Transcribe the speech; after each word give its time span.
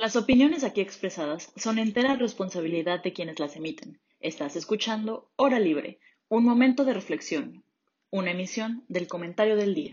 Las 0.00 0.14
opiniones 0.14 0.62
aquí 0.62 0.80
expresadas 0.80 1.52
son 1.56 1.80
entera 1.80 2.14
responsabilidad 2.14 3.02
de 3.02 3.12
quienes 3.12 3.40
las 3.40 3.56
emiten. 3.56 3.98
Estás 4.20 4.54
escuchando 4.54 5.32
Hora 5.34 5.58
Libre, 5.58 5.98
un 6.28 6.44
momento 6.44 6.84
de 6.84 6.94
reflexión, 6.94 7.64
una 8.08 8.30
emisión 8.30 8.84
del 8.86 9.08
comentario 9.08 9.56
del 9.56 9.74
día. 9.74 9.90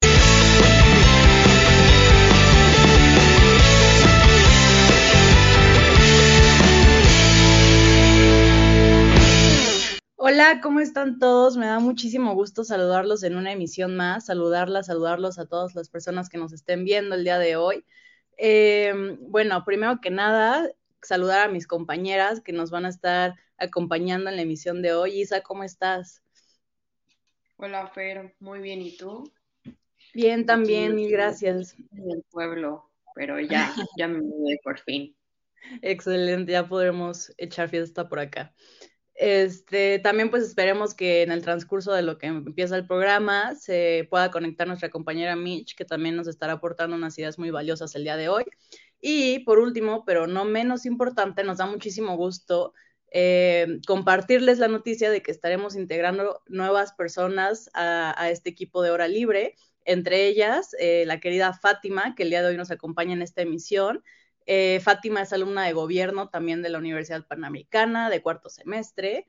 Hola, 10.17 10.61
¿cómo 10.61 10.81
están 10.81 11.17
todos? 11.17 11.57
Me 11.57 11.65
da 11.65 11.79
muchísimo 11.79 12.35
gusto 12.35 12.63
saludarlos 12.63 13.23
en 13.23 13.37
una 13.37 13.53
emisión 13.53 13.95
más, 13.95 14.27
saludarlas, 14.27 14.85
saludarlos 14.85 15.39
a 15.39 15.47
todas 15.47 15.73
las 15.73 15.89
personas 15.89 16.29
que 16.29 16.37
nos 16.37 16.53
estén 16.53 16.85
viendo 16.85 17.15
el 17.15 17.23
día 17.23 17.39
de 17.39 17.55
hoy. 17.55 17.83
Eh, 18.37 19.17
bueno, 19.21 19.63
primero 19.65 19.99
que 20.01 20.11
nada, 20.11 20.69
saludar 21.01 21.47
a 21.47 21.51
mis 21.51 21.67
compañeras 21.67 22.41
que 22.41 22.53
nos 22.53 22.71
van 22.71 22.85
a 22.85 22.89
estar 22.89 23.35
acompañando 23.57 24.29
en 24.29 24.35
la 24.35 24.41
emisión 24.41 24.81
de 24.81 24.93
hoy. 24.93 25.21
Isa, 25.21 25.41
¿cómo 25.41 25.63
estás? 25.63 26.21
Hola, 27.57 27.87
Fer, 27.87 28.35
muy 28.39 28.59
bien, 28.59 28.81
¿y 28.81 28.97
tú? 28.97 29.31
Bien, 30.13 30.45
también, 30.45 30.95
mil 30.95 31.11
gracias. 31.11 31.75
En 31.91 32.11
el 32.11 32.23
pueblo, 32.29 32.91
pero 33.13 33.39
ya, 33.39 33.73
ya 33.97 34.07
me 34.07 34.21
mudé 34.21 34.59
por 34.63 34.79
fin. 34.79 35.15
Excelente, 35.81 36.51
ya 36.51 36.67
podremos 36.67 37.33
echar 37.37 37.69
fiesta 37.69 38.07
por 38.07 38.19
acá. 38.19 38.53
Este, 39.15 39.99
también 39.99 40.29
pues 40.29 40.43
esperemos 40.43 40.93
que 40.93 41.23
en 41.23 41.31
el 41.31 41.41
transcurso 41.41 41.93
de 41.93 42.01
lo 42.01 42.17
que 42.17 42.27
empieza 42.27 42.75
el 42.75 42.85
programa 42.85 43.55
se 43.55 44.07
pueda 44.09 44.29
conectar 44.29 44.67
nuestra 44.67 44.89
compañera 44.89 45.37
Mitch, 45.37 45.75
que 45.75 45.85
también 45.85 46.17
nos 46.17 46.27
estará 46.27 46.53
aportando 46.53 46.97
unas 46.97 47.17
ideas 47.17 47.39
muy 47.39 47.49
valiosas 47.49 47.95
el 47.95 48.03
día 48.03 48.17
de 48.17 48.27
hoy. 48.27 48.43
Y 48.99 49.39
por 49.39 49.59
último, 49.59 50.03
pero 50.05 50.27
no 50.27 50.43
menos 50.45 50.85
importante, 50.85 51.43
nos 51.43 51.59
da 51.59 51.65
muchísimo 51.65 52.17
gusto 52.17 52.73
eh, 53.11 53.79
compartirles 53.87 54.59
la 54.59 54.67
noticia 54.67 55.09
de 55.09 55.21
que 55.21 55.31
estaremos 55.31 55.75
integrando 55.77 56.41
nuevas 56.47 56.91
personas 56.91 57.69
a, 57.73 58.29
este 58.29 58.49
equipo 58.49 58.81
de 58.81 58.91
hora 58.91 59.07
libre, 59.07 59.55
entre 59.85 60.27
ellas 60.27 60.75
eh, 60.79 61.05
la 61.05 61.21
querida 61.21 61.53
Fátima, 61.53 62.15
que 62.15 62.23
el 62.23 62.29
día 62.29 62.41
de 62.41 62.49
hoy 62.49 62.57
nos 62.57 62.71
acompaña 62.71 63.13
en 63.13 63.21
esta 63.21 63.41
emisión. 63.41 64.03
Eh, 64.45 64.79
Fátima 64.81 65.21
es 65.21 65.33
alumna 65.33 65.65
de 65.65 65.73
gobierno 65.73 66.29
también 66.29 66.61
de 66.61 66.69
la 66.69 66.79
Universidad 66.79 67.25
Panamericana 67.27 68.09
de 68.09 68.21
cuarto 68.21 68.49
semestre. 68.49 69.27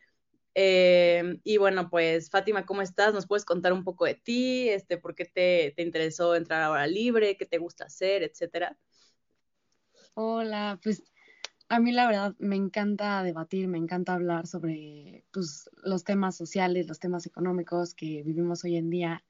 Eh, 0.54 1.38
y 1.44 1.58
bueno, 1.58 1.90
pues 1.90 2.30
Fátima, 2.30 2.64
¿cómo 2.66 2.82
estás? 2.82 3.12
¿Nos 3.12 3.26
puedes 3.26 3.44
contar 3.44 3.72
un 3.72 3.84
poco 3.84 4.06
de 4.06 4.14
ti? 4.14 4.68
Este, 4.70 4.98
¿Por 4.98 5.14
qué 5.14 5.26
te, 5.26 5.74
te 5.76 5.82
interesó 5.82 6.34
entrar 6.34 6.62
a 6.62 6.70
hora 6.70 6.86
libre? 6.86 7.36
¿Qué 7.36 7.46
te 7.46 7.58
gusta 7.58 7.84
hacer? 7.84 8.22
Etcétera. 8.22 8.78
Hola, 10.14 10.80
pues 10.82 11.02
a 11.68 11.80
mí 11.80 11.92
la 11.92 12.06
verdad 12.06 12.34
me 12.38 12.56
encanta 12.56 13.22
debatir, 13.22 13.68
me 13.68 13.78
encanta 13.78 14.14
hablar 14.14 14.46
sobre 14.46 15.26
pues, 15.32 15.68
los 15.82 16.04
temas 16.04 16.36
sociales, 16.36 16.86
los 16.88 17.00
temas 17.00 17.26
económicos 17.26 17.94
que 17.94 18.22
vivimos 18.22 18.64
hoy 18.64 18.76
en 18.76 18.88
día. 18.88 19.24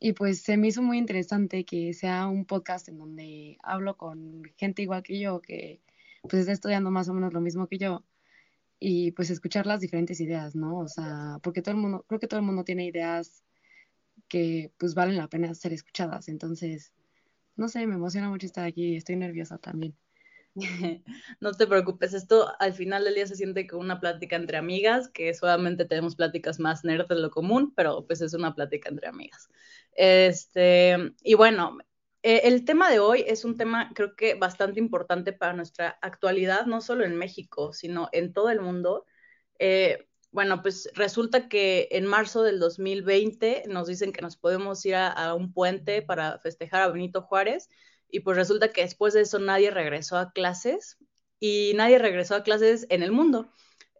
Y 0.00 0.14
pues 0.14 0.40
se 0.42 0.56
me 0.56 0.68
hizo 0.68 0.82
muy 0.82 0.96
interesante 0.96 1.64
que 1.64 1.92
sea 1.92 2.26
un 2.26 2.46
podcast 2.46 2.88
en 2.88 2.98
donde 2.98 3.58
hablo 3.62 3.98
con 3.98 4.42
gente 4.56 4.80
igual 4.82 5.02
que 5.02 5.20
yo, 5.20 5.42
que 5.42 5.82
pues 6.22 6.34
está 6.40 6.52
estudiando 6.52 6.90
más 6.90 7.08
o 7.10 7.14
menos 7.14 7.34
lo 7.34 7.40
mismo 7.42 7.66
que 7.68 7.78
yo, 7.78 8.04
y 8.78 9.12
pues 9.12 9.28
escuchar 9.30 9.66
las 9.66 9.80
diferentes 9.80 10.20
ideas, 10.20 10.56
¿no? 10.56 10.78
O 10.78 10.88
sea, 10.88 11.38
porque 11.42 11.60
todo 11.60 11.74
el 11.74 11.80
mundo, 11.82 12.04
creo 12.08 12.18
que 12.18 12.26
todo 12.26 12.40
el 12.40 12.46
mundo 12.46 12.64
tiene 12.64 12.86
ideas 12.86 13.44
que 14.26 14.72
pues 14.78 14.94
valen 14.94 15.18
la 15.18 15.28
pena 15.28 15.54
ser 15.54 15.74
escuchadas. 15.74 16.28
Entonces, 16.28 16.94
no 17.56 17.68
sé, 17.68 17.86
me 17.86 17.96
emociona 17.96 18.30
mucho 18.30 18.46
estar 18.46 18.64
aquí, 18.66 18.96
estoy 18.96 19.16
nerviosa 19.16 19.58
también. 19.58 19.94
No 21.40 21.52
te 21.52 21.66
preocupes, 21.66 22.14
esto 22.14 22.52
al 22.58 22.72
final 22.72 23.04
del 23.04 23.14
día 23.14 23.26
se 23.26 23.36
siente 23.36 23.66
como 23.66 23.82
una 23.82 24.00
plática 24.00 24.36
entre 24.36 24.56
amigas, 24.56 25.08
que 25.08 25.32
solamente 25.34 25.84
tenemos 25.84 26.16
pláticas 26.16 26.58
más 26.58 26.84
nerd 26.84 27.06
de 27.06 27.16
lo 27.16 27.30
común, 27.30 27.72
pero 27.76 28.06
pues 28.06 28.20
es 28.20 28.34
una 28.34 28.54
plática 28.54 28.88
entre 28.88 29.08
amigas. 29.08 29.48
Este, 29.94 30.96
y 31.22 31.34
bueno, 31.34 31.78
eh, 32.22 32.42
el 32.44 32.64
tema 32.64 32.90
de 32.90 33.00
hoy 33.00 33.24
es 33.26 33.44
un 33.44 33.56
tema 33.56 33.90
creo 33.94 34.14
que 34.16 34.34
bastante 34.34 34.78
importante 34.80 35.32
para 35.32 35.52
nuestra 35.52 35.98
actualidad, 36.02 36.66
no 36.66 36.80
solo 36.80 37.04
en 37.04 37.16
México, 37.16 37.72
sino 37.72 38.08
en 38.12 38.32
todo 38.32 38.50
el 38.50 38.60
mundo. 38.60 39.06
Eh, 39.58 40.06
bueno, 40.32 40.62
pues 40.62 40.90
resulta 40.94 41.48
que 41.48 41.88
en 41.90 42.06
marzo 42.06 42.42
del 42.42 42.60
2020 42.60 43.64
nos 43.68 43.88
dicen 43.88 44.12
que 44.12 44.22
nos 44.22 44.36
podemos 44.36 44.84
ir 44.86 44.94
a 44.94 45.34
un 45.34 45.52
puente 45.52 46.02
para 46.02 46.38
festejar 46.38 46.82
a 46.82 46.88
Benito 46.88 47.22
Juárez 47.22 47.68
y 48.08 48.20
pues 48.20 48.36
resulta 48.36 48.72
que 48.72 48.82
después 48.82 49.14
de 49.14 49.22
eso 49.22 49.38
nadie 49.38 49.70
regresó 49.70 50.16
a 50.18 50.32
clases 50.32 50.98
y 51.38 51.72
nadie 51.74 51.98
regresó 51.98 52.34
a 52.36 52.42
clases 52.42 52.86
en 52.90 53.02
el 53.02 53.12
mundo. 53.12 53.50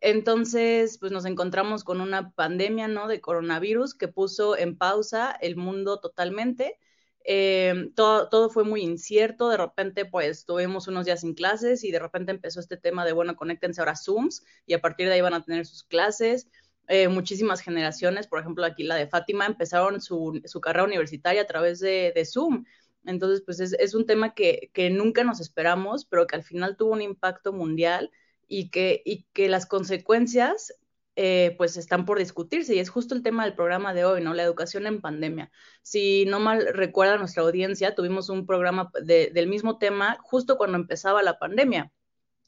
Entonces, 0.01 0.99
pues 0.99 1.13
nos 1.13 1.27
encontramos 1.27 1.85
con 1.85 2.01
una 2.01 2.31
pandemia, 2.33 2.89
¿no? 2.89 3.09
De 3.09 3.21
coronavirus 3.21 3.95
que 3.95 4.09
puso 4.09 4.57
en 4.57 4.77
pausa 4.77 5.33
el 5.41 5.57
mundo 5.57 6.01
totalmente. 6.01 6.79
Eh, 7.25 7.91
todo, 7.95 8.51
fue 8.51 8.65
muy 8.65 8.81
incierto, 8.81 9.51
de 9.51 9.59
repente 9.59 10.07
pues 10.07 10.47
tuvimos 10.47 10.89
unos 10.89 11.05
días 11.05 11.21
sin 11.21 11.35
clases 11.35 11.85
y 11.85 11.91
de 11.91 11.99
repente 11.99 12.33
empezó 12.33 12.61
este 12.61 12.79
tema 12.79 13.05
de, 13.05 13.13
bueno, 13.13 13.37
conéctense 13.37 13.81
ahora 13.81 13.93
a 13.93 13.97
Zooms 13.97 14.43
y 14.67 14.73
a 14.73 14.81
partir 14.81 15.07
de 15.07 15.15
ahí 15.15 15.21
van 15.21 15.35
a 15.35 15.45
tener 15.45 15.67
sus 15.67 15.85
clases. 15.85 16.49
Eh, 16.89 17.09
muchísimas 17.09 17.61
generaciones, 17.61 18.27
por 18.27 18.41
ejemplo 18.41 18.65
aquí 18.65 18.85
la 18.85 18.97
de 18.97 19.07
Fátima, 19.07 19.47
empezaron 19.47 20.01
su, 20.01 20.41
su 20.47 20.61
carrera 20.61 20.85
universitaria 20.85 21.43
a 21.43 21.47
través 21.47 21.79
de, 21.79 22.13
de 22.15 22.25
Zoom. 22.25 22.65
Entonces, 23.05 23.43
pues 23.45 23.61
es, 23.61 23.95
un 23.95 24.07
tema 24.07 24.35
que, 24.35 24.71
nunca 24.93 25.25
nos 25.25 25.41
esperamos, 25.41 26.05
pero 26.05 26.27
que 26.27 26.37
al 26.37 26.43
final 26.43 26.77
tuvo 26.77 26.93
un 26.93 27.03
impacto 27.03 27.53
mundial 27.53 28.11
y 28.51 28.69
que, 28.71 29.01
y 29.05 29.27
que 29.33 29.49
las 29.49 29.65
consecuencias 29.65 30.75
eh, 31.15 31.55
pues 31.57 31.77
están 31.77 32.05
por 32.05 32.19
discutirse 32.19 32.75
y 32.75 32.81
es 32.81 32.91
justo 32.91 33.15
el 33.15 33.23
tema 33.23 33.45
del 33.45 33.55
programa 33.55 33.95
de 33.95 34.05
hoy, 34.05 34.23
¿no? 34.23 34.35
La 34.35 34.43
educación 34.43 34.87
en 34.87 35.01
pandemia. 35.01 35.53
Si 35.83 36.25
no 36.27 36.41
mal 36.41 36.67
recuerda 36.73 37.17
nuestra 37.17 37.45
audiencia, 37.45 37.95
tuvimos 37.95 38.29
un 38.29 38.47
programa 38.47 38.91
del 39.03 39.47
mismo 39.47 39.79
tema 39.79 40.19
justo 40.23 40.57
cuando 40.59 40.79
empezaba 40.79 41.23
la 41.23 41.39
pandemia. 41.39 41.93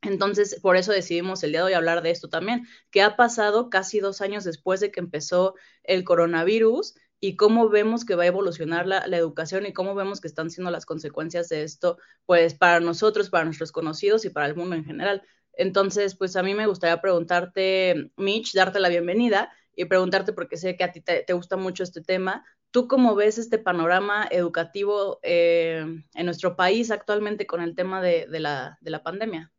Entonces, 0.03 0.59
por 0.61 0.77
eso 0.77 0.91
decidimos 0.91 1.45
el 1.45 1.53
día 1.53 1.61
de 1.61 1.67
hoy 1.67 1.73
hablar 1.75 2.03
de 2.03 2.11
esto 2.11 2.29
también, 2.29 2.67
que 2.91 3.03
ha 3.03 3.17
pasado 3.17 3.71
casi 3.71 4.01
dos 4.01 4.21
años 4.21 4.43
después 4.43 4.81
de 4.81 4.91
que 4.91 4.99
empezó 5.01 5.55
el 5.85 6.03
coronavirus 6.03 6.95
y 7.21 7.37
cómo 7.37 7.69
vemos 7.69 8.05
que 8.05 8.17
va 8.17 8.25
a 8.25 8.27
evolucionar 8.27 8.89
la, 8.89 9.05
educación 9.17 9.67
y 9.67 9.73
cómo 9.73 9.95
vemos 9.95 10.21
que 10.21 10.27
están 10.27 10.51
siendo 10.51 10.73
las 10.73 10.87
consecuencias 10.87 11.49
de 11.49 11.63
esto, 11.63 11.99
pues 12.27 12.55
para 12.55 12.81
nosotros, 12.81 13.31
para 13.31 13.45
nuestros 13.45 13.71
conocidos 13.71 14.25
y 14.25 14.31
para 14.31 14.47
el 14.47 14.57
mundo 14.57 14.75
en 14.75 14.85
general. 14.85 15.23
Entonces, 15.55 16.15
pues 16.15 16.37
a 16.37 16.43
mí 16.43 16.55
me 16.55 16.67
gustaría 16.67 17.01
preguntarte, 17.01 18.11
Mitch, 18.17 18.55
darte 18.55 18.81
la 18.81 18.89
bienvenida 18.89 19.53
y 19.77 19.85
preguntarte, 19.87 20.33
porque 20.33 20.57
sé 20.57 20.77
que 20.77 20.85
a 20.85 20.93
ti 20.93 21.01
te, 21.01 21.25
gusta 21.33 21.57
mucho 21.57 21.83
este 21.83 22.01
tema, 22.01 22.45
¿tú 22.71 22.89
cómo 22.89 23.15
ves 23.15 23.39
este 23.39 23.59
panorama 23.59 24.27
educativo 24.31 25.19
eh, 25.23 25.85
en 26.15 26.27
nuestro 26.27 26.57
país 26.57 26.91
actualmente 26.91 27.47
con 27.47 27.63
el 27.63 27.75
tema 27.75 28.01
de, 28.03 28.27
la, 28.29 28.79
de 28.81 28.91
la 28.91 29.03
pandemia? 29.03 29.51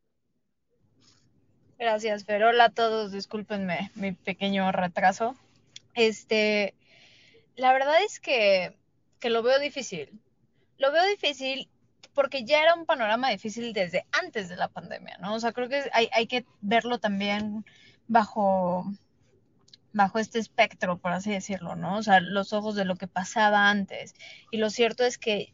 Gracias, 1.78 2.24
pero 2.24 2.48
hola 2.48 2.66
a 2.66 2.70
todos, 2.70 3.12
discúlpenme 3.12 3.90
mi 3.94 4.12
pequeño 4.12 4.70
retraso. 4.72 5.36
Este, 5.94 6.74
la 7.56 7.72
verdad 7.72 8.02
es 8.04 8.20
que, 8.20 8.76
lo 9.22 9.42
veo 9.42 9.58
difícil. 9.58 10.20
Lo 10.78 10.92
veo 10.92 11.04
difícil 11.06 11.68
porque 12.14 12.44
ya 12.44 12.62
era 12.62 12.74
un 12.74 12.86
panorama 12.86 13.30
difícil 13.30 13.72
desde 13.72 14.06
antes 14.12 14.48
de 14.48 14.56
la 14.56 14.68
pandemia, 14.68 15.18
¿no? 15.18 15.34
O 15.34 15.40
sea, 15.40 15.52
creo 15.52 15.68
que 15.68 15.82
hay, 15.92 16.08
hay 16.12 16.26
que 16.26 16.46
verlo 16.60 16.98
también 16.98 17.64
bajo, 18.06 18.84
bajo 19.92 20.18
este 20.18 20.38
espectro, 20.38 20.98
por 20.98 21.12
así 21.12 21.30
decirlo, 21.30 21.76
¿no? 21.76 21.96
O 21.98 22.02
sea, 22.02 22.20
los 22.20 22.52
ojos 22.52 22.74
de 22.76 22.84
lo 22.84 22.96
que 22.96 23.08
pasaba 23.08 23.68
antes. 23.68 24.14
Y 24.50 24.58
lo 24.58 24.70
cierto 24.70 25.04
es 25.04 25.18
que 25.18 25.52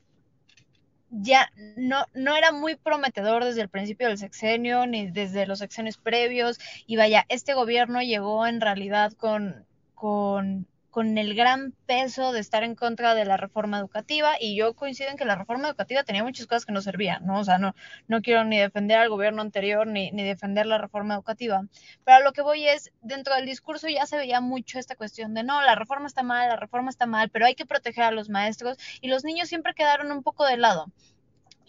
ya 1.11 1.51
no, 1.77 2.05
no 2.15 2.37
era 2.37 2.53
muy 2.53 2.77
prometedor 2.77 3.45
desde 3.45 3.63
el 3.63 3.69
principio 3.69 4.09
del 4.09 4.19
sexenio 4.19 4.87
ni 4.87 5.11
desde 5.11 5.47
los 5.47 5.59
sexenios 5.59 5.99
previos. 5.99 6.59
Y 6.87 6.97
vaya, 6.97 7.27
este 7.29 7.55
gobierno 7.55 8.01
llegó 8.03 8.47
en 8.47 8.61
realidad 8.61 9.13
con, 9.15 9.67
con 9.95 10.67
con 10.91 11.19
el 11.19 11.35
gran 11.35 11.73
peso 11.87 12.33
de 12.33 12.41
estar 12.41 12.65
en 12.65 12.75
contra 12.75 13.15
de 13.15 13.25
la 13.25 13.37
reforma 13.37 13.79
educativa 13.79 14.33
y 14.41 14.57
yo 14.57 14.75
coincido 14.75 15.11
en 15.11 15.17
que 15.17 15.25
la 15.25 15.37
reforma 15.37 15.69
educativa 15.69 16.03
tenía 16.03 16.25
muchas 16.25 16.47
cosas 16.47 16.67
que 16.67 16.73
no 16.73 16.83
servían, 16.83 17.25
¿no? 17.25 17.39
O 17.39 17.45
sea, 17.45 17.59
no, 17.59 17.75
no 18.09 18.23
quiero 18.23 18.45
ni 18.45 18.59
defender 18.59 18.99
al 18.99 19.09
gobierno 19.09 19.43
anterior 19.43 19.87
ni, 19.87 20.11
ni 20.11 20.25
defender 20.25 20.67
la 20.67 20.79
reforma 20.79 21.15
educativa, 21.15 21.63
pero 22.05 22.17
a 22.19 22.21
lo 22.21 22.33
que 22.33 22.43
voy 22.43 22.67
es, 22.67 22.93
dentro 23.01 23.35
del 23.35 23.47
discurso 23.47 23.89
ya 23.89 24.07
se 24.07 24.17
veía 24.17 24.41
mucho 24.41 24.79
esta 24.79 24.97
cuestión 24.97 25.35
de, 25.35 25.45
no, 25.45 25.63
la 25.63 25.75
reforma 25.75 26.07
está 26.07 26.23
mal, 26.23 26.49
la 26.49 26.57
reforma 26.57 26.91
está 26.91 27.07
mal, 27.07 27.31
pero 27.31 27.47
hay 27.47 27.55
que 27.55 27.67
proteger 27.67 28.05
a 28.05 28.11
los 28.11 28.29
maestros 28.29 28.77
y 29.01 29.09
los 29.09 29.25
niños 29.25 29.49
siempre 29.49 29.75
quedaron 29.75 30.11
un 30.13 30.23
poco 30.23 30.45
de 30.47 30.57
lado. 30.57 30.87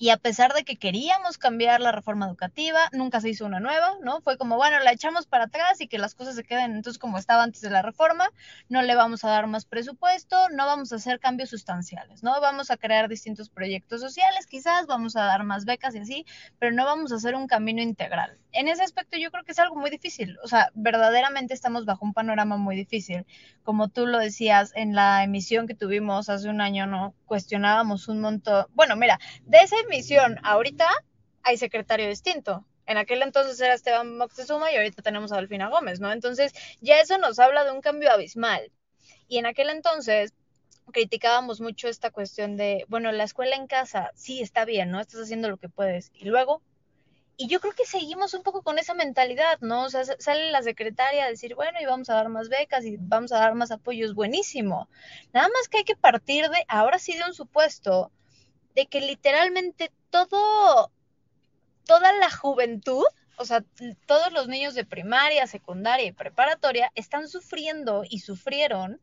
Y 0.01 0.09
a 0.09 0.17
pesar 0.17 0.53
de 0.55 0.63
que 0.63 0.77
queríamos 0.77 1.37
cambiar 1.37 1.79
la 1.79 1.91
reforma 1.91 2.25
educativa, 2.25 2.89
nunca 2.91 3.21
se 3.21 3.29
hizo 3.29 3.45
una 3.45 3.59
nueva, 3.59 3.97
¿no? 4.01 4.19
Fue 4.21 4.35
como, 4.35 4.55
bueno, 4.55 4.79
la 4.79 4.91
echamos 4.91 5.27
para 5.27 5.43
atrás 5.43 5.79
y 5.79 5.87
que 5.87 5.99
las 5.99 6.15
cosas 6.15 6.35
se 6.35 6.43
queden 6.43 6.71
entonces 6.71 6.97
como 6.97 7.19
estaba 7.19 7.43
antes 7.43 7.61
de 7.61 7.69
la 7.69 7.83
reforma, 7.83 8.27
no 8.67 8.81
le 8.81 8.95
vamos 8.95 9.23
a 9.23 9.29
dar 9.29 9.45
más 9.45 9.65
presupuesto, 9.65 10.49
no 10.49 10.65
vamos 10.65 10.91
a 10.91 10.95
hacer 10.95 11.19
cambios 11.19 11.51
sustanciales, 11.51 12.23
¿no? 12.23 12.41
Vamos 12.41 12.71
a 12.71 12.77
crear 12.77 13.09
distintos 13.09 13.51
proyectos 13.51 14.01
sociales, 14.01 14.47
quizás 14.47 14.87
vamos 14.87 15.15
a 15.15 15.25
dar 15.25 15.43
más 15.43 15.65
becas 15.65 15.93
y 15.93 15.99
así, 15.99 16.25
pero 16.57 16.71
no 16.71 16.83
vamos 16.83 17.11
a 17.11 17.17
hacer 17.17 17.35
un 17.35 17.45
camino 17.45 17.83
integral. 17.83 18.40
En 18.53 18.67
ese 18.67 18.83
aspecto 18.83 19.17
yo 19.17 19.31
creo 19.31 19.43
que 19.43 19.53
es 19.53 19.59
algo 19.59 19.75
muy 19.75 19.89
difícil, 19.89 20.37
o 20.43 20.47
sea, 20.47 20.71
verdaderamente 20.73 21.53
estamos 21.53 21.85
bajo 21.85 22.05
un 22.05 22.13
panorama 22.13 22.57
muy 22.57 22.75
difícil. 22.75 23.25
Como 23.63 23.87
tú 23.87 24.07
lo 24.07 24.19
decías 24.19 24.71
en 24.75 24.93
la 24.93 25.23
emisión 25.23 25.67
que 25.67 25.75
tuvimos 25.75 26.29
hace 26.29 26.49
un 26.49 26.61
año, 26.61 26.85
¿no? 26.85 27.13
Cuestionábamos 27.25 28.07
un 28.07 28.19
montón, 28.19 28.65
bueno, 28.73 28.95
mira, 28.95 29.19
de 29.45 29.59
esa 29.59 29.77
emisión 29.79 30.37
ahorita 30.43 30.87
hay 31.43 31.57
secretario 31.57 32.07
distinto. 32.07 32.65
En 32.85 32.97
aquel 32.97 33.21
entonces 33.21 33.59
era 33.61 33.73
Esteban 33.73 34.17
Moctezuma 34.17 34.71
y 34.71 34.75
ahorita 34.75 35.01
tenemos 35.01 35.31
a 35.31 35.37
Delfina 35.37 35.69
Gómez, 35.69 35.99
¿no? 35.99 36.11
Entonces 36.11 36.53
ya 36.81 36.99
eso 36.99 37.17
nos 37.17 37.39
habla 37.39 37.63
de 37.63 37.71
un 37.71 37.81
cambio 37.81 38.11
abismal. 38.11 38.71
Y 39.27 39.37
en 39.37 39.45
aquel 39.45 39.69
entonces 39.69 40.33
criticábamos 40.91 41.61
mucho 41.61 41.87
esta 41.87 42.11
cuestión 42.11 42.57
de, 42.57 42.85
bueno, 42.89 43.11
la 43.11 43.23
escuela 43.23 43.55
en 43.55 43.67
casa, 43.67 44.11
sí, 44.15 44.41
está 44.41 44.65
bien, 44.65 44.91
¿no? 44.91 44.99
Estás 44.99 45.21
haciendo 45.21 45.49
lo 45.49 45.57
que 45.57 45.69
puedes. 45.69 46.11
Y 46.13 46.25
luego, 46.25 46.61
y 47.37 47.47
yo 47.47 47.59
creo 47.59 47.73
que 47.73 47.85
seguimos 47.85 48.33
un 48.33 48.43
poco 48.43 48.61
con 48.61 48.77
esa 48.77 48.93
mentalidad, 48.93 49.59
¿no? 49.61 49.85
O 49.85 49.89
sea, 49.89 50.03
sale 50.05 50.51
la 50.51 50.61
secretaria 50.61 51.25
a 51.25 51.29
decir, 51.29 51.55
bueno, 51.55 51.79
y 51.81 51.85
vamos 51.85 52.09
a 52.09 52.15
dar 52.15 52.29
más 52.29 52.49
becas 52.49 52.85
y 52.85 52.97
vamos 52.99 53.31
a 53.31 53.39
dar 53.39 53.55
más 53.55 53.71
apoyos, 53.71 54.13
buenísimo. 54.13 54.89
Nada 55.33 55.47
más 55.47 55.67
que 55.67 55.79
hay 55.79 55.83
que 55.83 55.95
partir 55.95 56.49
de, 56.49 56.63
ahora 56.67 56.99
sí, 56.99 57.17
de 57.17 57.23
un 57.23 57.33
supuesto 57.33 58.11
de 58.75 58.85
que 58.85 59.01
literalmente 59.01 59.91
todo, 60.09 60.91
toda 61.85 62.13
la 62.13 62.29
juventud, 62.29 63.05
o 63.37 63.45
sea, 63.45 63.63
todos 64.05 64.31
los 64.31 64.47
niños 64.47 64.75
de 64.75 64.85
primaria, 64.85 65.47
secundaria 65.47 66.05
y 66.05 66.11
preparatoria 66.11 66.91
están 66.95 67.27
sufriendo 67.27 68.03
y 68.07 68.19
sufrieron 68.19 69.01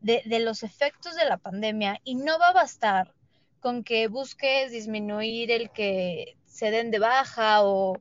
de, 0.00 0.22
de 0.26 0.38
los 0.38 0.62
efectos 0.62 1.16
de 1.16 1.24
la 1.24 1.38
pandemia 1.38 2.00
y 2.04 2.14
no 2.14 2.38
va 2.38 2.48
a 2.48 2.54
bastar 2.54 3.14
con 3.58 3.84
que 3.84 4.08
busques 4.08 4.70
disminuir 4.70 5.50
el 5.50 5.70
que 5.70 6.36
se 6.60 6.70
den 6.70 6.90
de 6.90 6.98
baja 6.98 7.64
o, 7.64 7.96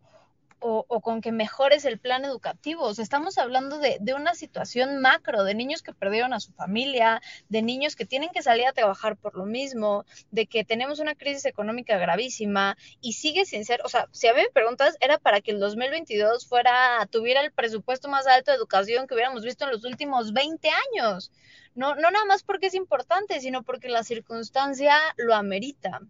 o, 0.59 0.99
con 0.99 1.21
que 1.21 1.31
mejores 1.31 1.85
el 1.85 1.97
plan 1.97 2.25
educativo. 2.25 2.83
O 2.83 2.93
sea, 2.93 3.03
estamos 3.03 3.37
hablando 3.37 3.79
de, 3.79 3.97
de, 4.01 4.13
una 4.13 4.35
situación 4.35 4.99
macro, 4.99 5.45
de 5.45 5.55
niños 5.55 5.81
que 5.81 5.93
perdieron 5.93 6.33
a 6.33 6.41
su 6.41 6.51
familia, 6.51 7.21
de 7.47 7.61
niños 7.61 7.95
que 7.95 8.05
tienen 8.05 8.31
que 8.31 8.41
salir 8.41 8.67
a 8.67 8.73
trabajar 8.73 9.15
por 9.15 9.35
lo 9.37 9.45
mismo, 9.45 10.03
de 10.31 10.45
que 10.45 10.65
tenemos 10.65 10.99
una 10.99 11.15
crisis 11.15 11.45
económica 11.45 11.97
gravísima 11.97 12.75
y 12.99 13.13
sigue 13.13 13.45
sin 13.45 13.63
ser, 13.63 13.79
o 13.85 13.87
sea, 13.87 14.09
si 14.11 14.27
a 14.27 14.33
preguntas, 14.53 14.97
era 14.99 15.17
para 15.17 15.39
que 15.39 15.51
el 15.51 15.59
2022 15.61 16.45
fuera, 16.45 17.07
tuviera 17.09 17.39
el 17.39 17.53
presupuesto 17.53 18.09
más 18.09 18.27
alto 18.27 18.51
de 18.51 18.57
educación 18.57 19.07
que 19.07 19.13
hubiéramos 19.13 19.45
visto 19.45 19.63
en 19.63 19.71
los 19.71 19.85
últimos 19.85 20.33
20 20.33 20.69
años. 20.69 21.31
No, 21.75 21.95
no 21.95 22.11
nada 22.11 22.25
más 22.25 22.43
porque 22.43 22.67
es 22.67 22.73
importante, 22.73 23.39
sino 23.39 23.63
porque 23.63 23.87
la 23.87 24.03
circunstancia 24.03 24.97
lo 25.15 25.33
amerita. 25.33 26.01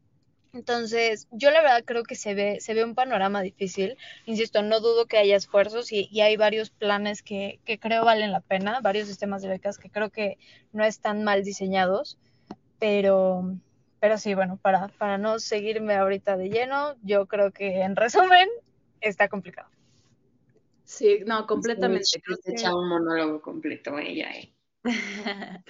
Entonces, 0.52 1.28
yo 1.32 1.52
la 1.52 1.62
verdad 1.62 1.84
creo 1.86 2.04
que 2.04 2.16
se 2.16 2.34
ve, 2.34 2.60
se 2.60 2.74
ve 2.74 2.84
un 2.84 2.96
panorama 2.96 3.42
difícil. 3.42 3.98
Insisto, 4.26 4.64
no 4.64 4.80
dudo 4.80 5.06
que 5.06 5.18
haya 5.18 5.36
esfuerzos 5.36 5.92
y, 5.92 6.08
y 6.12 6.22
hay 6.22 6.38
varios 6.38 6.72
planes 6.72 7.22
que, 7.22 7.60
que, 7.66 7.78
creo 7.78 8.04
valen 8.04 8.32
la 8.32 8.42
pena, 8.42 8.80
varios 8.82 9.08
sistemas 9.08 9.42
de 9.42 9.50
becas 9.50 9.78
que 9.78 9.90
creo 9.90 10.10
que 10.10 10.38
no 10.72 10.84
están 10.84 11.24
mal 11.24 11.44
diseñados, 11.44 12.18
pero, 12.80 13.44
pero 14.00 14.18
sí, 14.18 14.34
bueno, 14.34 14.58
para, 14.62 14.88
para 14.88 15.18
no 15.18 15.40
seguirme 15.40 15.96
ahorita 15.96 16.36
de 16.36 16.50
lleno, 16.50 16.96
yo 17.04 17.28
creo 17.28 17.52
que 17.52 17.82
en 17.82 17.96
resumen 17.96 18.50
está 19.02 19.28
complicado. 19.28 19.70
Sí, 20.84 21.20
no, 21.28 21.46
completamente. 21.46 22.06
Sí, 22.06 22.22
creo 22.22 22.38
que... 22.44 22.52
echa 22.54 22.76
un 22.76 22.90
monólogo 22.90 23.40
completo 23.42 24.00
ella. 24.00 24.32
Eh. 24.32 24.52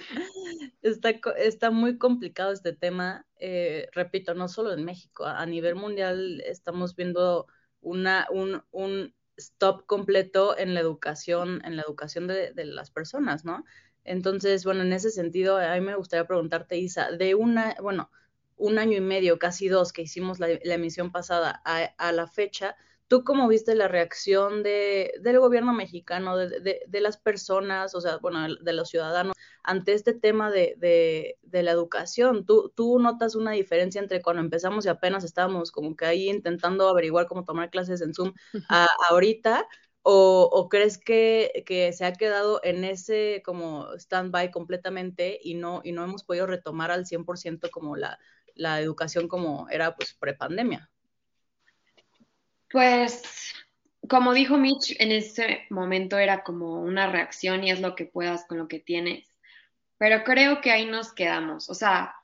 está, 0.82 1.10
está 1.38 1.70
muy 1.70 1.98
complicado 1.98 2.52
este 2.52 2.72
tema. 2.72 3.26
Eh, 3.36 3.88
repito, 3.92 4.34
no 4.34 4.48
solo 4.48 4.72
en 4.72 4.84
México, 4.84 5.24
a, 5.24 5.44
nivel 5.46 5.74
mundial 5.74 6.40
estamos 6.46 6.94
viendo 6.96 7.46
una, 7.80 8.26
un, 8.30 8.62
un, 8.70 9.14
stop 9.36 9.86
completo 9.86 10.58
en 10.58 10.74
la 10.74 10.80
educación, 10.80 11.62
en 11.64 11.76
la 11.76 11.82
educación 11.82 12.26
de, 12.26 12.52
de, 12.52 12.66
las 12.66 12.90
personas, 12.90 13.46
¿no? 13.46 13.64
Entonces, 14.04 14.66
bueno, 14.66 14.82
en 14.82 14.92
ese 14.92 15.10
sentido, 15.10 15.56
a 15.56 15.74
mí 15.74 15.80
me 15.80 15.96
gustaría 15.96 16.26
preguntarte, 16.26 16.76
Isa, 16.76 17.10
de 17.12 17.34
una, 17.34 17.74
bueno, 17.80 18.10
un 18.56 18.78
año 18.78 18.98
y 18.98 19.00
medio, 19.00 19.38
casi 19.38 19.68
dos, 19.68 19.92
que 19.94 20.02
hicimos 20.02 20.40
la, 20.40 20.50
emisión 20.50 21.10
pasada 21.10 21.62
a, 21.64 21.84
a 21.96 22.12
la 22.12 22.26
fecha, 22.26 22.76
¿Tú 23.10 23.24
cómo 23.24 23.48
viste 23.48 23.74
la 23.74 23.88
reacción 23.88 24.62
de, 24.62 25.12
del 25.20 25.40
gobierno 25.40 25.72
mexicano, 25.72 26.36
de, 26.36 26.60
de, 26.60 26.82
de, 26.86 27.00
las 27.00 27.16
personas, 27.16 27.96
o 27.96 28.00
sea, 28.00 28.18
bueno, 28.18 28.46
de 28.54 28.72
los 28.72 28.88
ciudadanos, 28.88 29.34
ante 29.64 29.94
este 29.94 30.14
tema 30.14 30.48
de, 30.52 31.36
la 31.50 31.72
educación? 31.72 32.46
¿Tú, 32.46 32.72
¿Tú 32.76 33.00
notas 33.00 33.34
una 33.34 33.50
diferencia 33.50 34.00
entre 34.00 34.22
cuando 34.22 34.42
empezamos 34.42 34.86
y 34.86 34.90
apenas 34.90 35.24
estábamos 35.24 35.72
como 35.72 35.96
que 35.96 36.04
ahí 36.04 36.28
intentando 36.28 36.88
averiguar 36.88 37.26
cómo 37.26 37.44
tomar 37.44 37.70
clases 37.70 38.00
en 38.00 38.14
Zoom 38.14 38.32
a, 38.68 38.86
ahorita? 39.08 39.66
¿O, 40.02 40.48
o 40.52 40.68
crees 40.68 40.96
que, 40.96 41.64
que, 41.66 41.92
se 41.92 42.04
ha 42.04 42.12
quedado 42.12 42.60
en 42.62 42.84
ese 42.84 43.42
como 43.44 43.92
stand-by 43.94 44.52
completamente 44.52 45.36
y 45.42 45.54
no, 45.54 45.80
y 45.82 45.90
no 45.90 46.04
hemos 46.04 46.22
podido 46.22 46.46
retomar 46.46 46.92
al 46.92 47.06
100% 47.06 47.70
como 47.72 47.96
la, 47.96 48.20
la 48.54 48.80
educación 48.80 49.26
como 49.26 49.68
era 49.68 49.96
pues 49.96 50.14
prepandemia? 50.14 50.88
Pues, 52.70 53.54
como 54.08 54.32
dijo 54.32 54.56
Mitch, 54.56 54.96
en 55.00 55.12
ese 55.12 55.66
momento 55.70 56.18
era 56.18 56.42
como 56.42 56.80
una 56.80 57.10
reacción 57.10 57.64
y 57.64 57.70
es 57.70 57.80
lo 57.80 57.94
que 57.94 58.06
puedas 58.06 58.46
con 58.46 58.58
lo 58.58 58.68
que 58.68 58.78
tienes. 58.78 59.26
Pero 59.98 60.24
creo 60.24 60.60
que 60.60 60.70
ahí 60.70 60.86
nos 60.86 61.12
quedamos. 61.12 61.68
O 61.68 61.74
sea, 61.74 62.14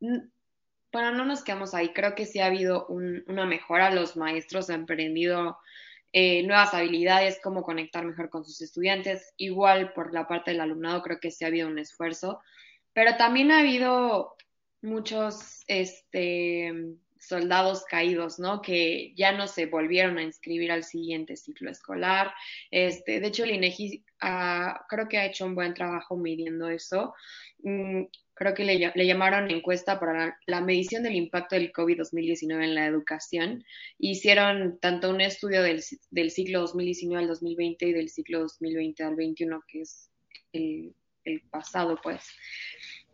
bueno, 0.00 1.12
no 1.12 1.24
nos 1.24 1.44
quedamos 1.44 1.74
ahí. 1.74 1.92
Creo 1.92 2.14
que 2.14 2.26
sí 2.26 2.40
ha 2.40 2.46
habido 2.46 2.86
un, 2.86 3.24
una 3.28 3.46
mejora. 3.46 3.90
Los 3.90 4.16
maestros 4.16 4.70
han 4.70 4.82
aprendido 4.82 5.58
eh, 6.12 6.42
nuevas 6.42 6.74
habilidades, 6.74 7.38
cómo 7.42 7.62
conectar 7.62 8.04
mejor 8.04 8.30
con 8.30 8.44
sus 8.44 8.60
estudiantes. 8.60 9.32
Igual 9.36 9.92
por 9.92 10.12
la 10.12 10.26
parte 10.26 10.50
del 10.50 10.60
alumnado, 10.60 11.02
creo 11.02 11.20
que 11.20 11.30
sí 11.30 11.44
ha 11.44 11.48
habido 11.48 11.68
un 11.68 11.78
esfuerzo. 11.78 12.40
Pero 12.92 13.16
también 13.16 13.52
ha 13.52 13.60
habido 13.60 14.34
muchos, 14.82 15.62
este, 15.68 16.96
soldados 17.20 17.84
caídos, 17.84 18.38
¿no? 18.38 18.62
Que 18.62 19.12
ya 19.14 19.32
no 19.32 19.46
se 19.46 19.66
volvieron 19.66 20.18
a 20.18 20.22
inscribir 20.22 20.72
al 20.72 20.84
siguiente 20.84 21.36
ciclo 21.36 21.70
escolar. 21.70 22.32
Este, 22.70 23.20
de 23.20 23.28
hecho, 23.28 23.44
el 23.44 23.52
INEGI 23.52 24.04
uh, 24.22 24.86
creo 24.88 25.08
que 25.08 25.18
ha 25.18 25.26
hecho 25.26 25.44
un 25.44 25.54
buen 25.54 25.74
trabajo 25.74 26.16
midiendo 26.16 26.68
eso. 26.68 27.14
Mm, 27.62 28.04
creo 28.34 28.54
que 28.54 28.64
le, 28.64 29.06
llamaron 29.06 29.50
encuesta 29.50 30.00
para 30.00 30.38
la, 30.46 30.60
medición 30.62 31.02
del 31.02 31.14
impacto 31.14 31.56
del 31.56 31.72
COVID-2019 31.72 32.64
en 32.64 32.74
la 32.74 32.86
educación. 32.86 33.64
Hicieron 33.98 34.78
tanto 34.80 35.10
un 35.10 35.20
estudio 35.20 35.62
del, 35.62 35.84
del 36.10 36.30
ciclo 36.30 36.60
2019 36.60 37.22
al 37.22 37.28
2020 37.28 37.86
y 37.86 37.92
del 37.92 38.08
ciclo 38.08 38.40
2020 38.40 39.04
al 39.04 39.14
21, 39.14 39.62
que 39.68 39.82
es 39.82 40.10
el 40.52 40.94
pasado, 41.50 42.00
pues. 42.02 42.24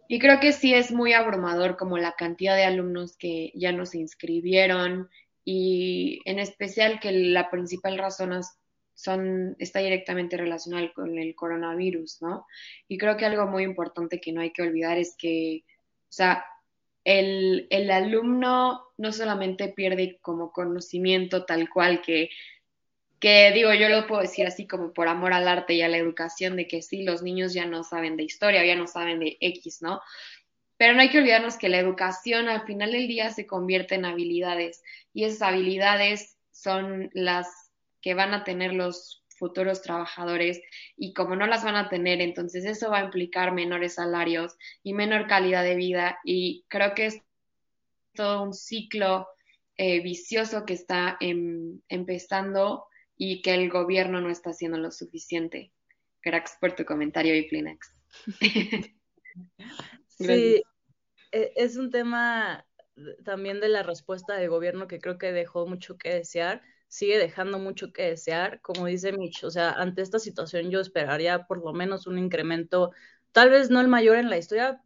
Y 0.08 0.18
creo 0.18 0.40
que 0.40 0.52
sí 0.52 0.75
es 0.75 0.92
muy 0.92 1.12
abrumador 1.12 1.76
como 1.76 1.98
la 1.98 2.12
cantidad 2.12 2.56
de 2.56 2.64
alumnos 2.64 3.16
que 3.16 3.52
ya 3.54 3.72
no 3.72 3.86
se 3.86 3.98
inscribieron 3.98 5.08
y 5.44 6.20
en 6.25 6.38
especial 6.38 7.00
que 7.00 7.12
la 7.12 7.50
principal 7.50 7.98
razón 7.98 8.40
son, 8.94 9.56
está 9.58 9.80
directamente 9.80 10.36
relacionada 10.36 10.92
con 10.92 11.18
el 11.18 11.34
coronavirus, 11.34 12.22
¿no? 12.22 12.46
Y 12.88 12.98
creo 12.98 13.16
que 13.16 13.26
algo 13.26 13.46
muy 13.46 13.62
importante 13.62 14.20
que 14.20 14.32
no 14.32 14.40
hay 14.40 14.52
que 14.52 14.62
olvidar 14.62 14.98
es 14.98 15.14
que, 15.18 15.64
o 15.64 16.12
sea, 16.12 16.44
el, 17.04 17.68
el 17.70 17.90
alumno 17.90 18.82
no 18.96 19.12
solamente 19.12 19.68
pierde 19.68 20.18
como 20.22 20.50
conocimiento 20.50 21.44
tal 21.44 21.68
cual 21.68 22.02
que 22.02 22.30
que 23.26 23.50
digo, 23.50 23.75
yo 23.75 23.88
lo 23.88 24.06
puedo 24.06 24.23
decir 24.23 24.47
así 24.47 24.68
como 24.68 24.92
por 24.92 25.09
amor 25.09 25.33
al 25.33 25.49
arte 25.49 25.75
y 25.75 25.83
a 25.83 25.88
la 25.88 25.97
educación, 25.97 26.54
de 26.54 26.68
que 26.68 26.80
sí, 26.80 27.02
los 27.02 27.23
niños 27.23 27.52
ya 27.52 27.66
no 27.66 27.83
saben 27.83 28.16
de 28.16 28.23
historia, 28.23 28.64
ya 28.64 28.76
no 28.76 28.87
saben 28.87 29.18
de 29.18 29.37
X, 29.40 29.83
¿no? 29.83 30.00
Pero 30.76 30.95
no 30.95 31.00
hay 31.00 31.11
que 31.11 31.18
olvidarnos 31.18 31.56
que 31.56 31.68
la 31.68 31.80
educación 31.80 32.49
al 32.49 32.64
final 32.66 32.92
del 32.92 33.09
día 33.09 33.30
se 33.30 33.45
convierte 33.45 33.97
en 33.97 34.04
habilidades 34.04 34.80
y 35.12 35.25
esas 35.25 35.42
habilidades 35.42 36.38
son 36.52 37.11
las 37.14 37.49
que 38.00 38.14
van 38.14 38.33
a 38.33 38.45
tener 38.45 38.73
los 38.75 39.25
futuros 39.37 39.83
trabajadores 39.83 40.62
y 40.97 41.12
como 41.12 41.35
no 41.35 41.49
las 41.49 41.64
van 41.64 41.75
a 41.75 41.88
tener, 41.88 42.21
entonces 42.21 42.64
eso 42.64 42.92
va 42.92 42.99
a 42.99 43.04
implicar 43.06 43.50
menores 43.50 43.95
salarios 43.95 44.56
y 44.85 44.95
menor 44.95 45.26
calidad 45.26 45.64
de 45.64 45.75
vida 45.75 46.21
y 46.25 46.64
creo 46.68 46.95
que 46.95 47.06
es 47.06 47.21
todo 48.14 48.45
un 48.45 48.54
ciclo 48.54 49.26
eh, 49.76 49.99
vicioso 50.00 50.64
que 50.64 50.75
está 50.75 51.16
em, 51.18 51.80
empezando 51.88 52.87
y 53.16 53.42
que 53.42 53.54
el 53.54 53.70
gobierno 53.70 54.20
no 54.20 54.30
está 54.30 54.50
haciendo 54.50 54.78
lo 54.78 54.90
suficiente. 54.90 55.73
Cracks 56.20 56.56
por 56.61 56.75
tu 56.75 56.85
comentario 56.85 57.37
y 57.37 57.49
Plinex. 57.49 57.94
sí, 60.08 60.62
e, 61.32 61.52
es 61.56 61.76
un 61.76 61.90
tema 61.90 62.66
también 63.25 63.61
de 63.61 63.68
la 63.68 63.82
respuesta 63.82 64.35
del 64.35 64.49
gobierno 64.49 64.88
que 64.88 65.00
creo 65.00 65.18
que 65.18 65.32
dejó 65.32 65.66
mucho 65.66 65.99
que 65.99 66.14
desear, 66.14 66.62
sigue 66.88 67.18
dejando 67.18 67.58
mucho 67.58 67.92
que 67.92 68.02
desear, 68.02 68.61
como 68.62 68.87
dice 68.87 69.12
Mitch, 69.12 69.44
o 69.44 69.50
sea, 69.50 69.73
ante 69.73 70.02
esta 70.02 70.18
situación 70.18 70.70
yo 70.70 70.80
esperaría 70.80 71.46
por 71.46 71.62
lo 71.62 71.73
menos 71.73 72.06
un 72.06 72.18
incremento, 72.18 72.92
tal 73.32 73.50
vez 73.50 73.70
no 73.70 73.80
el 73.80 73.88
mayor 73.88 74.16
en 74.16 74.30
la 74.30 74.38
historia, 74.38 74.82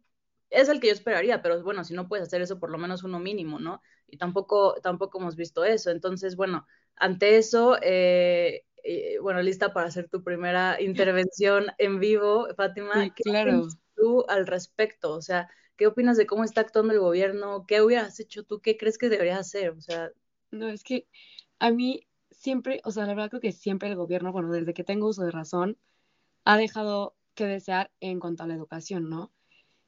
es 0.49 0.67
el 0.67 0.79
que 0.79 0.87
yo 0.87 0.93
esperaría, 0.93 1.41
pero 1.41 1.63
bueno, 1.63 1.83
si 1.83 1.93
no 1.93 2.07
puedes 2.07 2.27
hacer 2.27 2.41
eso, 2.41 2.59
por 2.59 2.69
lo 2.69 2.77
menos 2.77 3.03
uno 3.03 3.19
mínimo, 3.19 3.59
¿no? 3.59 3.81
Y 4.07 4.17
tampoco, 4.17 4.75
tampoco 4.83 5.19
hemos 5.19 5.37
visto 5.37 5.63
eso. 5.63 5.91
Entonces, 5.91 6.35
bueno, 6.35 6.67
ante 6.95 7.37
eso, 7.37 7.77
eh, 7.81 8.65
eh, 8.83 9.19
bueno, 9.19 9.41
lista 9.41 9.73
para 9.73 9.87
hacer 9.87 10.09
tu 10.09 10.23
primera 10.23 10.81
intervención 10.81 11.67
en 11.77 11.99
vivo, 11.99 12.47
Fátima. 12.55 13.03
Sí, 13.03 13.11
claro. 13.11 13.67
tú 13.95 14.25
al 14.27 14.47
respecto? 14.47 15.13
O 15.13 15.21
sea, 15.21 15.49
¿qué 15.77 15.87
opinas 15.87 16.17
de 16.17 16.25
cómo 16.25 16.43
está 16.43 16.61
actuando 16.61 16.93
el 16.93 16.99
gobierno? 16.99 17.65
¿Qué 17.67 17.81
hubieras 17.81 18.19
hecho 18.19 18.43
tú? 18.43 18.61
¿Qué 18.61 18.77
crees 18.77 18.97
que 18.97 19.09
deberías 19.09 19.39
hacer? 19.39 19.71
O 19.71 19.81
sea, 19.81 20.11
no, 20.51 20.69
es 20.69 20.83
que 20.83 21.07
a 21.59 21.71
mí 21.71 22.07
siempre, 22.29 22.81
o 22.83 22.91
sea, 22.91 23.05
la 23.05 23.13
verdad 23.13 23.29
creo 23.29 23.41
que 23.41 23.51
siempre 23.51 23.89
el 23.89 23.95
gobierno, 23.95 24.31
bueno, 24.31 24.51
desde 24.51 24.73
que 24.73 24.83
tengo 24.83 25.07
uso 25.07 25.23
de 25.23 25.31
razón, 25.31 25.77
ha 26.43 26.57
dejado 26.57 27.15
que 27.35 27.45
desear 27.45 27.91
en 27.99 28.19
cuanto 28.19 28.43
a 28.43 28.47
la 28.47 28.55
educación, 28.55 29.09
¿no? 29.09 29.31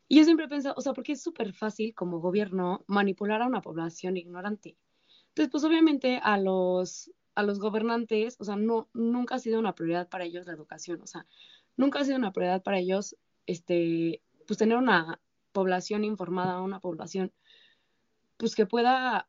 Y 0.08 0.18
yo 0.18 0.24
siempre 0.26 0.46
he 0.46 0.50
pensado, 0.50 0.76
o 0.78 0.82
sea, 0.82 0.94
porque 0.94 1.14
es 1.14 1.24
súper 1.24 1.54
fácil 1.54 1.96
como 1.96 2.20
gobierno 2.20 2.84
manipular 2.88 3.42
a 3.42 3.48
una 3.48 3.62
población 3.62 4.18
ignorante. 4.18 4.78
Entonces, 5.34 5.52
pues 5.52 5.64
obviamente 5.64 6.20
a 6.22 6.38
los, 6.38 7.12
a 7.34 7.42
los 7.42 7.60
gobernantes, 7.60 8.38
o 8.40 8.44
sea, 8.44 8.56
no, 8.56 8.88
nunca 8.94 9.36
ha 9.36 9.40
sido 9.40 9.60
una 9.60 9.74
prioridad 9.74 10.08
para 10.08 10.26
ellos 10.26 10.46
la 10.46 10.54
educación, 10.54 11.02
o 11.02 11.08
sea, 11.08 11.26
nunca 11.76 12.00
ha 12.00 12.06
sido 12.06 12.18
una 12.18 12.32
prioridad 12.32 12.62
para 12.62 12.78
ellos, 12.78 13.16
este, 13.48 14.22
pues 14.46 14.60
tener 14.60 14.78
una 14.78 15.20
población 15.52 16.04
informada, 16.04 16.62
una 16.62 16.80
población, 16.80 17.32
pues 18.38 18.56
que 18.56 18.68
pueda, 18.68 19.28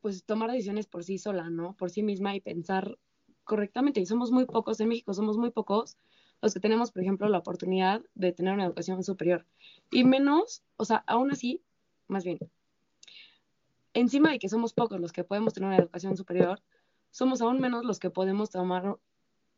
pues 0.00 0.24
tomar 0.24 0.50
decisiones 0.50 0.88
por 0.88 1.04
sí 1.04 1.18
sola, 1.18 1.50
¿no? 1.50 1.74
Por 1.74 1.90
sí 1.90 2.02
misma 2.02 2.34
y 2.34 2.40
pensar 2.40 2.98
correctamente. 3.44 4.00
Y 4.00 4.06
somos 4.06 4.32
muy 4.32 4.44
pocos 4.46 4.80
en 4.80 4.88
México, 4.88 5.14
somos 5.14 5.38
muy 5.38 5.50
pocos 5.50 5.96
los 6.42 6.52
que 6.52 6.60
tenemos, 6.60 6.90
por 6.90 7.02
ejemplo, 7.02 7.28
la 7.28 7.38
oportunidad 7.38 8.02
de 8.14 8.32
tener 8.32 8.54
una 8.54 8.66
educación 8.66 9.02
superior. 9.04 9.46
Y 9.90 10.04
menos, 10.04 10.62
o 10.76 10.84
sea, 10.84 11.04
aún 11.06 11.30
así, 11.30 11.62
más 12.08 12.24
bien, 12.24 12.38
encima 13.96 14.30
de 14.30 14.38
que 14.38 14.48
somos 14.48 14.74
pocos 14.74 15.00
los 15.00 15.12
que 15.12 15.24
podemos 15.24 15.54
tener 15.54 15.68
una 15.68 15.78
educación 15.78 16.16
superior, 16.16 16.62
somos 17.10 17.40
aún 17.40 17.60
menos 17.60 17.84
los 17.84 17.98
que 17.98 18.10
podemos 18.10 18.50
tomar 18.50 18.98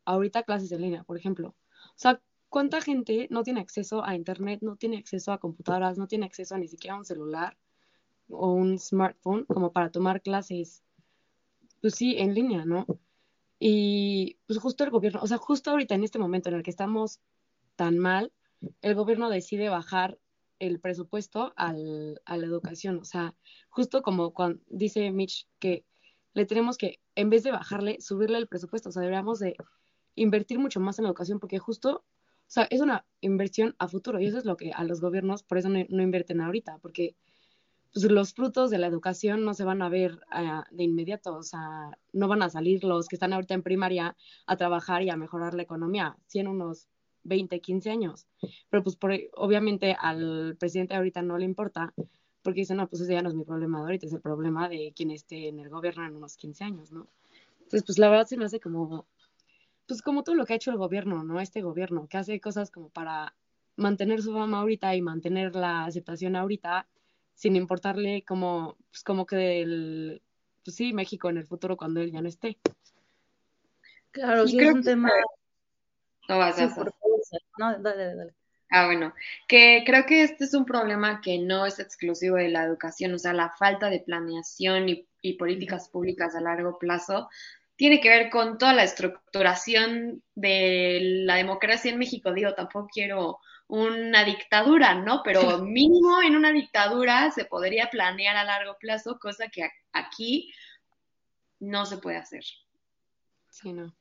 ahorita 0.05 0.45
clases 0.45 0.71
en 0.73 0.83
línea, 0.83 1.03
por 1.03 1.17
ejemplo. 1.17 1.49
O 1.49 1.97
sea, 1.97 2.23
¿cuánta 2.49 2.81
gente 2.81 3.27
no 3.31 3.43
tiene 3.43 3.61
acceso 3.61 4.05
a 4.05 4.15
Internet, 4.15 4.61
no 4.63 4.77
tiene 4.77 4.99
acceso 4.99 5.33
a 5.33 5.39
computadoras, 5.39 5.99
no 5.99 6.07
tiene 6.07 6.27
acceso 6.27 6.55
a 6.55 6.59
ni 6.59 6.69
siquiera 6.69 6.97
un 6.97 7.05
celular 7.05 7.59
o 8.29 8.53
un 8.53 8.79
smartphone 8.79 9.45
como 9.45 9.73
para 9.73 9.91
tomar 9.91 10.23
clases, 10.23 10.85
pues 11.81 11.95
sí, 11.95 12.17
en 12.19 12.35
línea, 12.35 12.65
¿no? 12.65 12.87
Y 13.59 14.39
pues 14.47 14.61
justo 14.61 14.85
el 14.85 14.91
gobierno, 14.91 15.21
o 15.21 15.27
sea, 15.27 15.39
justo 15.39 15.73
ahorita 15.73 15.97
en 15.97 16.05
este 16.05 16.21
momento 16.21 16.49
en 16.49 16.55
el 16.55 16.63
que 16.63 16.71
estamos 16.71 17.19
tan 17.75 17.99
mal, 17.99 18.33
el 18.83 18.95
gobierno 18.95 19.31
decide 19.31 19.69
bajar 19.69 20.19
el 20.59 20.81
presupuesto 20.81 21.53
al, 21.57 22.21
a 22.25 22.37
la 22.37 22.47
educación. 22.47 22.99
O 22.99 23.05
sea, 23.05 23.35
justo 23.69 24.03
como 24.03 24.33
cuando 24.33 24.61
dice 24.69 25.11
Mitch 25.11 25.47
que 25.59 25.85
le 26.35 26.47
tenemos 26.47 26.79
que, 26.79 27.01
en 27.15 27.31
vez 27.31 27.43
de 27.43 27.51
bajarle, 27.51 28.01
subirle 28.01 28.39
el 28.39 28.49
presupuesto. 28.49 28.89
O 28.89 28.93
sea, 28.93 29.03
deberíamos 29.03 29.39
de 29.41 29.57
invertir 30.15 30.59
mucho 30.59 30.81
más 30.81 30.99
en 30.99 31.05
la 31.05 31.11
educación 31.11 31.41
porque 31.41 31.59
justo, 31.59 32.05
o 32.05 32.51
sea, 32.51 32.65
es 32.71 32.81
una 32.81 33.07
inversión 33.21 33.75
a 33.79 33.89
futuro 33.89 34.21
y 34.21 34.27
eso 34.27 34.39
es 34.39 34.45
lo 34.45 34.57
que 34.57 34.73
a 34.73 34.85
los 34.85 35.01
gobiernos, 35.01 35.43
por 35.43 35.59
eso 35.59 35.69
no, 35.69 35.85
no 35.89 36.03
invierten 36.03 36.41
ahorita, 36.41 36.79
porque 36.79 37.17
pues, 37.93 38.05
los 38.11 38.35
frutos 38.35 38.71
de 38.71 38.79
la 38.79 38.87
educación 38.87 39.45
no 39.45 39.55
se 39.55 39.65
van 39.65 39.83
a 39.83 39.89
ver 39.89 40.21
uh, 40.33 40.63
de 40.75 40.85
inmediato, 40.85 41.37
o 41.37 41.43
sea, 41.43 41.99
no 42.13 42.29
van 42.29 42.43
a 42.43 42.51
salir 42.51 42.85
los 42.85 43.09
que 43.09 43.17
están 43.17 43.33
ahorita 43.33 43.55
en 43.55 43.63
primaria 43.63 44.17
a 44.47 44.57
trabajar 44.57 45.03
y 45.03 45.11
a 45.11 45.17
mejorar 45.17 45.55
la 45.55 45.63
economía, 45.63 46.17
si 46.27 46.39
en 46.39 46.49
unos 46.49 46.89
20, 47.29 47.61
15 47.61 47.91
años. 47.91 48.27
Pero 48.71 48.83
pues 48.83 48.97
por, 48.97 49.13
obviamente 49.35 49.97
al 49.99 50.57
presidente 50.59 50.95
ahorita 50.95 51.23
no 51.23 51.39
le 51.39 51.45
importa, 51.45 51.95
porque 52.43 52.61
dice, 52.61 52.75
no, 52.75 52.89
pues 52.89 53.03
ese 53.03 53.13
ya 53.13 53.23
no 53.23 53.29
es 53.29 53.35
mi 53.35 53.45
problema 53.45 53.79
de 53.79 53.85
ahorita, 53.85 54.07
es 54.07 54.13
el 54.13 54.21
problema 54.21 54.69
de 54.69 54.93
quien 54.97 55.11
esté 55.11 55.49
en 55.49 55.61
el 55.61 55.69
gobierno 55.69 56.07
en 56.07 56.17
unos 56.17 56.37
15 56.37 56.65
años, 56.65 56.91
¿no? 56.93 57.07
Entonces, 57.59 57.85
pues 57.85 57.99
la 57.99 58.09
verdad 58.09 58.27
se 58.27 58.37
me 58.37 58.47
hace 58.47 58.61
como, 58.61 59.07
pues 59.87 60.03
como 60.03 60.23
todo 60.25 60.35
lo 60.35 60.47
que 60.47 60.55
ha 60.55 60.57
hecho 60.57 60.71
el 60.71 60.79
gobierno, 60.79 61.23
¿no? 61.25 61.41
Este 61.41 61.61
gobierno, 61.63 62.09
que 62.09 62.17
hace 62.17 62.41
cosas 62.41 62.71
como 62.71 62.89
para 62.89 63.35
mantener 63.77 64.23
su 64.23 64.33
fama 64.33 64.61
ahorita 64.61 64.97
y 64.97 65.03
mantener 65.03 65.55
la 65.55 65.85
aceptación 65.85 66.37
ahorita, 66.37 66.89
sin 67.35 67.55
importarle 67.57 68.25
como, 68.27 68.77
pues 68.91 69.05
como 69.05 69.27
que 69.27 69.61
el, 69.63 70.23
pues 70.65 70.77
sí, 70.77 70.93
México 70.93 71.31
en 71.31 71.37
el 71.37 71.47
futuro 71.47 71.77
cuando 71.77 72.01
él 72.01 72.11
ya 72.11 72.21
no 72.21 72.29
esté. 72.29 72.59
Claro, 74.11 74.47
sí, 74.47 74.59
es 74.59 74.73
un 74.73 74.83
tema... 74.83 75.11
No 76.29 76.39
vas 76.39 76.59
a 76.59 76.69
Sí, 76.69 76.75
favor. 76.75 76.95
No, 77.59 77.79
dale, 77.81 78.15
dale. 78.15 78.35
Ah, 78.71 78.87
bueno, 78.87 79.15
que 79.47 79.83
creo 79.87 80.05
que 80.05 80.23
este 80.23 80.45
es 80.45 80.53
un 80.53 80.67
problema 80.67 81.23
que 81.23 81.39
no 81.39 81.65
es 81.65 81.79
exclusivo 81.79 82.37
de 82.37 82.51
la 82.51 82.65
educación, 82.65 83.15
o 83.15 83.19
sea, 83.19 83.33
la 83.33 83.51
falta 83.51 83.89
de 83.89 84.01
planeación 84.01 84.91
y, 84.91 85.09
y 85.23 85.39
políticas 85.39 85.89
públicas 85.89 86.35
a 86.35 86.43
largo 86.43 86.79
plazo 86.79 87.31
tiene 87.77 88.01
que 88.01 88.11
ver 88.11 88.29
con 88.29 88.59
toda 88.59 88.75
la 88.75 88.83
estructuración 88.83 90.23
de 90.35 90.99
la 91.25 91.37
democracia 91.37 91.91
en 91.91 91.99
México. 91.99 92.33
Digo, 92.33 92.53
tampoco 92.53 92.89
quiero 92.93 93.39
una 93.69 94.25
dictadura, 94.25 94.95
¿no? 94.95 95.23
Pero 95.23 95.41
mínimo 95.65 96.21
en 96.21 96.35
una 96.35 96.53
dictadura 96.53 97.31
se 97.31 97.45
podría 97.45 97.89
planear 97.89 98.37
a 98.37 98.45
largo 98.45 98.77
plazo, 98.79 99.19
cosa 99.21 99.49
que 99.49 99.71
aquí 99.93 100.53
no 101.61 101.87
se 101.87 101.99
puede 101.99 102.17
hacer. 102.17 102.43
Sí, 103.49 103.73
no. 103.73 103.95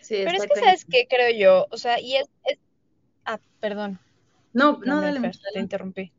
Sí, 0.00 0.16
Pero 0.24 0.36
es 0.38 0.46
que, 0.46 0.60
¿sabes 0.60 0.84
qué 0.84 1.06
creo 1.08 1.30
yo? 1.36 1.66
O 1.70 1.76
sea, 1.76 2.00
y 2.00 2.16
es... 2.16 2.28
es- 2.44 2.58
Ah, 3.24 3.38
perdón. 3.60 4.00
No, 4.52 4.72
no, 4.84 5.00
Dame, 5.00 5.06
dale, 5.06 5.20
Fer, 5.20 5.36
te 5.54 5.60
interrumpí. 5.60 6.12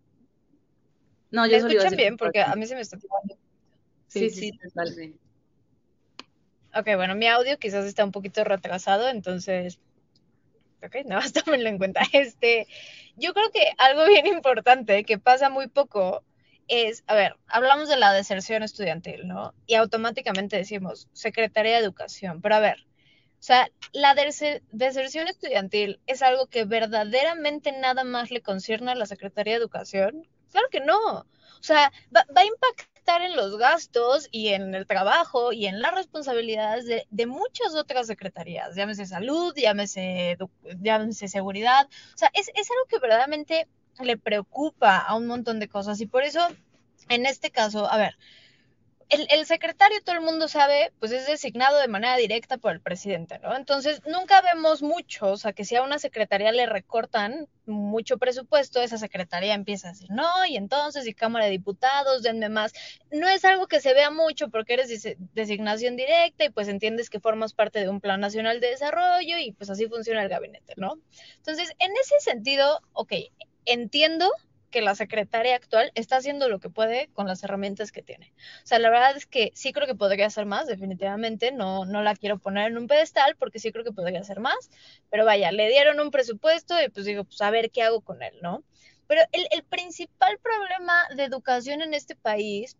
No, 1.31 1.45
¿Me 1.45 1.51
yo 1.51 1.59
solo 1.59 1.73
escuchan 1.73 1.97
bien? 1.97 2.17
Porque 2.17 2.41
a 2.41 2.55
mí 2.55 2.65
se 2.65 2.75
me 2.75 2.81
está 2.81 2.95
activando. 2.95 3.35
Sí, 4.07 4.29
Sí, 4.29 4.29
sí, 4.29 4.51
sí. 4.95 5.15
Ok, 6.75 6.87
bueno, 6.95 7.15
mi 7.15 7.27
audio 7.27 7.57
quizás 7.59 7.85
está 7.85 8.03
un 8.03 8.11
poquito 8.11 8.43
retrasado, 8.43 9.09
entonces, 9.09 9.79
ok, 10.83 10.95
nada 11.05 11.21
más 11.21 11.33
tómenlo 11.45 11.69
en 11.69 11.77
cuenta. 11.77 12.01
Este, 12.13 12.67
yo 13.15 13.33
creo 13.33 13.51
que 13.51 13.71
algo 13.77 14.05
bien 14.07 14.27
importante 14.27 15.03
que 15.03 15.17
pasa 15.19 15.49
muy 15.49 15.67
poco 15.67 16.23
es, 16.67 17.03
a 17.07 17.15
ver, 17.15 17.35
hablamos 17.47 17.89
de 17.89 17.97
la 17.97 18.13
deserción 18.13 18.63
estudiantil, 18.63 19.27
¿no? 19.27 19.53
Y 19.67 19.75
automáticamente 19.75 20.57
decimos 20.57 21.09
Secretaría 21.13 21.73
de 21.73 21.83
Educación, 21.83 22.41
pero 22.41 22.55
a 22.55 22.59
ver, 22.59 22.85
o 23.43 23.45
sea, 23.45 23.69
la 23.91 24.15
dese- 24.15 24.61
deserción 24.71 25.27
estudiantil 25.27 25.99
es 26.07 26.21
algo 26.21 26.47
que 26.47 26.63
verdaderamente 26.63 27.73
nada 27.73 28.05
más 28.05 28.31
le 28.31 28.41
concierne 28.41 28.93
a 28.93 28.95
la 28.95 29.05
Secretaría 29.05 29.55
de 29.55 29.59
Educación. 29.59 30.25
Claro 30.53 30.67
que 30.71 30.79
no. 30.79 31.17
O 31.17 31.25
sea, 31.59 31.91
va, 32.15 32.25
a 32.35 32.45
impactar 32.45 33.21
en 33.21 33.35
los 33.35 33.57
gastos 33.57 34.29
y 34.31 34.53
en 34.53 34.73
el 34.73 34.87
trabajo 34.87 35.51
y 35.51 35.65
en 35.65 35.81
las 35.81 35.93
responsabilidades 35.93 36.85
de, 36.85 37.25
muchas 37.25 37.75
otras 37.75 38.07
secretarías, 38.07 38.77
llámese 38.77 39.05
salud, 39.05 39.53
llámese, 39.57 40.37
llámese 40.81 41.27
seguridad. 41.27 41.89
O 42.15 42.17
sea, 42.17 42.29
es, 42.33 42.47
es 42.55 42.71
algo 42.71 42.85
que 42.87 42.99
verdaderamente 42.99 43.67
le 44.01 44.15
preocupa 44.15 44.99
a 44.99 45.15
un 45.15 45.27
montón 45.27 45.59
de 45.59 45.67
cosas 45.67 45.99
y 45.99 46.05
por 46.05 46.23
eso, 46.23 46.39
en 47.09 47.25
este 47.25 47.51
caso, 47.51 47.91
a 47.91 47.97
ver, 47.97 48.17
el, 49.13 49.27
el, 49.29 49.45
secretario, 49.45 50.01
todo 50.03 50.15
el 50.15 50.21
mundo 50.21 50.47
sabe, 50.47 50.91
pues 50.99 51.11
es 51.11 51.27
designado 51.27 51.79
de 51.79 51.87
manera 51.87 52.17
directa 52.17 52.57
por 52.57 52.71
el 52.71 52.81
presidente, 52.81 53.39
¿no? 53.39 53.55
Entonces, 53.55 54.01
nunca 54.05 54.41
vemos 54.41 54.81
mucho, 54.81 55.27
o 55.31 55.37
sea, 55.37 55.53
que 55.53 55.65
si 55.65 55.75
a 55.75 55.83
una 55.83 55.99
secretaría 55.99 56.51
le 56.51 56.65
recortan 56.65 57.47
mucho 57.65 58.17
presupuesto, 58.17 58.81
esa 58.81 58.97
secretaría 58.97 59.53
empieza 59.53 59.87
a 59.87 59.91
decir, 59.91 60.09
no, 60.11 60.45
y 60.45 60.57
entonces, 60.57 61.07
y 61.07 61.13
Cámara 61.13 61.45
de 61.45 61.51
Diputados, 61.51 62.23
denme 62.23 62.49
más. 62.49 62.73
No 63.11 63.27
es 63.27 63.45
algo 63.45 63.67
que 63.67 63.79
se 63.79 63.93
vea 63.93 64.11
mucho 64.11 64.49
porque 64.49 64.73
eres 64.73 65.17
designación 65.33 65.95
directa 65.95 66.45
y 66.45 66.49
pues 66.49 66.67
entiendes 66.67 67.09
que 67.09 67.19
formas 67.19 67.53
parte 67.53 67.79
de 67.79 67.89
un 67.89 68.01
plan 68.01 68.19
nacional 68.19 68.59
de 68.59 68.69
desarrollo 68.69 69.37
y 69.37 69.53
pues 69.53 69.69
así 69.69 69.87
funciona 69.87 70.23
el 70.23 70.29
gabinete, 70.29 70.73
¿no? 70.77 70.97
Entonces, 71.37 71.73
en 71.79 71.91
ese 71.91 72.19
sentido, 72.19 72.81
ok, 72.93 73.13
entiendo 73.65 74.31
que 74.73 74.81
la 74.81 74.95
secretaria 74.95 75.55
actual 75.55 75.91
está 75.93 76.17
haciendo 76.17 76.49
lo 76.49 76.59
que 76.59 76.69
puede 76.69 77.07
con 77.13 77.27
las 77.27 77.43
herramientas 77.43 77.91
que 77.91 78.01
tiene. 78.01 78.33
O 78.63 78.67
sea, 78.67 78.79
la 78.79 78.89
verdad 78.89 79.15
es 79.15 79.27
que 79.27 79.51
sí 79.53 79.71
creo 79.71 79.85
que 79.85 79.93
podría 79.93 80.25
hacer 80.25 80.47
más, 80.47 80.65
definitivamente. 80.65 81.51
No, 81.51 81.85
no 81.85 82.01
la 82.01 82.15
quiero 82.15 82.39
poner 82.39 82.71
en 82.71 82.79
un 82.79 82.87
pedestal 82.87 83.35
porque 83.37 83.59
sí 83.59 83.71
creo 83.71 83.85
que 83.85 83.91
podría 83.91 84.19
hacer 84.19 84.39
más. 84.39 84.71
Pero 85.11 85.25
vaya, 85.25 85.51
le 85.51 85.69
dieron 85.69 85.99
un 85.99 86.09
presupuesto 86.09 86.73
y 86.83 86.89
pues 86.89 87.05
digo, 87.05 87.23
pues 87.23 87.39
a 87.41 87.51
ver 87.51 87.69
qué 87.69 87.83
hago 87.83 88.01
con 88.01 88.23
él, 88.23 88.33
¿no? 88.41 88.63
Pero 89.05 89.21
el, 89.31 89.47
el 89.51 89.63
principal 89.63 90.39
problema 90.39 91.07
de 91.15 91.25
educación 91.25 91.83
en 91.83 91.93
este 91.93 92.15
país 92.15 92.75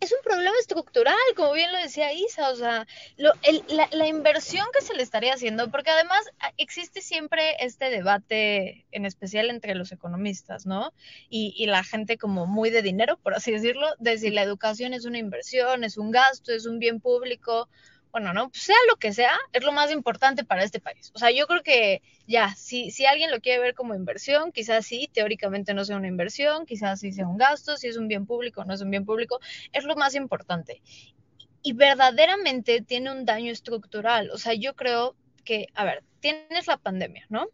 es 0.00 0.12
un 0.12 0.18
problema 0.24 0.56
estructural, 0.60 1.14
como 1.36 1.52
bien 1.52 1.70
lo 1.70 1.78
decía 1.78 2.12
Isa, 2.12 2.50
o 2.50 2.56
sea, 2.56 2.86
lo, 3.16 3.32
el, 3.42 3.62
la, 3.68 3.88
la, 3.92 4.08
inversión 4.08 4.66
que 4.76 4.84
se 4.84 4.94
le 4.94 5.02
estaría 5.02 5.34
haciendo, 5.34 5.70
porque 5.70 5.90
además 5.90 6.20
ah, 6.40 6.52
existe 6.56 7.00
siempre 7.00 7.56
este 7.60 7.88
debate, 7.88 8.84
en 8.90 9.06
especial 9.06 9.48
entre 9.48 9.76
los 9.76 9.92
economistas, 9.92 10.66
¿no? 10.66 10.92
Y, 11.30 11.54
y, 11.56 11.66
la 11.66 11.84
gente 11.84 12.18
como 12.18 12.46
muy 12.46 12.70
de 12.70 12.82
dinero, 12.82 13.16
por 13.16 13.34
así 13.34 13.52
decirlo, 13.52 13.86
de 13.98 14.18
si 14.18 14.30
la 14.30 14.42
educación 14.42 14.92
es 14.92 15.04
una 15.04 15.18
inversión, 15.18 15.84
es 15.84 15.96
un 15.96 16.10
gasto, 16.10 16.52
es 16.52 16.66
un 16.66 16.80
bien 16.80 17.00
público, 17.00 17.68
bueno, 18.12 18.34
no, 18.34 18.50
sea 18.52 18.76
lo 18.90 18.96
que 18.96 19.12
sea, 19.12 19.36
es 19.52 19.64
lo 19.64 19.72
más 19.72 19.90
importante 19.90 20.44
para 20.44 20.62
este 20.62 20.80
país. 20.80 21.10
O 21.14 21.18
sea, 21.18 21.30
yo 21.30 21.46
creo 21.46 21.62
que 21.62 22.02
ya, 22.26 22.54
si, 22.54 22.90
si 22.90 23.06
alguien 23.06 23.30
lo 23.30 23.40
quiere 23.40 23.60
ver 23.60 23.74
como 23.74 23.94
inversión, 23.94 24.52
quizás 24.52 24.86
sí, 24.86 25.08
teóricamente 25.12 25.74
no 25.74 25.84
sea 25.84 25.96
una 25.96 26.08
inversión, 26.08 26.66
quizás 26.66 27.00
sí 27.00 27.12
sea 27.12 27.26
un 27.26 27.38
gasto, 27.38 27.76
si 27.76 27.88
es 27.88 27.96
un 27.96 28.08
bien 28.08 28.26
público 28.26 28.64
no 28.64 28.74
es 28.74 28.82
un 28.82 28.90
bien 28.90 29.04
público, 29.04 29.40
es 29.72 29.84
lo 29.84 29.96
más 29.96 30.14
importante. 30.14 30.82
Y 31.62 31.72
verdaderamente 31.72 32.82
tiene 32.82 33.10
un 33.10 33.24
daño 33.24 33.52
estructural. 33.52 34.30
O 34.30 34.38
sea, 34.38 34.54
yo 34.54 34.74
creo 34.74 35.16
que, 35.44 35.68
a 35.74 35.84
ver, 35.84 36.02
tienes 36.20 36.66
la 36.66 36.76
pandemia, 36.76 37.26
¿no? 37.28 37.48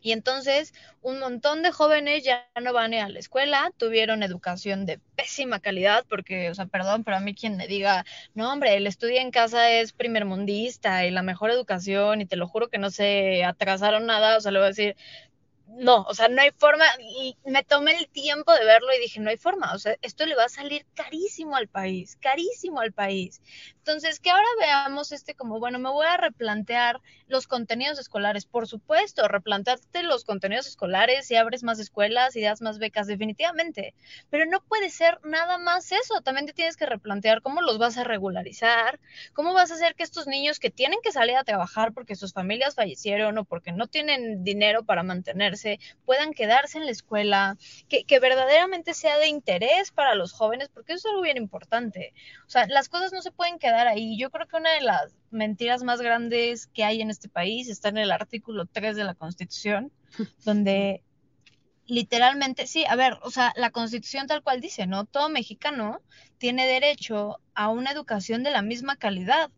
Y 0.00 0.12
entonces 0.12 0.72
un 1.02 1.18
montón 1.18 1.62
de 1.62 1.72
jóvenes 1.72 2.24
ya 2.24 2.46
no 2.60 2.72
van 2.72 2.94
a 2.94 3.08
la 3.08 3.18
escuela, 3.18 3.72
tuvieron 3.76 4.22
educación 4.22 4.86
de 4.86 4.98
pésima 5.16 5.60
calidad, 5.60 6.04
porque, 6.08 6.50
o 6.50 6.54
sea, 6.54 6.66
perdón, 6.66 7.04
pero 7.04 7.16
a 7.16 7.20
mí 7.20 7.34
quien 7.34 7.56
me 7.56 7.66
diga, 7.66 8.04
no, 8.34 8.52
hombre, 8.52 8.76
el 8.76 8.86
estudio 8.86 9.20
en 9.20 9.30
casa 9.30 9.70
es 9.70 9.92
primermundista 9.92 11.06
y 11.06 11.10
la 11.10 11.22
mejor 11.22 11.50
educación, 11.50 12.20
y 12.20 12.26
te 12.26 12.36
lo 12.36 12.48
juro 12.48 12.68
que 12.68 12.78
no 12.78 12.90
se 12.90 13.44
atrasaron 13.44 14.06
nada, 14.06 14.36
o 14.36 14.40
sea, 14.40 14.52
le 14.52 14.58
voy 14.58 14.66
a 14.66 14.68
decir, 14.68 14.96
no, 15.78 16.02
o 16.02 16.14
sea, 16.14 16.28
no 16.28 16.42
hay 16.42 16.50
forma, 16.50 16.84
y 17.00 17.36
me 17.44 17.62
tomé 17.64 17.96
el 17.96 18.08
tiempo 18.08 18.52
de 18.52 18.64
verlo 18.64 18.92
y 18.92 19.00
dije, 19.00 19.20
no 19.20 19.30
hay 19.30 19.36
forma, 19.36 19.72
o 19.72 19.78
sea, 19.78 19.96
esto 20.02 20.26
le 20.26 20.34
va 20.34 20.44
a 20.44 20.48
salir 20.48 20.86
carísimo 20.94 21.56
al 21.56 21.68
país, 21.68 22.16
carísimo 22.20 22.80
al 22.80 22.92
país. 22.92 23.40
Entonces, 23.78 24.20
que 24.20 24.30
ahora 24.30 24.46
veamos 24.58 25.12
este 25.12 25.34
como, 25.34 25.58
bueno, 25.58 25.78
me 25.78 25.90
voy 25.90 26.06
a 26.06 26.16
replantear 26.16 27.00
los 27.28 27.46
contenidos 27.46 27.98
escolares, 27.98 28.46
por 28.46 28.66
supuesto, 28.66 29.26
replantearte 29.28 30.02
los 30.02 30.24
contenidos 30.24 30.66
escolares 30.66 31.30
y 31.30 31.36
abres 31.36 31.62
más 31.62 31.78
escuelas 31.78 32.36
y 32.36 32.42
das 32.42 32.60
más 32.60 32.78
becas, 32.78 33.06
definitivamente, 33.06 33.94
pero 34.28 34.46
no 34.46 34.60
puede 34.62 34.90
ser 34.90 35.18
nada 35.24 35.58
más 35.58 35.92
eso, 35.92 36.20
también 36.22 36.46
te 36.46 36.52
tienes 36.52 36.76
que 36.76 36.86
replantear 36.86 37.42
cómo 37.42 37.62
los 37.62 37.78
vas 37.78 37.96
a 37.96 38.04
regularizar, 38.04 38.98
cómo 39.32 39.54
vas 39.54 39.70
a 39.70 39.74
hacer 39.74 39.94
que 39.94 40.02
estos 40.02 40.26
niños 40.26 40.58
que 40.58 40.70
tienen 40.70 40.98
que 41.02 41.12
salir 41.12 41.36
a 41.36 41.44
trabajar 41.44 41.92
porque 41.92 42.16
sus 42.16 42.32
familias 42.32 42.74
fallecieron 42.74 43.38
o 43.38 43.44
porque 43.44 43.72
no 43.72 43.86
tienen 43.86 44.44
dinero 44.44 44.84
para 44.84 45.02
mantenerse, 45.02 45.59
puedan 46.04 46.32
quedarse 46.32 46.78
en 46.78 46.86
la 46.86 46.92
escuela, 46.92 47.56
que, 47.88 48.04
que 48.04 48.20
verdaderamente 48.20 48.94
sea 48.94 49.18
de 49.18 49.28
interés 49.28 49.90
para 49.92 50.14
los 50.14 50.32
jóvenes, 50.32 50.68
porque 50.72 50.92
eso 50.92 51.08
es 51.08 51.12
algo 51.12 51.22
bien 51.22 51.36
importante. 51.36 52.12
O 52.46 52.50
sea, 52.50 52.66
las 52.66 52.88
cosas 52.88 53.12
no 53.12 53.22
se 53.22 53.32
pueden 53.32 53.58
quedar 53.58 53.86
ahí. 53.86 54.18
Yo 54.18 54.30
creo 54.30 54.46
que 54.46 54.56
una 54.56 54.72
de 54.72 54.80
las 54.80 55.14
mentiras 55.30 55.82
más 55.82 56.00
grandes 56.00 56.66
que 56.68 56.84
hay 56.84 57.00
en 57.00 57.10
este 57.10 57.28
país 57.28 57.68
está 57.68 57.88
en 57.88 57.98
el 57.98 58.10
artículo 58.10 58.66
3 58.66 58.96
de 58.96 59.04
la 59.04 59.14
Constitución, 59.14 59.92
donde 60.44 61.02
literalmente, 61.90 62.66
sí, 62.66 62.84
a 62.88 62.94
ver, 62.94 63.18
o 63.22 63.30
sea, 63.30 63.52
la 63.56 63.70
constitución 63.70 64.28
tal 64.28 64.42
cual 64.42 64.60
dice, 64.60 64.86
¿no? 64.86 65.04
Todo 65.04 65.28
mexicano 65.28 66.00
tiene 66.38 66.66
derecho 66.66 67.40
a 67.54 67.68
una 67.68 67.90
educación 67.90 68.42
de 68.42 68.50
la 68.50 68.62
misma 68.62 68.96
calidad. 68.96 69.50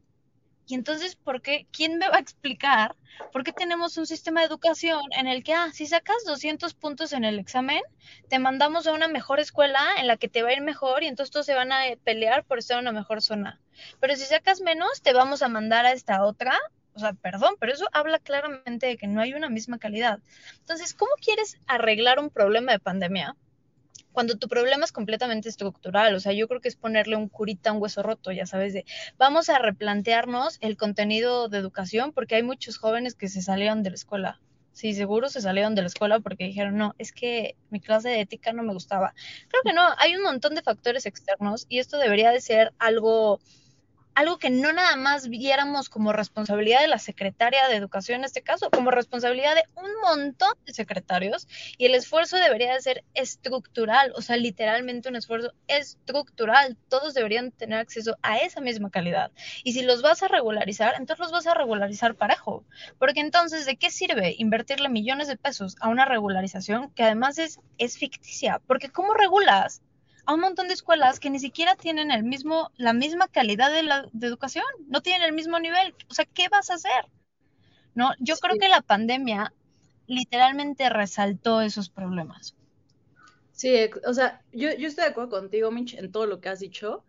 Y 0.73 0.75
entonces, 0.75 1.17
¿por 1.17 1.43
qué? 1.43 1.67
¿Quién 1.71 1.99
me 1.99 2.09
va 2.09 2.17
a 2.17 2.21
explicar 2.21 2.97
por 3.31 3.45
qué 3.45 3.53
tenemos 3.53 3.99
un 3.99 4.07
sistema 4.07 4.41
de 4.41 4.47
educación 4.47 5.03
en 5.19 5.27
el 5.27 5.45
que, 5.45 5.53
ah, 5.53 5.69
si 5.71 5.87
sacas 5.87 6.25
200 6.25 6.73
puntos 6.73 7.13
en 7.13 7.27
el 7.27 7.39
examen, 7.39 7.83
te 8.31 8.39
mandamos 8.39 8.87
a 8.87 8.95
una 8.95 9.07
mejor 9.07 9.39
escuela 9.39 9.87
en 9.99 10.07
la 10.07 10.17
que 10.17 10.29
te 10.29 10.43
va 10.43 10.49
a 10.49 10.55
ir 10.55 10.63
mejor 10.63 11.03
y 11.03 11.09
entonces 11.09 11.31
todos 11.31 11.45
se 11.45 11.55
van 11.55 11.73
a 11.73 11.83
pelear 12.05 12.45
por 12.45 12.59
estar 12.59 12.79
en 12.79 12.89
una 12.89 12.99
mejor 12.99 13.21
zona. 13.21 13.61
Pero 14.01 14.17
si 14.17 14.25
sacas 14.25 14.63
menos, 14.63 15.03
te 15.03 15.13
vamos 15.13 15.43
a 15.43 15.49
mandar 15.49 15.85
a 15.85 15.93
esta 15.93 16.25
otra. 16.25 16.59
O 16.95 17.01
sea, 17.01 17.13
perdón, 17.13 17.57
pero 17.61 17.75
eso 17.75 17.87
habla 17.93 18.19
claramente 18.19 18.87
de 18.87 18.97
que 18.97 19.09
no 19.09 19.21
hay 19.21 19.35
una 19.35 19.51
misma 19.51 19.79
calidad. 19.79 20.21
Entonces, 20.61 20.95
¿cómo 20.95 21.13
quieres 21.21 21.59
arreglar 21.67 22.19
un 22.19 22.31
problema 22.31 22.73
de 22.73 22.79
pandemia? 22.79 23.37
Cuando 24.13 24.37
tu 24.37 24.49
problema 24.49 24.85
es 24.85 24.93
completamente 24.93 25.49
estructural, 25.49 26.15
o 26.15 26.21
sea, 26.21 26.33
yo 26.33 26.49
creo 26.49 26.61
que 26.61 26.69
es 26.69 26.77
ponerle 26.77 27.17
un 27.17 27.29
curita 27.29 27.71
a 27.71 27.73
un 27.73 27.83
hueso 27.83 28.03
roto, 28.03 28.31
ya 28.33 28.47
sabes, 28.47 28.73
de 28.73 28.85
vamos 29.19 29.49
a 29.49 29.59
replantearnos 29.59 30.59
el 30.61 30.77
contenido 30.77 31.49
de 31.49 31.59
educación 31.59 32.13
porque 32.13 32.37
hay 32.37 32.43
muchos 32.43 32.79
jóvenes 32.79 33.15
que 33.15 33.29
se 33.29 33.43
salieron 33.43 33.83
de 33.83 33.91
la 33.91 33.97
escuela. 33.97 34.41
Sí, 34.73 34.95
seguro 34.95 35.29
se 35.29 35.43
salieron 35.43 35.75
de 35.75 35.83
la 35.83 35.89
escuela 35.89 36.21
porque 36.21 36.45
dijeron, 36.45 36.77
no, 36.77 36.95
es 36.99 37.13
que 37.13 37.57
mi 37.71 37.79
clase 37.81 38.09
de 38.09 38.21
ética 38.21 38.53
no 38.55 38.63
me 38.63 38.73
gustaba. 38.73 39.15
Creo 39.49 39.63
que 39.65 39.75
no, 39.75 39.83
hay 39.99 40.17
un 40.17 40.23
montón 40.23 40.55
de 40.55 40.63
factores 40.63 41.05
externos 41.05 41.67
y 41.69 41.79
esto 41.79 41.99
debería 41.99 42.31
de 42.31 42.41
ser 42.41 42.73
algo 42.79 43.41
algo 44.15 44.39
que 44.39 44.51
no 44.51 44.73
nada 44.73 44.97
más 44.97 45.29
viéramos 45.29 45.89
como 45.89 46.13
responsabilidad 46.13 46.81
de 46.81 46.89
la 46.89 46.99
secretaria 46.99 47.69
de 47.69 47.77
educación 47.77 48.21
en 48.21 48.25
este 48.25 48.43
caso, 48.43 48.71
como 48.71 48.91
responsabilidad 48.91 49.55
de 49.55 49.65
un 49.75 49.91
montón 50.03 50.53
de 50.67 50.73
secretarios 50.73 51.49
y 51.79 51.87
el 51.87 51.95
esfuerzo 51.95 52.37
debería 52.37 52.75
de 52.75 52.81
ser 52.81 53.05
estructural, 53.15 54.13
o 54.15 54.23
sea, 54.23 54.37
literalmente 54.37 55.09
un 55.09 55.17
esfuerzo 55.17 55.53
estructural. 55.69 56.77
Todos 56.89 57.15
deberían 57.15 57.53
tener 57.53 57.79
acceso 57.79 58.17
a 58.23 58.39
esa 58.39 58.61
misma 58.61 58.91
calidad. 58.91 59.31
Y 59.65 59.73
si 59.73 59.83
los 59.83 60.03
vas 60.03 60.23
a 60.23 60.29
regularizar, 60.29 60.95
entonces 60.97 61.21
los 61.21 61.33
vas 61.33 61.47
a 61.47 61.55
regularizar 61.55 62.15
parejo, 62.15 62.65
porque 62.99 63.21
entonces, 63.21 63.67
¿de 63.67 63.77
qué 63.77 63.91
sirve 63.91 64.35
invertirle 64.39 64.89
millones 64.89 65.29
de 65.29 65.37
pesos 65.37 65.77
a 65.81 65.89
una 65.89 66.05
regularización 66.05 66.91
que 66.91 67.05
además 67.05 67.39
es, 67.39 67.61
es 67.79 67.99
ficticia? 67.99 68.61
Porque 68.67 68.91
¿cómo 68.91 69.15
regulas? 69.15 69.83
A 70.25 70.35
un 70.35 70.41
montón 70.41 70.69
de 70.69 70.75
escuelas 70.75 71.21
que 71.21 71.31
ni 71.31 71.39
siquiera 71.39 71.77
tienen 71.77 72.11
el 72.11 72.23
mismo, 72.23 72.71
la 72.77 72.93
misma 72.93 73.29
calidad 73.29 73.73
de, 73.73 73.83
la, 73.83 74.07
de 74.13 74.27
educación, 74.27 74.65
no 74.87 75.01
tienen 75.01 75.23
el 75.23 75.33
mismo 75.33 75.59
nivel. 75.59 75.95
O 76.09 76.15
sea, 76.15 76.25
¿qué 76.25 76.49
vas 76.49 76.71
a 76.71 76.75
hacer? 76.75 77.07
¿No? 77.95 78.11
Yo 78.19 78.37
creo 78.37 78.59
que 78.59 78.69
la 78.69 78.83
pandemia 78.83 79.53
literalmente 80.07 80.89
resaltó 80.89 81.61
esos 81.61 81.89
problemas. 81.89 82.55
Sí, 83.53 83.75
o 84.07 84.15
sea, 84.15 84.43
yo, 84.53 84.71
yo 84.77 84.89
estoy 84.89 85.05
de 85.05 85.11
acuerdo 85.11 85.31
contigo, 85.31 85.71
Mitch, 85.71 85.95
en 85.95 86.11
todo 86.11 86.27
lo 86.27 86.41
que 86.41 86.49
has 86.49 86.61
dicho, 86.61 87.05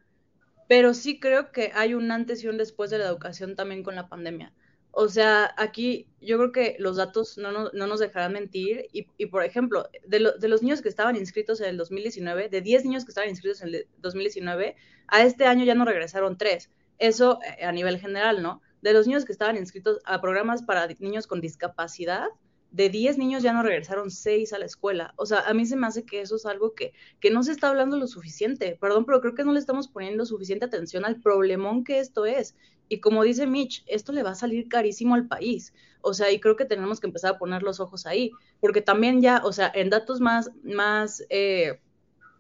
pero 0.68 0.94
sí 0.94 1.20
creo 1.20 1.52
que 1.52 1.72
hay 1.74 1.94
un 1.94 2.12
antes 2.12 2.44
y 2.44 2.48
un 2.48 2.58
después 2.58 2.90
de 2.90 2.98
la 2.98 3.06
educación 3.06 3.56
también 3.56 3.84
con 3.84 3.96
la 3.96 4.08
pandemia. 4.08 4.54
O 4.96 5.08
sea, 5.08 5.56
aquí 5.58 6.08
yo 6.22 6.38
creo 6.38 6.52
que 6.52 6.76
los 6.78 6.98
datos 6.98 7.40
no, 7.40 7.52
no, 7.52 7.72
no 7.74 7.88
nos 7.88 8.00
dejarán 8.00 8.34
mentir. 8.34 8.86
Y, 8.94 9.08
y 9.18 9.26
por 9.26 9.44
ejemplo, 9.44 9.90
de, 10.06 10.34
de, 10.40 10.48
los 10.48 10.62
niños 10.62 10.84
que 10.84 10.90
estaban 10.90 11.16
inscritos 11.16 11.62
en 11.62 11.70
el 11.70 11.78
2019, 11.78 12.48
de 12.48 12.62
10 12.62 12.86
niños 12.86 13.04
que 13.04 13.10
estaban 13.10 13.30
inscritos 13.30 13.64
en 13.64 13.70
el 13.70 13.88
2019, 13.98 14.76
a 15.08 15.24
este 15.24 15.46
año 15.46 15.66
ya 15.66 15.74
no 15.74 15.84
regresaron 15.84 16.38
3. 16.38 16.70
Eso 17.00 17.40
eh, 17.42 17.66
a 17.66 17.72
nivel 17.72 17.98
general, 18.00 18.44
¿no? 18.44 18.62
De 18.84 18.94
los 18.94 19.08
niños 19.08 19.26
que 19.26 19.32
estaban 19.32 19.58
inscritos 19.58 20.00
a 20.06 20.22
programas 20.22 20.62
para 20.62 20.88
niños 21.00 21.26
con 21.26 21.42
discapacidad, 21.42 22.28
de 22.70 22.90
10 22.90 23.18
niños 23.18 23.42
ya 23.44 23.54
no 23.54 23.64
regresaron 23.64 24.12
6 24.12 24.54
a 24.54 24.60
la 24.60 24.66
escuela. 24.66 25.14
O 25.18 25.26
sea, 25.26 25.42
a 25.42 25.54
mí 25.54 25.66
se 25.66 25.76
me 25.76 25.88
hace 25.88 26.06
que 26.06 26.22
eso 26.22 26.36
es 26.36 26.46
algo 26.46 26.74
que, 26.74 26.94
que 27.20 27.32
no 27.32 27.42
se 27.42 27.52
está 27.52 27.70
hablando 27.70 27.98
lo 27.98 28.08
suficiente. 28.08 28.78
Perdón, 28.80 29.06
pero 29.06 29.22
creo 29.22 29.36
que 29.36 29.44
no 29.44 29.54
le 29.54 29.60
estamos 29.60 29.88
poniendo 29.88 30.26
suficiente 30.26 30.66
atención 30.66 31.06
al 31.06 31.20
problemón 31.20 31.84
que 31.84 32.00
esto 32.00 32.26
es. 32.26 32.56
Y 32.94 33.00
como 33.00 33.24
dice 33.24 33.48
Mitch, 33.48 33.84
esto 33.88 34.12
le 34.12 34.22
va 34.22 34.32
a 34.32 34.36
salir 34.36 34.68
carísimo 34.70 35.16
al 35.16 35.28
país. 35.28 35.74
O 36.02 36.14
sea, 36.14 36.32
y 36.32 36.40
creo 36.40 36.56
que 36.56 36.66
tenemos 36.66 37.00
que 37.00 37.08
empezar 37.08 37.34
a 37.34 37.38
poner 37.40 37.64
los 37.64 37.80
ojos 37.80 38.06
ahí. 38.06 38.30
Porque 38.60 38.82
también 38.82 39.20
ya, 39.20 39.42
o 39.44 39.52
sea, 39.52 39.72
en 39.74 39.90
datos 39.90 40.22
más, 40.22 40.52
más 40.64 41.24
eh, 41.30 41.80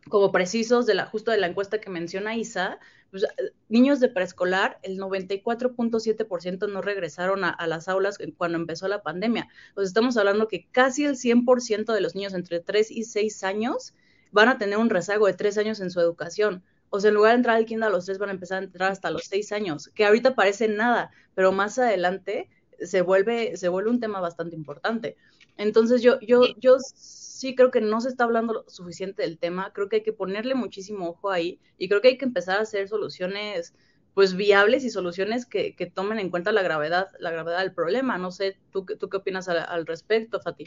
como 0.09 0.31
precisos 0.31 0.85
de 0.85 0.93
la, 0.93 1.07
justo 1.07 1.31
de 1.31 1.39
la 1.39 1.47
encuesta 1.47 1.81
que 1.81 1.89
menciona 1.89 2.35
Isa, 2.35 2.77
pues, 3.09 3.25
niños 3.67 3.99
de 3.99 4.09
preescolar, 4.09 4.77
el 4.83 4.99
94.7% 4.99 6.71
no 6.71 6.83
regresaron 6.83 7.43
a, 7.43 7.49
a, 7.49 7.65
las 7.65 7.87
aulas 7.87 8.19
cuando 8.37 8.59
empezó 8.59 8.87
la 8.87 9.01
pandemia. 9.01 9.47
Pues 9.73 9.87
estamos 9.87 10.17
hablando 10.17 10.47
que 10.47 10.67
casi 10.71 11.05
el 11.05 11.15
100% 11.15 11.93
de 11.93 12.01
los 12.01 12.13
niños 12.13 12.35
entre 12.35 12.59
3 12.59 12.91
y 12.91 13.05
6 13.05 13.43
años 13.43 13.95
van 14.31 14.49
a 14.49 14.59
tener 14.59 14.77
un 14.77 14.91
rezago 14.91 15.25
de 15.25 15.33
3 15.33 15.57
años 15.57 15.79
en 15.79 15.89
su 15.89 15.99
educación. 15.99 16.63
O 16.95 16.99
sea, 16.99 17.09
en 17.09 17.15
lugar 17.15 17.31
de 17.31 17.37
entrar 17.37 17.55
al 17.55 17.65
kinder 17.65 17.89
a 17.89 17.91
los 17.91 18.05
3 18.05 18.19
van 18.19 18.29
a 18.29 18.33
empezar 18.33 18.61
a 18.61 18.65
entrar 18.65 18.91
hasta 18.91 19.09
los 19.09 19.23
6 19.23 19.51
años, 19.51 19.89
que 19.95 20.05
ahorita 20.05 20.35
parece 20.35 20.67
nada, 20.67 21.09
pero 21.33 21.51
más 21.51 21.79
adelante 21.79 22.51
se 22.79 23.01
vuelve, 23.01 23.57
se 23.57 23.67
vuelve 23.67 23.89
un 23.89 23.99
tema 23.99 24.19
bastante 24.21 24.55
importante. 24.55 25.17
Entonces 25.57 26.03
yo, 26.03 26.19
yo, 26.19 26.43
yo 26.57 26.77
sí 26.79 27.55
creo 27.55 27.71
que 27.71 27.81
no 27.81 27.99
se 27.99 28.09
está 28.09 28.25
hablando 28.25 28.63
suficiente 28.67 29.23
del 29.23 29.39
tema, 29.39 29.73
creo 29.73 29.89
que 29.89 29.97
hay 29.97 30.03
que 30.03 30.13
ponerle 30.13 30.53
muchísimo 30.53 31.09
ojo 31.09 31.31
ahí 31.31 31.59
y 31.79 31.89
creo 31.89 31.99
que 31.99 32.09
hay 32.09 32.17
que 32.19 32.25
empezar 32.25 32.59
a 32.59 32.61
hacer 32.61 32.87
soluciones 32.87 33.73
pues 34.13 34.35
viables 34.35 34.83
y 34.83 34.91
soluciones 34.91 35.47
que, 35.47 35.75
que 35.75 35.87
tomen 35.87 36.19
en 36.19 36.29
cuenta 36.29 36.51
la 36.51 36.61
gravedad, 36.61 37.07
la 37.17 37.31
gravedad 37.31 37.61
del 37.61 37.73
problema. 37.73 38.19
No 38.19 38.29
sé, 38.29 38.59
¿tú, 38.69 38.85
tú 38.85 39.09
qué 39.09 39.17
opinas 39.17 39.49
al, 39.49 39.57
al 39.57 39.87
respecto, 39.87 40.39
Fati? 40.39 40.65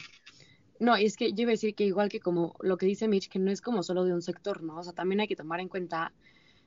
No, 0.79 0.97
y 0.97 1.05
es 1.05 1.17
que 1.17 1.33
yo 1.33 1.43
iba 1.43 1.49
a 1.49 1.53
decir 1.53 1.73
que 1.75 1.85
igual 1.85 2.09
que 2.09 2.19
como 2.19 2.55
lo 2.61 2.77
que 2.77 2.85
dice 2.85 3.07
Mitch, 3.07 3.29
que 3.29 3.39
no 3.39 3.51
es 3.51 3.61
como 3.61 3.83
solo 3.83 4.03
de 4.03 4.13
un 4.13 4.21
sector, 4.21 4.61
¿no? 4.61 4.77
O 4.77 4.83
sea, 4.83 4.93
también 4.93 5.19
hay 5.19 5.27
que 5.27 5.35
tomar 5.35 5.59
en 5.59 5.69
cuenta 5.69 6.13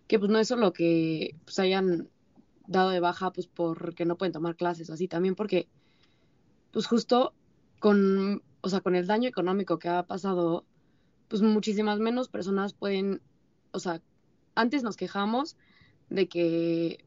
que 0.09 0.19
pues 0.19 0.31
no 0.31 0.39
es 0.39 0.49
solo 0.49 0.73
que 0.73 1.37
pues 1.45 1.59
hayan 1.61 2.09
dado 2.67 2.91
de 2.91 3.01
baja 3.01 3.33
pues 3.33 3.47
porque 3.47 4.05
no 4.05 4.17
pueden 4.17 4.33
tomar 4.33 4.57
clases 4.57 4.91
o 4.91 4.95
así, 4.95 5.09
también 5.09 5.35
porque 5.35 5.69
pues 6.73 6.87
justo 6.87 7.35
con 7.79 8.43
o 8.63 8.69
sea, 8.69 8.81
con 8.81 8.95
el 8.95 9.07
daño 9.07 9.29
económico 9.29 9.79
que 9.79 9.89
ha 9.89 10.03
pasado, 10.07 10.65
pues 11.29 11.43
muchísimas 11.43 11.99
menos 11.99 12.29
personas 12.29 12.75
pueden, 12.75 13.23
o 13.73 13.79
sea, 13.79 14.03
antes 14.55 14.83
nos 14.83 14.97
quejamos 14.97 15.57
de 16.09 16.29
que 16.29 17.05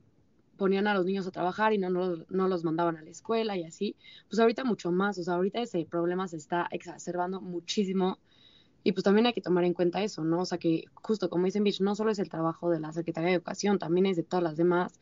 ponían 0.64 0.88
a 0.88 0.94
los 0.94 1.06
niños 1.06 1.28
a 1.28 1.32
trabajar 1.32 1.74
y 1.74 1.78
no, 1.78 1.90
no, 1.90 2.48
los 2.48 2.64
mandaban 2.64 2.96
a 2.96 3.02
la 3.02 3.10
escuela 3.10 3.58
y 3.58 3.66
así, 3.66 3.98
pues 4.30 4.40
ahorita 4.40 4.64
mucho 4.64 4.94
más, 4.94 5.18
o 5.18 5.24
sea, 5.24 5.34
ahorita 5.34 5.60
ese 5.60 5.84
problema 5.84 6.26
se 6.30 6.38
está 6.38 6.70
exacerbando 6.72 7.42
muchísimo 7.42 8.18
y 8.82 8.94
pues 8.94 9.04
también 9.04 9.26
hay 9.26 9.34
que 9.34 9.42
tomar 9.42 9.66
en 9.66 9.74
cuenta 9.74 10.02
eso, 10.02 10.24
¿no? 10.24 10.40
O 10.40 10.46
sea, 10.46 10.58
que 10.60 10.86
justo 10.94 11.30
como 11.30 11.44
dicen 11.44 11.66
Beach, 11.66 11.82
no 11.82 11.96
solo 11.96 12.12
es 12.12 12.20
el 12.20 12.30
trabajo 12.30 12.70
de 12.70 12.80
la 12.80 12.94
Secretaría 12.94 13.32
de 13.32 13.36
Educación, 13.36 13.78
también 13.78 14.06
es 14.06 14.16
de 14.16 14.24
todas 14.24 14.42
las 14.42 14.56
demás, 14.56 15.02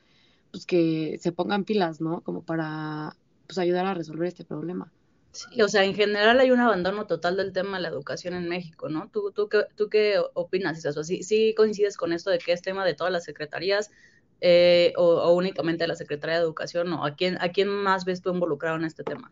pues 0.49 0.65
que 0.65 1.19
se 1.21 1.31
pongan 1.31 1.63
pilas, 1.63 2.01
¿no? 2.01 2.21
Como 2.21 2.41
para 2.41 3.15
pues 3.45 3.59
ayudar 3.59 3.85
a 3.85 3.93
resolver 3.93 4.29
este 4.29 4.43
problema. 4.43 4.91
Sí, 5.31 5.61
o 5.61 5.67
sea, 5.67 5.85
en 5.85 5.93
general 5.93 6.39
hay 6.39 6.49
un 6.49 6.59
abandono 6.59 7.05
total 7.05 7.37
del 7.37 7.53
tema 7.53 7.77
de 7.77 7.83
la 7.83 7.89
educación 7.89 8.33
en 8.33 8.49
México, 8.49 8.89
¿no? 8.89 9.09
¿Tú, 9.13 9.31
tú, 9.31 9.47
qué, 9.47 9.65
tú 9.75 9.89
qué 9.89 10.19
opinas, 10.33 10.83
eso? 10.83 11.03
¿Sí, 11.03 11.21
¿Sí 11.21 11.53
coincides 11.55 11.97
con 11.97 12.13
esto 12.13 12.31
de 12.31 12.39
que 12.39 12.51
es 12.51 12.63
tema 12.63 12.83
de 12.83 12.95
todas 12.95 13.13
las 13.13 13.25
secretarías 13.25 13.91
eh, 14.41 14.93
o, 14.97 15.33
únicamente 15.33 15.83
de 15.83 15.87
la 15.87 15.95
Secretaría 15.95 16.37
de 16.37 16.43
Educación? 16.43 16.91
¿O 16.93 17.05
a 17.05 17.15
quién, 17.15 17.37
a 17.39 17.49
quién 17.49 17.69
más 17.69 18.05
ves 18.05 18.21
tú 18.21 18.33
involucrado 18.33 18.75
en 18.75 18.85
este 18.85 19.03
tema? 19.03 19.31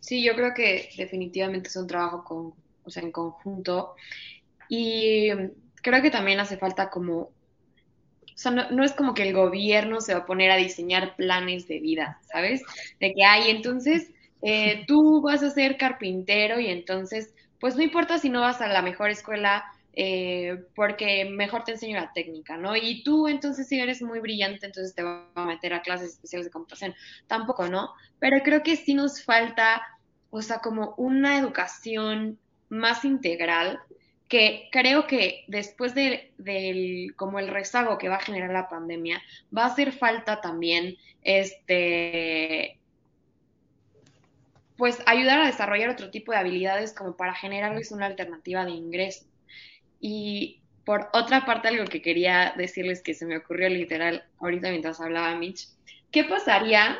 Sí, 0.00 0.22
yo 0.24 0.34
creo 0.34 0.52
que 0.54 0.90
definitivamente 0.96 1.68
es 1.68 1.76
un 1.76 1.86
trabajo 1.86 2.24
con, 2.24 2.54
o 2.84 2.90
sea, 2.90 3.02
en 3.02 3.12
conjunto. 3.12 3.94
Y 4.68 5.28
creo 5.82 6.02
que 6.02 6.10
también 6.10 6.40
hace 6.40 6.56
falta 6.56 6.90
como, 6.90 7.18
o 7.20 7.32
sea, 8.34 8.50
no, 8.50 8.70
no, 8.70 8.84
es 8.84 8.92
como 8.92 9.14
que 9.14 9.22
el 9.22 9.34
gobierno 9.34 10.00
se 10.00 10.14
va 10.14 10.20
a 10.20 10.26
poner 10.26 10.50
a 10.50 10.56
diseñar 10.56 11.14
planes 11.16 11.68
de 11.68 11.78
vida, 11.78 12.20
¿sabes? 12.32 12.62
De 12.98 13.12
que, 13.12 13.24
hay, 13.24 13.50
entonces 13.50 14.10
eh, 14.42 14.84
tú 14.88 15.20
vas 15.22 15.42
a 15.42 15.50
ser 15.50 15.76
carpintero 15.76 16.58
y 16.58 16.66
entonces, 16.66 17.34
pues 17.60 17.76
no 17.76 17.82
importa 17.82 18.18
si 18.18 18.28
no 18.30 18.40
vas 18.40 18.60
a 18.60 18.68
la 18.68 18.82
mejor 18.82 19.10
escuela 19.10 19.64
eh, 19.92 20.64
porque 20.74 21.24
mejor 21.24 21.64
te 21.64 21.72
enseño 21.72 21.98
la 21.98 22.12
técnica, 22.12 22.56
¿no? 22.56 22.76
Y 22.76 23.02
tú 23.02 23.28
entonces 23.28 23.68
si 23.68 23.80
eres 23.80 24.02
muy 24.02 24.20
brillante, 24.20 24.66
entonces 24.66 24.94
te 24.94 25.02
va 25.02 25.28
a 25.34 25.44
meter 25.44 25.74
a 25.74 25.82
clases 25.82 26.12
especiales 26.12 26.46
de 26.46 26.52
computación. 26.52 26.94
Tampoco, 27.26 27.68
¿no? 27.68 27.92
Pero 28.18 28.42
creo 28.42 28.62
que 28.62 28.76
sí 28.76 28.94
nos 28.94 29.24
falta, 29.24 29.82
o 30.30 30.42
sea, 30.42 30.60
como 30.60 30.94
una 30.96 31.38
educación 31.38 32.38
más 32.68 33.04
integral 33.04 33.80
que 34.28 34.68
creo 34.70 35.08
que 35.08 35.44
después 35.48 35.92
de, 35.94 36.32
del 36.38 37.14
como 37.16 37.40
el 37.40 37.48
rezago 37.48 37.98
que 37.98 38.08
va 38.08 38.16
a 38.16 38.20
generar 38.20 38.50
la 38.50 38.68
pandemia, 38.68 39.20
va 39.56 39.64
a 39.64 39.66
hacer 39.66 39.90
falta 39.90 40.40
también 40.40 40.96
este 41.22 42.78
pues 44.76 45.02
ayudar 45.04 45.40
a 45.40 45.46
desarrollar 45.46 45.90
otro 45.90 46.10
tipo 46.10 46.32
de 46.32 46.38
habilidades 46.38 46.94
como 46.94 47.16
para 47.16 47.34
generarles 47.34 47.92
una 47.92 48.06
alternativa 48.06 48.64
de 48.64 48.70
ingreso. 48.70 49.26
Y 50.00 50.60
por 50.84 51.08
otra 51.12 51.44
parte, 51.44 51.68
algo 51.68 51.84
que 51.84 52.02
quería 52.02 52.54
decirles 52.56 53.02
que 53.02 53.14
se 53.14 53.26
me 53.26 53.36
ocurrió 53.36 53.68
literal 53.68 54.24
ahorita 54.40 54.70
mientras 54.70 55.00
hablaba 55.00 55.34
Mitch, 55.36 55.68
¿qué 56.10 56.24
pasaría 56.24 56.98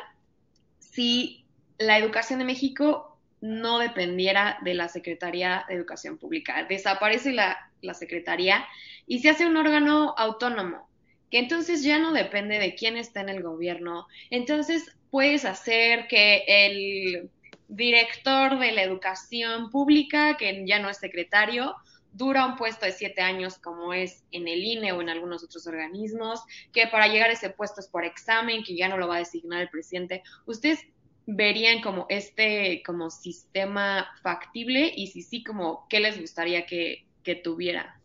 si 0.79 1.45
la 1.77 1.97
educación 1.97 2.39
de 2.39 2.45
México 2.45 3.17
no 3.41 3.79
dependiera 3.79 4.59
de 4.63 4.75
la 4.75 4.87
Secretaría 4.87 5.65
de 5.67 5.75
Educación 5.75 6.17
Pública? 6.17 6.65
Desaparece 6.69 7.33
la, 7.33 7.71
la 7.81 7.93
Secretaría 7.93 8.65
y 9.07 9.19
se 9.19 9.29
hace 9.29 9.45
un 9.45 9.57
órgano 9.57 10.13
autónomo, 10.17 10.87
que 11.31 11.39
entonces 11.39 11.83
ya 11.83 11.97
no 11.97 12.13
depende 12.13 12.59
de 12.59 12.75
quién 12.75 12.97
está 12.97 13.21
en 13.21 13.29
el 13.29 13.41
gobierno. 13.41 14.07
Entonces 14.29 14.95
puedes 15.09 15.43
hacer 15.43 16.07
que 16.07 16.43
el 16.47 17.29
director 17.67 18.59
de 18.59 18.71
la 18.73 18.83
educación 18.83 19.69
pública, 19.71 20.37
que 20.37 20.63
ya 20.65 20.79
no 20.79 20.89
es 20.89 20.97
secretario, 20.97 21.75
dura 22.13 22.45
un 22.45 22.55
puesto 22.55 22.85
de 22.85 22.91
siete 22.91 23.21
años 23.21 23.57
como 23.57 23.93
es 23.93 24.23
en 24.31 24.47
el 24.47 24.63
INE 24.63 24.91
o 24.91 25.01
en 25.01 25.09
algunos 25.09 25.43
otros 25.43 25.65
organismos, 25.67 26.41
que 26.71 26.87
para 26.87 27.07
llegar 27.07 27.29
a 27.29 27.33
ese 27.33 27.49
puesto 27.49 27.81
es 27.81 27.87
por 27.87 28.05
examen, 28.05 28.63
que 28.63 28.75
ya 28.75 28.89
no 28.89 28.97
lo 28.97 29.07
va 29.07 29.15
a 29.15 29.19
designar 29.19 29.61
el 29.61 29.69
presidente. 29.69 30.23
¿Ustedes 30.45 30.79
verían 31.25 31.81
como 31.81 32.05
este 32.09 32.83
como 32.85 33.09
sistema 33.09 34.07
factible 34.21 34.91
y 34.95 35.07
si 35.07 35.21
sí, 35.21 35.43
como 35.43 35.87
qué 35.89 35.99
les 35.99 36.19
gustaría 36.19 36.65
que, 36.65 37.05
que 37.23 37.35
tuviera? 37.35 37.99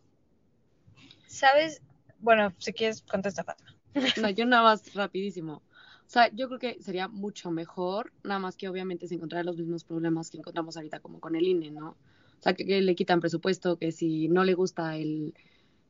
¿Sabes? 1.27 1.81
Bueno, 2.19 2.53
si 2.57 2.73
quieres, 2.73 3.01
contesta 3.01 3.43
Fatma. 3.43 3.75
No, 4.21 4.29
yo 4.29 4.45
nada 4.45 4.63
más 4.63 4.93
rapidísimo. 4.93 5.61
O 6.07 6.09
sea, 6.09 6.29
yo 6.33 6.47
creo 6.47 6.59
que 6.59 6.81
sería 6.81 7.09
mucho 7.09 7.51
mejor, 7.51 8.13
nada 8.23 8.39
más 8.39 8.55
que 8.55 8.69
obviamente 8.69 9.07
se 9.07 9.15
encontraran 9.15 9.45
los 9.45 9.57
mismos 9.57 9.83
problemas 9.83 10.29
que 10.29 10.37
encontramos 10.37 10.77
ahorita 10.77 11.01
como 11.01 11.19
con 11.19 11.35
el 11.35 11.45
INE, 11.45 11.71
¿no? 11.71 11.97
O 12.39 12.43
sea, 12.43 12.53
que, 12.53 12.81
le 12.81 12.95
quitan 12.95 13.19
presupuesto, 13.19 13.77
que 13.77 13.91
si 13.91 14.27
no 14.27 14.43
le 14.43 14.53
gusta 14.53 14.97
el, 14.97 15.33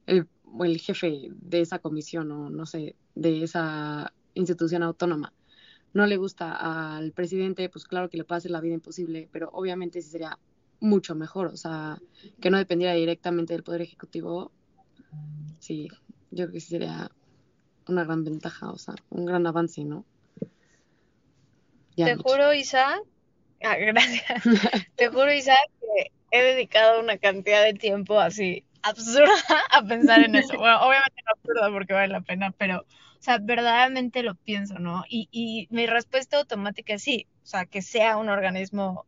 el, 0.06 0.28
el 0.62 0.80
jefe 0.80 1.30
de 1.32 1.62
esa 1.62 1.80
comisión 1.80 2.32
o 2.32 2.50
no 2.50 2.66
sé, 2.66 2.96
de 3.16 3.44
esa 3.44 4.14
institución 4.34 4.84
autónoma, 4.84 5.34
no 5.94 6.06
le 6.06 6.18
gusta 6.18 6.96
al 6.96 7.12
presidente, 7.12 7.70
pues 7.70 7.86
claro 7.86 8.10
que 8.10 8.18
le 8.18 8.24
puede 8.24 8.38
hacer 8.38 8.52
la 8.52 8.62
vida 8.62 8.76
imposible, 8.76 9.30
pero 9.32 9.50
obviamente 9.52 10.02
sí 10.02 10.10
sería 10.10 10.38
mucho 10.80 11.16
mejor, 11.16 11.48
o 11.48 11.58
sea, 11.58 12.00
que 12.40 12.50
no 12.50 12.58
dependiera 12.58 12.94
directamente 12.94 13.54
del 13.54 13.64
Poder 13.64 13.82
Ejecutivo, 13.82 14.52
sí, 15.60 15.88
yo 16.32 16.46
creo 16.46 16.52
que 16.52 16.60
sí 16.60 16.70
sería 16.70 17.12
una 17.88 18.04
gran 18.04 18.24
ventaja, 18.24 18.70
o 18.70 18.78
sea, 18.78 18.94
un 19.10 19.26
gran 19.26 19.48
avance, 19.48 19.84
¿no? 19.86 20.06
Te 21.96 22.16
juro, 22.16 22.54
Isa, 22.54 23.00
ah, 23.64 23.76
gracias, 23.80 24.44
te 24.96 25.08
juro, 25.08 25.34
Isa, 25.34 25.56
que 25.82 26.12
he 26.32 26.42
dedicado 26.42 27.00
una 27.00 27.18
cantidad 27.18 27.64
de 27.64 27.74
tiempo 27.74 28.20
así 28.20 28.64
absurda 28.82 29.32
a 29.72 29.84
pensar 29.84 30.24
en 30.24 30.36
eso. 30.36 30.58
Bueno, 30.58 30.80
obviamente 30.82 31.22
no 31.26 31.32
absurda 31.36 31.72
porque 31.72 31.94
vale 31.94 32.08
la 32.10 32.22
pena, 32.22 32.52
pero, 32.52 32.80
o 32.80 33.22
sea, 33.22 33.38
verdaderamente 33.40 34.24
lo 34.24 34.36
pienso, 34.36 34.80
¿no? 34.80 35.04
Y, 35.10 35.28
y 35.32 35.68
mi 35.70 35.88
respuesta 35.88 36.38
automática 36.38 36.94
es 36.94 37.04
sí, 37.04 37.28
o 37.44 37.46
sea, 37.46 37.66
que 37.66 37.82
sea 37.82 38.18
un 38.18 38.30
organismo 38.30 39.06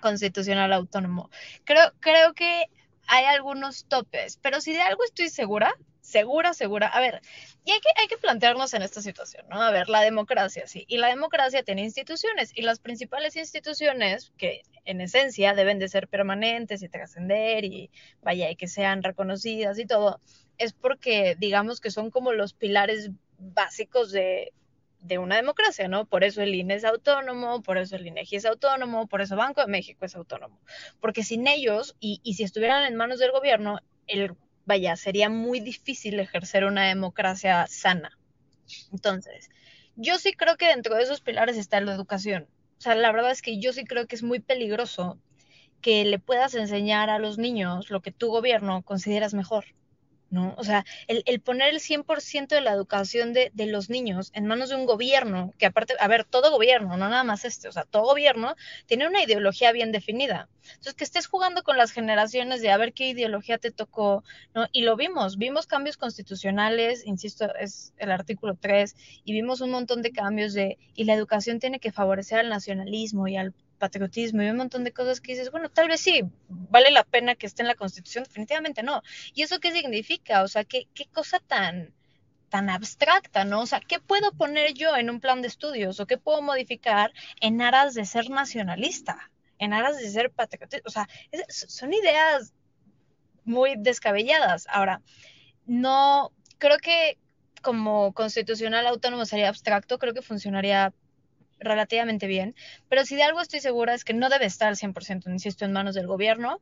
constitucional 0.00 0.72
autónomo. 0.72 1.30
Creo, 1.64 1.92
creo 2.00 2.34
que 2.34 2.64
hay 3.06 3.24
algunos 3.24 3.86
topes, 3.86 4.38
pero 4.42 4.60
si 4.60 4.72
de 4.72 4.80
algo 4.80 5.04
estoy 5.04 5.28
segura, 5.28 5.74
segura, 6.14 6.54
segura. 6.54 6.86
A 6.86 7.00
ver, 7.00 7.20
y 7.64 7.72
hay 7.72 7.80
que, 7.80 7.88
hay 8.00 8.06
que 8.06 8.18
plantearnos 8.18 8.72
en 8.72 8.82
esta 8.82 9.02
situación, 9.02 9.46
¿no? 9.50 9.60
A 9.60 9.72
ver, 9.72 9.88
la 9.88 10.00
democracia, 10.00 10.68
sí. 10.68 10.84
Y 10.86 10.98
la 10.98 11.08
democracia 11.08 11.64
tiene 11.64 11.82
instituciones, 11.82 12.52
y 12.54 12.62
las 12.62 12.78
principales 12.78 13.34
instituciones, 13.34 14.32
que 14.38 14.62
en 14.84 15.00
esencia 15.00 15.54
deben 15.54 15.80
de 15.80 15.88
ser 15.88 16.06
permanentes 16.06 16.84
y 16.84 16.88
trascender, 16.88 17.64
y 17.64 17.90
vaya, 18.22 18.48
y 18.48 18.54
que 18.54 18.68
sean 18.68 19.02
reconocidas 19.02 19.76
y 19.80 19.86
todo, 19.86 20.20
es 20.56 20.72
porque 20.72 21.34
digamos 21.36 21.80
que 21.80 21.90
son 21.90 22.12
como 22.12 22.32
los 22.32 22.54
pilares 22.54 23.10
básicos 23.38 24.12
de, 24.12 24.52
de 25.00 25.18
una 25.18 25.34
democracia, 25.34 25.88
¿no? 25.88 26.04
Por 26.06 26.22
eso 26.22 26.42
el 26.42 26.54
INE 26.54 26.74
es 26.76 26.84
autónomo, 26.84 27.60
por 27.62 27.76
eso 27.76 27.96
el 27.96 28.06
INEGI 28.06 28.36
es 28.36 28.44
autónomo, 28.44 29.08
por 29.08 29.20
eso 29.20 29.34
Banco 29.34 29.62
de 29.62 29.66
México 29.66 30.04
es 30.04 30.14
autónomo. 30.14 30.60
Porque 31.00 31.24
sin 31.24 31.48
ellos, 31.48 31.96
y, 31.98 32.20
y 32.22 32.34
si 32.34 32.44
estuvieran 32.44 32.84
en 32.84 32.94
manos 32.94 33.18
del 33.18 33.32
gobierno, 33.32 33.80
el 34.06 34.36
vaya, 34.66 34.96
sería 34.96 35.28
muy 35.28 35.60
difícil 35.60 36.18
ejercer 36.20 36.64
una 36.64 36.86
democracia 36.88 37.66
sana. 37.68 38.18
Entonces, 38.92 39.50
yo 39.96 40.18
sí 40.18 40.32
creo 40.32 40.56
que 40.56 40.68
dentro 40.68 40.94
de 40.94 41.02
esos 41.02 41.20
pilares 41.20 41.56
está 41.56 41.80
la 41.80 41.94
educación. 41.94 42.48
O 42.78 42.80
sea, 42.80 42.94
la 42.94 43.12
verdad 43.12 43.30
es 43.30 43.42
que 43.42 43.60
yo 43.60 43.72
sí 43.72 43.84
creo 43.84 44.06
que 44.06 44.16
es 44.16 44.22
muy 44.22 44.40
peligroso 44.40 45.18
que 45.80 46.04
le 46.04 46.18
puedas 46.18 46.54
enseñar 46.54 47.10
a 47.10 47.18
los 47.18 47.38
niños 47.38 47.90
lo 47.90 48.00
que 48.00 48.10
tu 48.10 48.28
gobierno 48.28 48.82
consideras 48.82 49.34
mejor. 49.34 49.66
¿No? 50.34 50.54
O 50.58 50.64
sea, 50.64 50.84
el, 51.08 51.22
el 51.26 51.40
poner 51.40 51.72
el 51.72 51.80
100% 51.80 52.48
de 52.48 52.60
la 52.60 52.72
educación 52.72 53.32
de, 53.32 53.50
de, 53.54 53.66
los 53.66 53.88
niños 53.88 54.30
en 54.34 54.46
manos 54.46 54.68
de 54.68 54.76
un 54.76 54.84
gobierno, 54.84 55.52
que 55.58 55.66
aparte, 55.66 55.94
a 55.98 56.08
ver, 56.08 56.24
todo 56.24 56.50
gobierno, 56.50 56.96
no 56.96 57.08
nada 57.08 57.24
más 57.24 57.44
este, 57.44 57.68
o 57.68 57.72
sea, 57.72 57.84
todo 57.84 58.04
gobierno 58.04 58.56
tiene 58.86 59.06
una 59.06 59.22
ideología 59.22 59.72
bien 59.72 59.92
definida. 59.92 60.48
Entonces, 60.64 60.94
que 60.94 61.04
estés 61.04 61.26
jugando 61.26 61.62
con 61.62 61.76
las 61.76 61.92
generaciones 61.92 62.60
de 62.60 62.70
a 62.70 62.76
ver 62.76 62.92
qué 62.92 63.08
ideología 63.08 63.58
te 63.58 63.70
tocó, 63.70 64.24
¿no? 64.54 64.66
Y 64.72 64.82
lo 64.82 64.96
vimos, 64.96 65.36
vimos 65.36 65.66
cambios 65.66 65.96
constitucionales, 65.96 67.06
insisto, 67.06 67.54
es 67.54 67.92
el 67.98 68.10
artículo 68.10 68.56
3, 68.60 68.96
y 69.24 69.32
vimos 69.32 69.60
un 69.60 69.70
montón 69.70 70.02
de 70.02 70.12
cambios 70.12 70.52
de, 70.54 70.78
y 70.94 71.04
la 71.04 71.14
educación 71.14 71.60
tiene 71.60 71.78
que 71.78 71.92
favorecer 71.92 72.40
al 72.40 72.48
nacionalismo 72.48 73.28
y 73.28 73.36
al 73.36 73.54
patriotismo 73.78 74.42
y 74.42 74.48
un 74.48 74.56
montón 74.56 74.84
de 74.84 74.92
cosas 74.92 75.20
que 75.20 75.32
dices, 75.32 75.50
bueno, 75.50 75.68
tal 75.68 75.88
vez 75.88 76.00
sí, 76.00 76.22
vale 76.48 76.90
la 76.90 77.04
pena 77.04 77.34
que 77.34 77.46
esté 77.46 77.62
en 77.62 77.68
la 77.68 77.74
Constitución, 77.74 78.24
definitivamente 78.24 78.82
no. 78.82 79.02
¿Y 79.34 79.42
eso 79.42 79.60
qué 79.60 79.72
significa? 79.72 80.42
O 80.42 80.48
sea, 80.48 80.64
¿qué, 80.64 80.88
qué 80.94 81.06
cosa 81.06 81.40
tan, 81.40 81.94
tan 82.48 82.70
abstracta, 82.70 83.44
¿no? 83.44 83.60
O 83.62 83.66
sea, 83.66 83.80
¿qué 83.80 83.98
puedo 84.00 84.32
poner 84.32 84.74
yo 84.74 84.96
en 84.96 85.10
un 85.10 85.20
plan 85.20 85.42
de 85.42 85.48
estudios 85.48 86.00
o 86.00 86.06
qué 86.06 86.18
puedo 86.18 86.40
modificar 86.42 87.12
en 87.40 87.60
aras 87.60 87.94
de 87.94 88.04
ser 88.04 88.30
nacionalista, 88.30 89.30
en 89.58 89.72
aras 89.72 89.98
de 89.98 90.08
ser 90.10 90.30
patriotista? 90.30 90.86
O 90.86 90.90
sea, 90.90 91.08
son 91.48 91.92
ideas 91.92 92.54
muy 93.44 93.74
descabelladas. 93.76 94.66
Ahora, 94.68 95.02
no, 95.66 96.32
creo 96.58 96.78
que 96.78 97.18
como 97.62 98.12
constitucional 98.12 98.86
autónomo 98.86 99.24
sería 99.24 99.48
abstracto, 99.48 99.98
creo 99.98 100.14
que 100.14 100.22
funcionaría 100.22 100.92
relativamente 101.58 102.26
bien, 102.26 102.54
pero 102.88 103.04
si 103.04 103.16
de 103.16 103.22
algo 103.22 103.40
estoy 103.40 103.60
segura 103.60 103.94
es 103.94 104.04
que 104.04 104.14
no 104.14 104.28
debe 104.28 104.46
estar 104.46 104.68
al 104.68 104.76
100%, 104.76 105.30
insisto, 105.30 105.64
en 105.64 105.72
manos 105.72 105.94
del 105.94 106.06
gobierno 106.06 106.60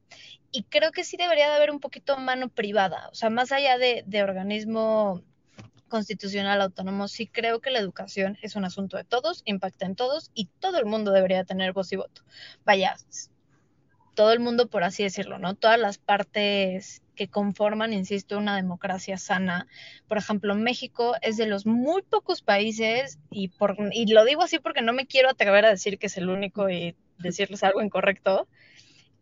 y 0.51 0.65
creo 0.65 0.93
que 0.93 1.05
sí 1.05 1.17
debería 1.17 1.49
de 1.49 1.57
haber 1.57 1.71
un 1.71 1.81
poquito 1.81 2.17
mano 2.19 2.49
privada, 2.49 3.09
o 3.11 3.15
sea, 3.15 3.31
más 3.31 3.53
allá 3.53 3.79
de, 3.79 4.05
de 4.07 4.23
organismo 4.23 5.23
constitucional 5.89 6.63
autónomo, 6.63 7.07
sí 7.07 7.27
creo 7.27 7.61
que 7.61 7.71
la 7.71 7.79
educación 7.79 8.39
es 8.41 8.57
un 8.57 8.65
asunto 8.65 8.97
de 8.97 9.05
todos, 9.05 9.43
impacta 9.45 9.85
en 9.85 9.95
todos 9.95 10.31
y 10.33 10.47
todo 10.59 10.79
el 10.79 10.87
mundo 10.87 11.13
debería 11.13 11.45
tener 11.45 11.75
voz 11.75 11.93
y 11.93 11.97
voto. 11.97 12.23
Vaya, 12.65 12.97
todo 14.15 14.33
el 14.33 14.41
mundo, 14.41 14.69
por 14.69 14.85
así 14.85 15.03
decirlo, 15.03 15.39
¿no? 15.39 15.55
Todas 15.55 15.79
las 15.79 15.99
partes 15.99 17.03
conforman, 17.29 17.93
insisto, 17.93 18.39
una 18.39 18.57
democracia 18.57 19.19
sana. 19.19 19.67
Por 20.09 20.19
ejemplo, 20.19 20.55
México 20.55 21.15
es 21.23 21.37
de 21.37 21.47
los 21.47 21.67
muy 21.67 22.03
pocos 22.03 22.43
países, 22.43 23.19
y, 23.31 23.49
por, 23.49 23.77
y 23.93 24.07
lo 24.07 24.25
digo 24.25 24.43
así 24.43 24.59
porque 24.59 24.83
no 24.83 24.93
me 24.93 25.07
quiero 25.07 25.31
atrever 25.31 25.65
a 25.65 25.71
decir 25.71 25.99
que 25.99 26.07
es 26.07 26.17
el 26.17 26.29
único 26.29 26.71
y 26.71 26.95
decirles 27.19 27.63
algo 27.63 27.83
incorrecto, 27.83 28.49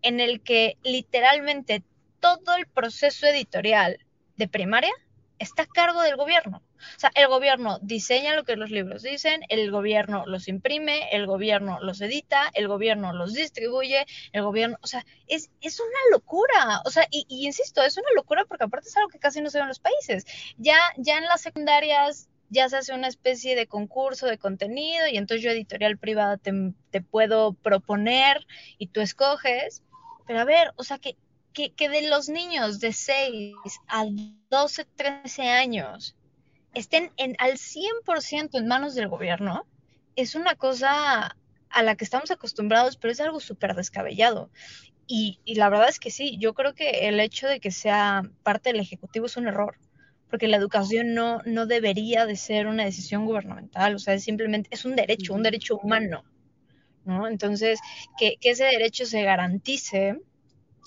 en 0.02 0.20
el 0.20 0.40
que 0.40 0.76
literalmente 0.82 1.82
todo 2.20 2.56
el 2.56 2.66
proceso 2.66 3.26
editorial 3.26 3.98
de 4.36 4.48
primaria 4.48 4.92
está 5.40 5.62
a 5.62 5.66
cargo 5.66 6.02
del 6.02 6.16
gobierno. 6.16 6.62
O 6.76 7.00
sea, 7.00 7.10
el 7.14 7.26
gobierno 7.26 7.78
diseña 7.80 8.36
lo 8.36 8.44
que 8.44 8.56
los 8.56 8.70
libros 8.70 9.02
dicen, 9.02 9.40
el 9.48 9.70
gobierno 9.70 10.24
los 10.26 10.48
imprime, 10.48 11.08
el 11.12 11.26
gobierno 11.26 11.78
los 11.80 12.00
edita, 12.02 12.50
el 12.54 12.68
gobierno 12.68 13.12
los 13.14 13.32
distribuye, 13.32 14.06
el 14.32 14.42
gobierno, 14.42 14.76
o 14.82 14.86
sea, 14.86 15.04
es, 15.26 15.50
es 15.62 15.80
una 15.80 15.98
locura. 16.12 16.82
O 16.84 16.90
sea, 16.90 17.06
y, 17.10 17.26
insisto, 17.28 17.82
es 17.82 17.96
una 17.96 18.08
locura 18.14 18.44
porque 18.44 18.64
aparte 18.64 18.88
es 18.88 18.96
algo 18.96 19.08
que 19.08 19.18
casi 19.18 19.40
no 19.40 19.50
se 19.50 19.58
ve 19.58 19.62
en 19.62 19.68
los 19.68 19.80
países. 19.80 20.26
Ya, 20.58 20.78
ya 20.98 21.18
en 21.18 21.24
las 21.24 21.40
secundarias 21.40 22.28
ya 22.50 22.68
se 22.68 22.76
hace 22.76 22.92
una 22.92 23.08
especie 23.08 23.56
de 23.56 23.66
concurso 23.66 24.26
de 24.26 24.36
contenido 24.36 25.06
y 25.06 25.16
entonces 25.16 25.42
yo 25.42 25.50
editorial 25.50 25.96
privada 25.96 26.36
te, 26.36 26.52
te 26.90 27.00
puedo 27.00 27.54
proponer 27.54 28.46
y 28.76 28.88
tú 28.88 29.00
escoges. 29.00 29.82
Pero 30.26 30.40
a 30.40 30.44
ver, 30.44 30.72
o 30.76 30.84
sea, 30.84 30.98
que, 30.98 31.16
que, 31.52 31.72
que 31.72 31.88
de 31.88 32.08
los 32.08 32.28
niños 32.28 32.80
de 32.80 32.92
6 32.92 33.54
a 33.88 34.04
12, 34.50 34.84
13 34.96 35.42
años 35.48 36.16
estén 36.74 37.10
en, 37.16 37.36
al 37.38 37.52
100% 37.52 38.50
en 38.52 38.68
manos 38.68 38.94
del 38.94 39.08
gobierno, 39.08 39.66
es 40.16 40.34
una 40.34 40.54
cosa 40.54 41.36
a 41.68 41.82
la 41.82 41.96
que 41.96 42.04
estamos 42.04 42.30
acostumbrados, 42.30 42.96
pero 42.96 43.12
es 43.12 43.20
algo 43.20 43.40
súper 43.40 43.74
descabellado. 43.74 44.50
Y, 45.06 45.40
y, 45.44 45.56
la 45.56 45.68
verdad 45.68 45.88
es 45.88 45.98
que 45.98 46.10
sí, 46.10 46.36
yo 46.38 46.54
creo 46.54 46.74
que 46.74 47.08
el 47.08 47.18
hecho 47.18 47.48
de 47.48 47.58
que 47.58 47.72
sea 47.72 48.22
parte 48.44 48.70
del 48.70 48.80
Ejecutivo 48.80 49.26
es 49.26 49.36
un 49.36 49.48
error, 49.48 49.76
porque 50.28 50.46
la 50.46 50.56
educación 50.56 51.14
no, 51.14 51.42
no 51.44 51.66
debería 51.66 52.26
de 52.26 52.36
ser 52.36 52.68
una 52.68 52.84
decisión 52.84 53.24
gubernamental, 53.24 53.96
o 53.96 53.98
sea, 53.98 54.14
es 54.14 54.22
simplemente, 54.22 54.68
es 54.72 54.84
un 54.84 54.94
derecho, 54.94 55.34
un 55.34 55.42
derecho 55.42 55.78
humano, 55.78 56.22
¿no? 57.04 57.26
Entonces, 57.26 57.80
que, 58.18 58.36
que 58.40 58.50
ese 58.50 58.64
derecho 58.64 59.04
se 59.04 59.22
garantice 59.22 60.20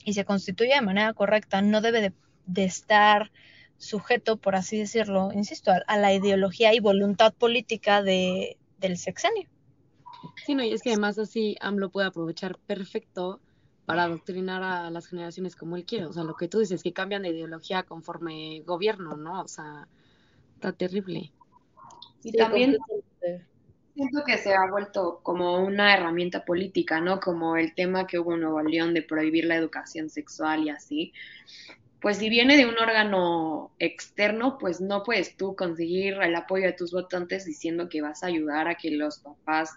y 0.06 0.14
se 0.14 0.26
constituya 0.26 0.76
de 0.76 0.86
manera 0.86 1.14
correcta, 1.14 1.62
no 1.62 1.82
debe 1.82 2.02
de, 2.02 2.14
de 2.46 2.64
estar 2.64 3.32
sujeto, 3.78 4.38
por 4.38 4.56
así 4.56 4.78
decirlo, 4.78 5.32
insisto, 5.34 5.72
a, 5.88 5.98
la 5.98 6.14
ideología 6.14 6.74
y 6.74 6.80
voluntad 6.80 7.34
política 7.34 8.02
de, 8.02 8.58
del 8.80 8.98
sexenio. 8.98 9.48
Sí, 10.46 10.56
no, 10.56 10.64
y 10.64 10.72
es 10.72 10.82
que 10.82 10.92
además 10.92 11.20
así 11.20 11.58
AMLO 11.60 11.90
puede 11.90 12.08
aprovechar 12.08 12.58
perfecto 12.60 13.42
para 13.86 14.04
adoctrinar 14.04 14.64
a 14.64 14.90
las 14.90 15.08
generaciones 15.08 15.56
como 15.56 15.76
él 15.76 15.86
quiere. 15.86 16.06
O 16.06 16.14
sea, 16.14 16.24
lo 16.24 16.36
que 16.36 16.48
tú 16.48 16.60
dices, 16.60 16.82
que 16.82 16.94
cambian 16.94 17.24
de 17.24 17.30
ideología 17.30 17.84
conforme 17.84 18.62
gobierno, 18.62 19.18
¿no? 19.18 19.42
O 19.42 19.48
sea, 19.48 19.88
está 20.56 20.72
terrible. 20.72 21.34
Y 22.24 22.32
también 22.32 22.78
siento 23.94 24.24
que 24.26 24.38
se 24.38 24.54
ha 24.54 24.70
vuelto 24.70 25.20
como 25.24 25.64
una 25.64 25.94
herramienta 25.94 26.46
política, 26.46 27.02
¿no? 27.02 27.20
Como 27.20 27.58
el 27.58 27.74
tema 27.76 28.08
que 28.08 28.20
hubo 28.20 28.34
en 28.34 28.42
Nuevo 28.42 28.62
León 28.62 28.94
de 28.94 29.02
prohibir 29.02 29.46
la 29.46 29.56
educación 29.56 30.10
sexual 30.10 30.64
y 30.64 30.70
así 30.70 31.14
pues 32.04 32.18
si 32.18 32.28
viene 32.28 32.58
de 32.58 32.66
un 32.66 32.78
órgano 32.78 33.72
externo, 33.80 34.58
pues 34.58 34.82
no 34.82 35.04
puedes 35.04 35.38
tú 35.38 35.56
conseguir 35.56 36.16
el 36.22 36.36
apoyo 36.36 36.66
de 36.66 36.74
tus 36.74 36.92
votantes 36.92 37.46
diciendo 37.46 37.88
que 37.88 38.02
vas 38.02 38.24
a 38.24 38.28
ayudar 38.28 38.68
a 38.68 38.76
que 38.76 38.92
los 38.92 39.20
papás, 39.20 39.72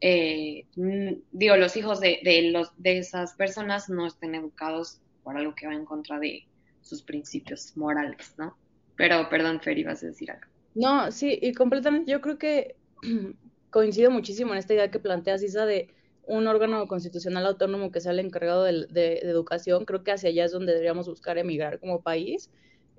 eh, 0.00 0.64
digo, 0.74 1.56
los 1.58 1.76
hijos 1.76 2.00
de, 2.00 2.20
de, 2.24 2.50
los, 2.50 2.72
de 2.78 2.96
esas 2.96 3.34
personas 3.34 3.90
no 3.90 4.06
estén 4.06 4.34
educados 4.34 5.02
por 5.22 5.36
algo 5.36 5.54
que 5.54 5.66
va 5.66 5.74
en 5.74 5.84
contra 5.84 6.18
de 6.18 6.46
sus 6.80 7.02
principios 7.02 7.76
morales, 7.76 8.32
¿no? 8.38 8.56
Pero, 8.96 9.28
perdón, 9.28 9.60
Fer, 9.60 9.76
ibas 9.76 10.02
a 10.02 10.06
decir 10.06 10.30
algo. 10.30 10.46
No, 10.74 11.12
sí, 11.12 11.38
y 11.42 11.52
completamente, 11.52 12.10
yo 12.10 12.22
creo 12.22 12.38
que 12.38 12.76
coincido 13.76 14.10
muchísimo 14.10 14.54
en 14.54 14.58
esta 14.58 14.72
idea 14.72 14.90
que 14.90 14.98
planteas, 14.98 15.42
Isa, 15.42 15.66
de 15.66 15.90
un 16.24 16.46
órgano 16.46 16.88
constitucional 16.88 17.44
autónomo 17.44 17.92
que 17.92 18.00
sea 18.00 18.12
el 18.12 18.20
encargado 18.20 18.62
de, 18.62 19.18
educación, 19.22 19.84
creo 19.84 20.02
que 20.02 20.12
hacia 20.12 20.30
allá 20.30 20.46
es 20.46 20.52
donde 20.52 20.72
deberíamos 20.72 21.06
buscar 21.06 21.36
emigrar 21.36 21.78
como 21.78 22.00
país. 22.00 22.48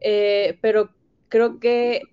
Eh, 0.01 0.59
pero 0.61 0.91
creo 1.29 1.59
que, 1.59 2.03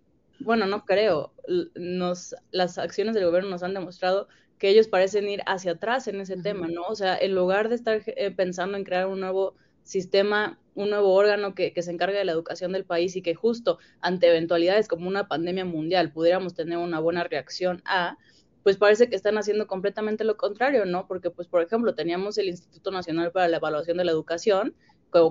bueno, 0.41 0.65
no 0.65 0.87
creo, 0.87 1.35
nos, 1.75 2.35
las 2.53 2.79
acciones 2.79 3.15
del 3.15 3.27
gobierno 3.27 3.51
nos 3.51 3.63
han 3.63 3.75
demostrado 3.75 4.29
que 4.57 4.71
ellos 4.71 4.89
parecen 4.89 5.29
ir 5.29 5.43
hacia 5.45 5.73
atrás 5.73 6.09
en 6.09 6.23
ese 6.23 6.39
tema, 6.39 6.67
¿no? 6.67 6.85
O 6.85 6.95
sea, 6.95 7.19
en 7.19 7.35
lugar 7.35 7.69
de 7.69 7.75
estar 7.75 8.01
eh, 8.07 8.31
pensando 8.31 8.79
en 8.79 8.85
crear 8.85 9.09
un 9.09 9.21
nuevo 9.21 9.57
sistema, 9.83 10.59
un 10.75 10.89
nuevo 10.89 11.13
órgano 11.13 11.55
que, 11.55 11.75
que, 11.75 11.83
se 11.83 11.91
encargue 11.91 12.17
de 12.17 12.25
la 12.25 12.33
educación 12.33 12.73
del 12.73 12.87
país 12.87 13.15
y 13.15 13.21
que 13.21 13.35
justo 13.35 13.79
ante 14.01 14.27
eventualidades 14.29 14.89
como 14.89 15.07
una 15.07 15.29
pandemia 15.29 15.67
mundial 15.67 16.13
pudiéramos 16.13 16.55
tener 16.55 16.79
una 16.79 16.99
buena 16.99 17.25
reacción 17.25 17.83
a, 17.85 18.17
pues 18.65 18.79
parece 18.79 19.09
que 19.09 19.15
están 19.15 19.39
haciendo 19.39 19.69
completamente 19.69 20.25
lo 20.25 20.37
contrario, 20.37 20.87
¿no? 20.87 21.07
Porque, 21.07 21.31
pues, 21.31 21.47
por 21.47 21.63
ejemplo, 21.63 21.95
teníamos 21.95 22.39
el 22.39 22.49
Instituto 22.49 22.91
Nacional 22.91 23.31
para 23.31 23.47
la 23.47 23.59
Evaluación 23.59 23.99
de 23.99 24.05
la 24.05 24.11
Educación 24.11 24.75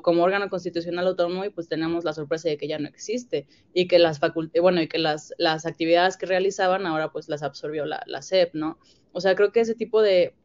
como, 0.01 0.23
órgano 0.23 0.49
constitucional 0.49 1.07
autónomo 1.07 1.43
y 1.43 1.49
pues 1.49 1.67
tenemos 1.67 2.05
la 2.05 2.13
sorpresa 2.13 2.47
de 2.47 2.57
que 2.57 2.69
ya 2.69 2.79
no 2.79 2.87
existe 2.87 3.47
y 3.73 3.87
que 3.87 3.99
las 3.99 4.21
bueno, 4.61 4.81
y 4.81 4.87
que 4.87 4.97
las, 4.97 5.33
las 5.37 5.65
actividades 5.65 6.15
que 6.15 6.25
realizaban 6.25 6.85
ahora 6.85 7.11
pues 7.11 7.27
las 7.27 7.43
absorbió 7.43 7.85
la, 7.85 8.01
la 8.05 8.21
CEP, 8.21 8.53
¿no? 8.53 8.77
O 9.11 9.19
sea, 9.19 9.35
creo 9.35 9.51
que 9.51 9.59
ese 9.59 9.75
tipo 9.75 10.01
de, 10.01 10.35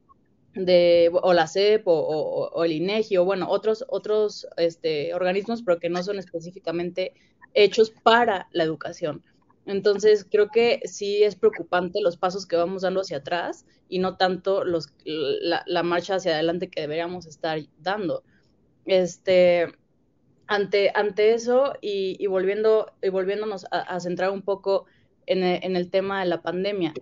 de 0.55 1.11
o 1.13 1.33
la 1.35 1.47
CEP 1.47 1.87
o, 1.87 1.93
o, 1.93 2.49
o, 2.49 2.65
el 2.65 2.73
INEGI 2.73 3.19
o 3.19 3.25
bueno, 3.25 3.49
otros, 3.49 3.85
otros 3.89 4.49
este, 4.57 5.15
organismos, 5.15 5.63
pero 5.63 5.79
que 5.79 5.89
no 5.89 6.03
son 6.03 6.19
específicamente 6.19 7.13
hechos 7.55 7.91
para 7.91 8.49
la 8.51 8.65
educación. 8.65 9.23
Entonces, 9.69 10.27
creo 10.29 10.49
que 10.49 10.81
sí 10.85 11.23
es 11.23 11.37
preocupante 11.37 12.01
los 12.01 12.17
pasos 12.17 12.47
que 12.47 12.57
vamos 12.57 12.83
dando 12.83 13.03
hacia 13.03 13.19
atrás 13.19 13.67
y 13.87 13.99
no 13.99 14.17
tanto 14.17 14.65
los, 14.65 14.95
la, 15.05 15.83
marcha 15.83 16.15
hacia 16.15 16.33
adelante 16.33 16.71
que 16.71 16.81
deberíamos 16.81 17.27
estar 17.27 17.61
dando. 17.79 18.25
Este, 18.87 19.67
ante, 20.47 20.91
ante 20.95 21.35
eso 21.35 21.75
y, 21.83 22.27
volviendo, 22.29 22.93
y 23.03 23.11
volviéndonos 23.11 23.67
a, 23.71 24.01
centrar 24.01 24.31
un 24.31 24.41
poco 24.41 24.87
en 25.27 25.43
el, 25.45 25.63
en 25.63 25.77
el, 25.77 25.91
tema 25.91 26.21
de 26.21 26.31
la 26.31 26.41
pandemia, 26.41 26.95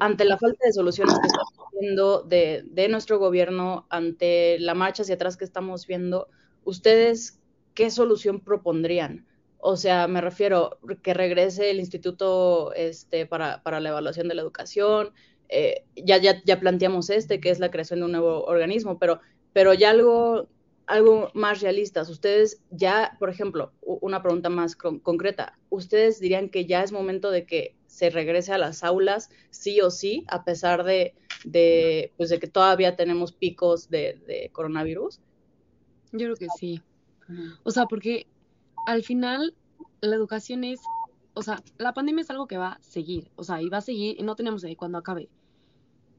ante 0.00 0.24
la 0.24 0.38
falta 0.38 0.66
de 0.66 0.72
soluciones 0.72 1.16
que 1.20 1.28
estamos 1.28 1.70
viendo 1.80 2.22
de, 2.22 2.64
de 2.66 2.88
nuestro 2.88 3.20
gobierno, 3.20 3.86
ante 3.90 4.58
la 4.58 4.74
marcha 4.74 5.04
hacia 5.04 5.14
atrás 5.14 5.36
que 5.36 5.44
estamos 5.44 5.86
viendo, 5.86 6.26
¿ustedes 6.64 7.38
qué 7.74 7.92
solución 7.92 8.40
propondrían? 8.40 9.24
O 9.58 9.76
sea, 9.76 10.06
me 10.06 10.20
refiero 10.20 10.78
que 11.02 11.14
regrese 11.14 11.70
el 11.70 11.80
instituto 11.80 12.72
este, 12.74 13.26
para, 13.26 13.62
para 13.62 13.80
la 13.80 13.88
evaluación 13.90 14.28
de 14.28 14.34
la 14.34 14.42
educación. 14.42 15.12
Eh, 15.48 15.84
ya, 15.96 16.18
ya, 16.18 16.42
ya 16.44 16.60
planteamos 16.60 17.10
este, 17.10 17.40
que 17.40 17.50
es 17.50 17.58
la 17.58 17.70
creación 17.70 18.00
de 18.00 18.06
un 18.06 18.12
nuevo 18.12 18.44
organismo, 18.44 18.98
pero, 18.98 19.20
pero 19.52 19.74
ya 19.74 19.90
algo, 19.90 20.48
algo 20.86 21.30
más 21.34 21.60
realista. 21.62 22.02
Ustedes 22.02 22.60
ya, 22.70 23.16
por 23.18 23.30
ejemplo, 23.30 23.72
una 23.82 24.22
pregunta 24.22 24.48
más 24.48 24.76
concreta. 24.76 25.58
¿Ustedes 25.70 26.20
dirían 26.20 26.48
que 26.48 26.66
ya 26.66 26.82
es 26.82 26.92
momento 26.92 27.30
de 27.30 27.46
que 27.46 27.74
se 27.86 28.10
regrese 28.10 28.52
a 28.52 28.58
las 28.58 28.84
aulas 28.84 29.30
sí 29.50 29.80
o 29.80 29.90
sí, 29.90 30.24
a 30.28 30.44
pesar 30.44 30.84
de, 30.84 31.14
de, 31.44 32.12
pues 32.16 32.28
de 32.28 32.38
que 32.38 32.46
todavía 32.46 32.94
tenemos 32.94 33.32
picos 33.32 33.88
de, 33.88 34.20
de 34.26 34.50
coronavirus? 34.52 35.20
Yo 36.12 36.26
creo 36.26 36.36
que 36.36 36.48
sí. 36.58 36.82
O 37.64 37.70
sea, 37.70 37.86
porque 37.86 38.26
al 38.86 39.02
final 39.02 39.54
la 40.00 40.16
educación 40.16 40.64
es, 40.64 40.80
o 41.34 41.42
sea, 41.42 41.62
la 41.76 41.92
pandemia 41.92 42.22
es 42.22 42.30
algo 42.30 42.46
que 42.46 42.56
va 42.56 42.72
a 42.72 42.82
seguir, 42.82 43.30
o 43.36 43.44
sea, 43.44 43.60
y 43.60 43.68
va 43.68 43.78
a 43.78 43.82
seguir 43.82 44.18
y 44.18 44.22
no 44.22 44.36
tenemos 44.36 44.64
ahí 44.64 44.76
cuando 44.76 44.96
acabe. 44.96 45.28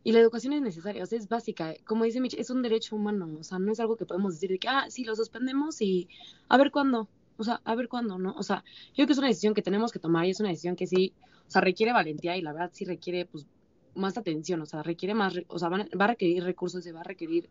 Y 0.03 0.12
la 0.12 0.19
educación 0.19 0.53
es 0.53 0.62
necesaria, 0.62 1.03
o 1.03 1.06
sea, 1.06 1.17
es 1.17 1.27
básica. 1.27 1.73
Como 1.86 2.06
dice 2.06 2.21
Mitch, 2.21 2.36
es 2.36 2.49
un 2.49 2.62
derecho 2.62 2.95
humano, 2.95 3.30
o 3.39 3.43
sea, 3.43 3.60
no 3.60 3.71
es 3.71 3.80
algo 3.80 3.97
que 3.97 4.06
podemos 4.06 4.34
decir 4.34 4.49
de 4.49 4.60
que, 4.60 4.67
ah, 4.67 4.86
sí, 4.89 5.03
lo 5.03 5.15
suspendemos 5.15 5.82
y 5.82 6.08
a 6.49 6.58
ver 6.58 6.71
cuándo, 6.71 7.10
o 7.38 7.43
sea, 7.43 7.62
a 7.63 7.75
ver 7.75 7.88
cuándo, 7.88 8.17
¿no? 8.17 8.34
O 8.38 8.43
sea, 8.43 8.63
yo 8.89 8.95
creo 8.95 9.08
que 9.08 9.13
es 9.13 9.19
una 9.19 9.27
decisión 9.27 9.53
que 9.53 9.62
tenemos 9.62 9.91
que 9.91 9.99
tomar 9.99 10.25
y 10.25 10.32
es 10.32 10.39
una 10.39 10.49
decisión 10.49 10.75
que 10.75 10.88
sí, 10.88 11.13
o 11.47 11.49
sea, 11.49 11.62
requiere 11.62 11.93
valentía 11.93 12.38
y 12.38 12.41
la 12.41 12.53
verdad 12.53 12.71
sí 12.73 12.86
requiere, 12.86 13.25
pues, 13.25 13.47
más 13.95 14.17
atención, 14.17 14.62
o 14.62 14.65
sea, 14.65 14.84
requiere 14.84 15.13
más, 15.13 15.34
o 15.47 15.58
sea, 15.58 15.69
va 15.69 15.86
a 15.99 16.08
requerir 16.08 16.43
recursos, 16.43 16.84
se 16.84 16.91
va 16.91 17.01
a 17.01 17.03
requerir 17.03 17.49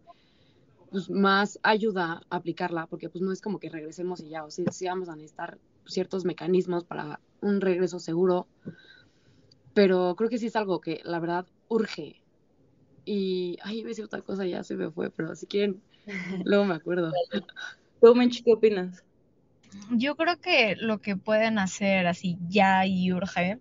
pues, 0.96 1.10
más 1.10 1.60
ayuda 1.62 2.22
a 2.30 2.36
aplicarla, 2.36 2.86
porque 2.86 3.10
pues 3.10 3.20
no 3.20 3.30
es 3.30 3.42
como 3.42 3.58
que 3.58 3.68
regresemos 3.68 4.22
y 4.22 4.30
ya, 4.30 4.44
o 4.44 4.50
sea, 4.50 4.72
sí 4.72 4.86
vamos 4.86 5.10
a 5.10 5.14
necesitar 5.14 5.58
ciertos 5.84 6.24
mecanismos 6.24 6.84
para 6.84 7.20
un 7.42 7.60
regreso 7.60 7.98
seguro. 8.00 8.46
pero 9.74 10.14
creo 10.16 10.30
que 10.30 10.38
sí 10.38 10.46
es 10.46 10.56
algo 10.56 10.80
que 10.80 11.02
la 11.04 11.20
verdad 11.20 11.44
urge. 11.68 12.22
Y, 13.04 13.58
ay, 13.62 13.80
iba 13.80 13.88
a 13.88 13.90
decir 13.90 14.06
otra 14.06 14.22
cosa, 14.22 14.46
ya 14.46 14.64
se 14.64 14.74
me 14.74 14.90
fue, 14.90 15.10
pero 15.10 15.36
si 15.36 15.46
quieren, 15.46 15.82
luego 16.46 16.64
me 16.64 16.76
acuerdo. 16.76 17.12
¿Tú, 18.00 18.14
Mench, 18.14 18.42
qué 18.42 18.54
opinas? 18.54 19.04
Yo 19.90 20.16
creo 20.16 20.40
que 20.40 20.76
lo 20.76 21.02
que 21.02 21.14
pueden 21.14 21.58
hacer 21.58 22.06
así 22.06 22.38
ya 22.48 22.86
y 22.86 23.12
urge 23.12 23.58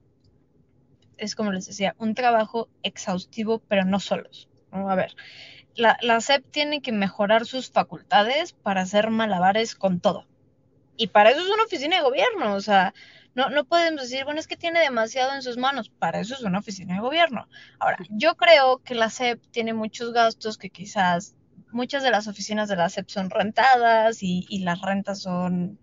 es, 1.17 1.35
como 1.35 1.51
les 1.51 1.65
decía, 1.65 1.95
un 1.97 2.15
trabajo 2.15 2.69
exhaustivo, 2.81 3.59
pero 3.67 3.83
no 3.83 3.99
solos. 3.99 4.47
¿no? 4.71 4.89
A 4.89 4.95
ver, 4.95 5.13
la, 5.75 5.97
la 6.01 6.21
SEP 6.21 6.45
tiene 6.51 6.81
que 6.81 6.91
mejorar 6.91 7.45
sus 7.45 7.69
facultades 7.69 8.53
para 8.53 8.81
hacer 8.81 9.09
malabares 9.09 9.75
con 9.75 9.99
todo. 9.99 10.25
Y 10.97 11.07
para 11.07 11.31
eso 11.31 11.41
es 11.41 11.49
una 11.49 11.63
oficina 11.63 11.97
de 11.97 12.03
gobierno, 12.03 12.53
o 12.53 12.61
sea, 12.61 12.93
no, 13.33 13.49
no 13.49 13.65
podemos 13.65 14.01
decir, 14.01 14.23
bueno, 14.23 14.39
es 14.39 14.47
que 14.47 14.55
tiene 14.55 14.79
demasiado 14.79 15.33
en 15.33 15.41
sus 15.41 15.57
manos, 15.57 15.89
para 15.89 16.21
eso 16.21 16.35
es 16.35 16.41
una 16.41 16.59
oficina 16.59 16.95
de 16.95 17.01
gobierno. 17.01 17.49
Ahora, 17.79 17.97
yo 18.09 18.35
creo 18.35 18.77
que 18.77 18.95
la 18.95 19.09
SEP 19.09 19.41
tiene 19.51 19.73
muchos 19.73 20.13
gastos 20.13 20.57
que 20.57 20.69
quizás 20.69 21.35
muchas 21.71 22.03
de 22.03 22.11
las 22.11 22.27
oficinas 22.27 22.69
de 22.69 22.77
la 22.77 22.87
SEP 22.87 23.09
son 23.09 23.29
rentadas 23.29 24.23
y, 24.23 24.45
y 24.49 24.59
las 24.59 24.81
rentas 24.81 25.21
son 25.21 25.77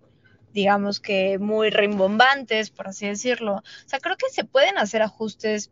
digamos 0.52 1.00
que 1.00 1.38
muy 1.38 1.70
rimbombantes, 1.70 2.70
por 2.70 2.88
así 2.88 3.06
decirlo. 3.06 3.56
O 3.56 3.88
sea, 3.88 4.00
creo 4.00 4.16
que 4.16 4.30
se 4.30 4.44
pueden 4.44 4.78
hacer 4.78 5.02
ajustes 5.02 5.70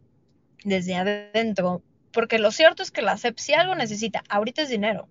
desde 0.65 0.97
adentro, 0.97 1.83
porque 2.13 2.39
lo 2.39 2.51
cierto 2.51 2.83
es 2.83 2.91
que 2.91 3.03
la 3.03 3.17
SEP 3.17 3.39
si 3.39 3.55
algo 3.55 3.75
necesita, 3.75 4.23
ahorita 4.29 4.63
es 4.63 4.69
dinero. 4.69 5.09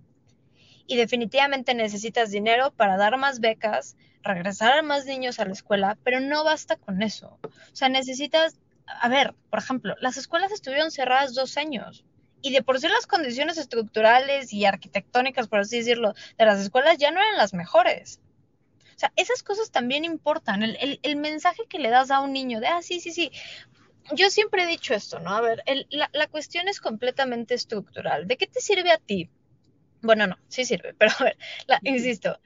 Y 0.88 0.98
definitivamente 0.98 1.74
necesitas 1.74 2.32
dinero 2.32 2.72
para 2.72 2.98
dar 2.98 3.18
más 3.18 3.40
becas, 3.40 3.96
regresar 4.24 4.80
a 4.80 4.82
más 4.82 5.06
niños 5.06 5.40
a 5.40 5.46
la 5.46 5.54
escuela, 5.54 5.98
pero 6.04 6.20
no 6.20 6.44
basta 6.44 6.76
con 6.78 7.02
eso. 7.02 7.38
O 7.44 7.76
sea, 7.76 7.90
necesitas, 7.90 8.60
a 8.88 9.08
ver, 9.08 9.36
por 9.50 9.60
ejemplo, 9.60 9.96
las 10.02 10.18
escuelas 10.18 10.52
estuvieron 10.52 10.92
cerradas 10.92 11.36
dos 11.36 11.58
años. 11.58 12.04
Y 12.42 12.52
de 12.54 12.64
por 12.64 12.80
sí 12.80 12.88
las 12.88 13.06
condiciones 13.06 13.58
estructurales 13.58 14.54
y 14.54 14.66
arquitectónicas, 14.66 15.48
por 15.48 15.60
así 15.60 15.78
decirlo, 15.78 16.14
de 16.38 16.46
las 16.46 16.60
escuelas 16.60 16.98
ya 16.98 17.12
no 17.12 17.20
eran 17.20 17.38
las 17.38 17.54
mejores. 17.54 18.22
O 18.96 19.00
sea, 19.00 19.14
esas 19.16 19.44
cosas 19.44 19.72
también 19.72 20.06
importan. 20.06 20.64
El, 20.64 21.00
el, 21.02 21.16
mensaje 21.16 21.64
que 21.70 21.80
le 21.80 21.90
das 21.90 22.12
a 22.12 22.20
un 22.20 22.34
niño 22.34 22.60
de, 22.60 22.68
ah, 22.68 22.82
sí, 22.82 23.00
sí, 23.00 23.12
sí. 23.12 23.32
Yo 24.16 24.30
siempre 24.30 24.64
he 24.64 24.68
dicho 24.68 24.94
esto, 24.94 25.20
¿no? 25.20 25.32
A 25.32 25.42
ver, 25.42 25.64
el, 25.66 25.88
la, 25.90 26.10
la, 26.14 26.28
cuestión 26.28 26.68
es 26.68 26.80
completamente 26.80 27.54
estructural. 27.54 28.28
¿De 28.28 28.38
qué 28.38 28.48
te 28.48 28.62
sirve 28.62 28.92
a 28.92 28.98
ti? 28.98 29.30
Bueno, 30.02 30.28
no, 30.28 30.38
sí 30.48 30.66
sirve, 30.66 30.94
pero 30.98 31.12
a 31.20 31.24
ver, 31.24 31.38
la, 31.68 31.80
insisto. 31.84 32.40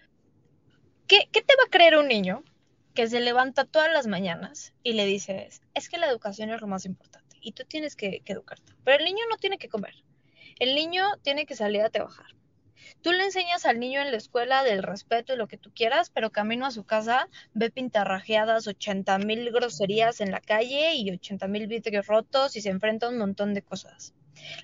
¿qué, 1.08 1.30
¿Qué 1.32 1.42
te 1.42 1.56
va 1.56 1.64
a 1.68 1.70
creer 1.70 1.98
un 1.98 2.08
niño 2.08 2.44
que 2.94 3.08
se 3.08 3.22
levanta 3.22 3.66
todas 3.66 3.92
las 3.92 4.08
mañanas 4.08 4.74
y 4.84 4.94
le 4.94 5.06
dices, 5.06 5.62
es 5.74 5.90
que 5.90 5.98
la 5.98 6.08
educación 6.08 6.52
es 6.52 6.62
lo 6.62 6.68
más 6.68 6.86
importante 6.86 7.38
y 7.42 7.54
tú 7.54 7.64
tienes 7.66 7.96
que, 7.96 8.22
que 8.22 8.34
educarte? 8.34 8.74
Pero 8.84 9.00
el 9.00 9.06
niño 9.06 9.24
no 9.30 9.38
tiene 9.38 9.58
que 9.58 9.70
comer. 9.70 9.96
El 10.60 10.76
niño 10.76 11.06
tiene 11.24 11.46
que 11.46 11.56
salir 11.56 11.82
a 11.82 11.90
trabajar 11.90 12.28
Tú 13.02 13.12
le 13.12 13.24
enseñas 13.24 13.66
al 13.66 13.80
niño 13.80 14.02
en 14.02 14.12
la 14.12 14.18
escuela 14.18 14.64
del 14.64 14.84
respeto 14.84 15.34
y 15.34 15.38
lo 15.38 15.48
que 15.48 15.58
tú 15.58 15.72
quieras, 15.74 16.10
pero 16.10 16.32
camino 16.32 16.66
a 16.66 16.72
su 16.72 16.84
casa 16.84 17.28
ve 17.54 17.70
pintarrajeadas 17.70 18.68
80 18.68 19.18
mil 19.20 19.52
groserías 19.52 20.22
en 20.22 20.32
la 20.32 20.40
calle 20.40 20.96
y 20.96 21.12
80 21.12 21.48
mil 21.48 21.68
vidrios 21.68 22.08
rotos 22.08 22.56
y 22.56 22.62
se 22.62 22.70
enfrenta 22.70 23.08
a 23.08 23.10
un 23.10 23.18
montón 23.18 23.54
de 23.54 23.62
cosas. 23.62 24.14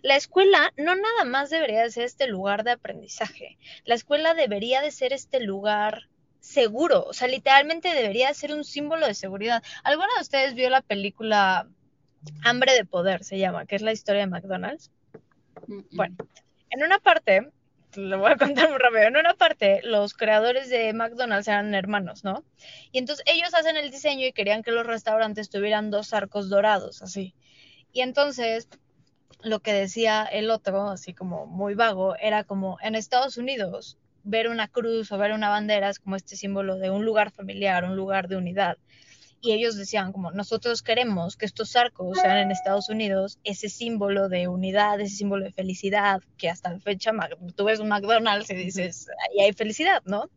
La 0.01 0.15
escuela 0.15 0.73
no 0.77 0.95
nada 0.95 1.25
más 1.25 1.49
debería 1.49 1.83
de 1.83 1.91
ser 1.91 2.05
este 2.05 2.27
lugar 2.27 2.63
de 2.63 2.71
aprendizaje. 2.71 3.57
La 3.85 3.95
escuela 3.95 4.33
debería 4.33 4.81
de 4.81 4.91
ser 4.91 5.13
este 5.13 5.39
lugar 5.39 6.09
seguro. 6.39 7.05
O 7.05 7.13
sea, 7.13 7.27
literalmente 7.27 7.93
debería 7.93 8.29
de 8.29 8.33
ser 8.33 8.53
un 8.53 8.63
símbolo 8.63 9.07
de 9.07 9.13
seguridad. 9.13 9.63
¿Alguna 9.83 10.09
de 10.15 10.21
ustedes 10.21 10.53
vio 10.55 10.69
la 10.69 10.81
película 10.81 11.67
Hambre 12.43 12.73
de 12.73 12.85
Poder, 12.85 13.23
se 13.23 13.37
llama, 13.37 13.65
que 13.65 13.75
es 13.75 13.81
la 13.81 13.91
historia 13.91 14.21
de 14.21 14.27
McDonald's? 14.27 14.91
Bueno, 15.91 16.15
en 16.69 16.83
una 16.83 16.99
parte 16.99 17.51
lo 17.95 18.19
voy 18.19 18.31
a 18.31 18.37
contar 18.37 18.69
muy 18.69 18.77
rápido. 18.77 19.03
En 19.03 19.17
una 19.17 19.33
parte, 19.33 19.81
los 19.83 20.13
creadores 20.13 20.69
de 20.69 20.93
McDonald's 20.93 21.47
eran 21.47 21.73
hermanos, 21.73 22.23
¿no? 22.23 22.43
Y 22.91 22.99
entonces 22.99 23.25
ellos 23.27 23.53
hacen 23.53 23.77
el 23.77 23.91
diseño 23.91 24.25
y 24.27 24.33
querían 24.33 24.63
que 24.63 24.71
los 24.71 24.85
restaurantes 24.85 25.49
tuvieran 25.49 25.91
dos 25.91 26.13
arcos 26.13 26.49
dorados, 26.49 27.01
así. 27.01 27.33
Y 27.91 28.01
entonces, 28.01 28.69
lo 29.41 29.59
que 29.59 29.73
decía 29.73 30.23
el 30.23 30.49
otro, 30.49 30.89
así 30.89 31.13
como 31.13 31.45
muy 31.45 31.73
vago, 31.73 32.15
era 32.17 32.43
como 32.43 32.77
en 32.81 32.95
Estados 32.95 33.37
Unidos, 33.37 33.97
ver 34.23 34.49
una 34.49 34.67
cruz 34.67 35.11
o 35.11 35.17
ver 35.17 35.31
una 35.31 35.49
bandera 35.49 35.89
es 35.89 35.99
como 35.99 36.15
este 36.15 36.35
símbolo 36.35 36.77
de 36.77 36.89
un 36.89 37.05
lugar 37.05 37.31
familiar, 37.31 37.83
un 37.85 37.95
lugar 37.95 38.27
de 38.27 38.37
unidad 38.37 38.77
y 39.41 39.53
ellos 39.53 39.75
decían 39.75 40.11
como 40.11 40.31
nosotros 40.31 40.81
queremos 40.81 41.37
que 41.37 41.45
estos 41.45 41.75
arcos 41.75 42.17
sean 42.19 42.37
en 42.37 42.51
Estados 42.51 42.89
Unidos 42.89 43.39
ese 43.43 43.69
símbolo 43.69 44.29
de 44.29 44.47
unidad, 44.47 44.99
ese 44.99 45.15
símbolo 45.15 45.45
de 45.45 45.51
felicidad, 45.51 46.21
que 46.37 46.49
hasta 46.49 46.71
la 46.71 46.79
fecha 46.79 47.11
tú 47.55 47.65
ves 47.65 47.79
un 47.79 47.89
McDonald's 47.89 48.49
y 48.49 48.55
dices, 48.55 49.07
ahí 49.29 49.45
hay 49.45 49.53
felicidad, 49.53 50.01
¿no? 50.05 50.29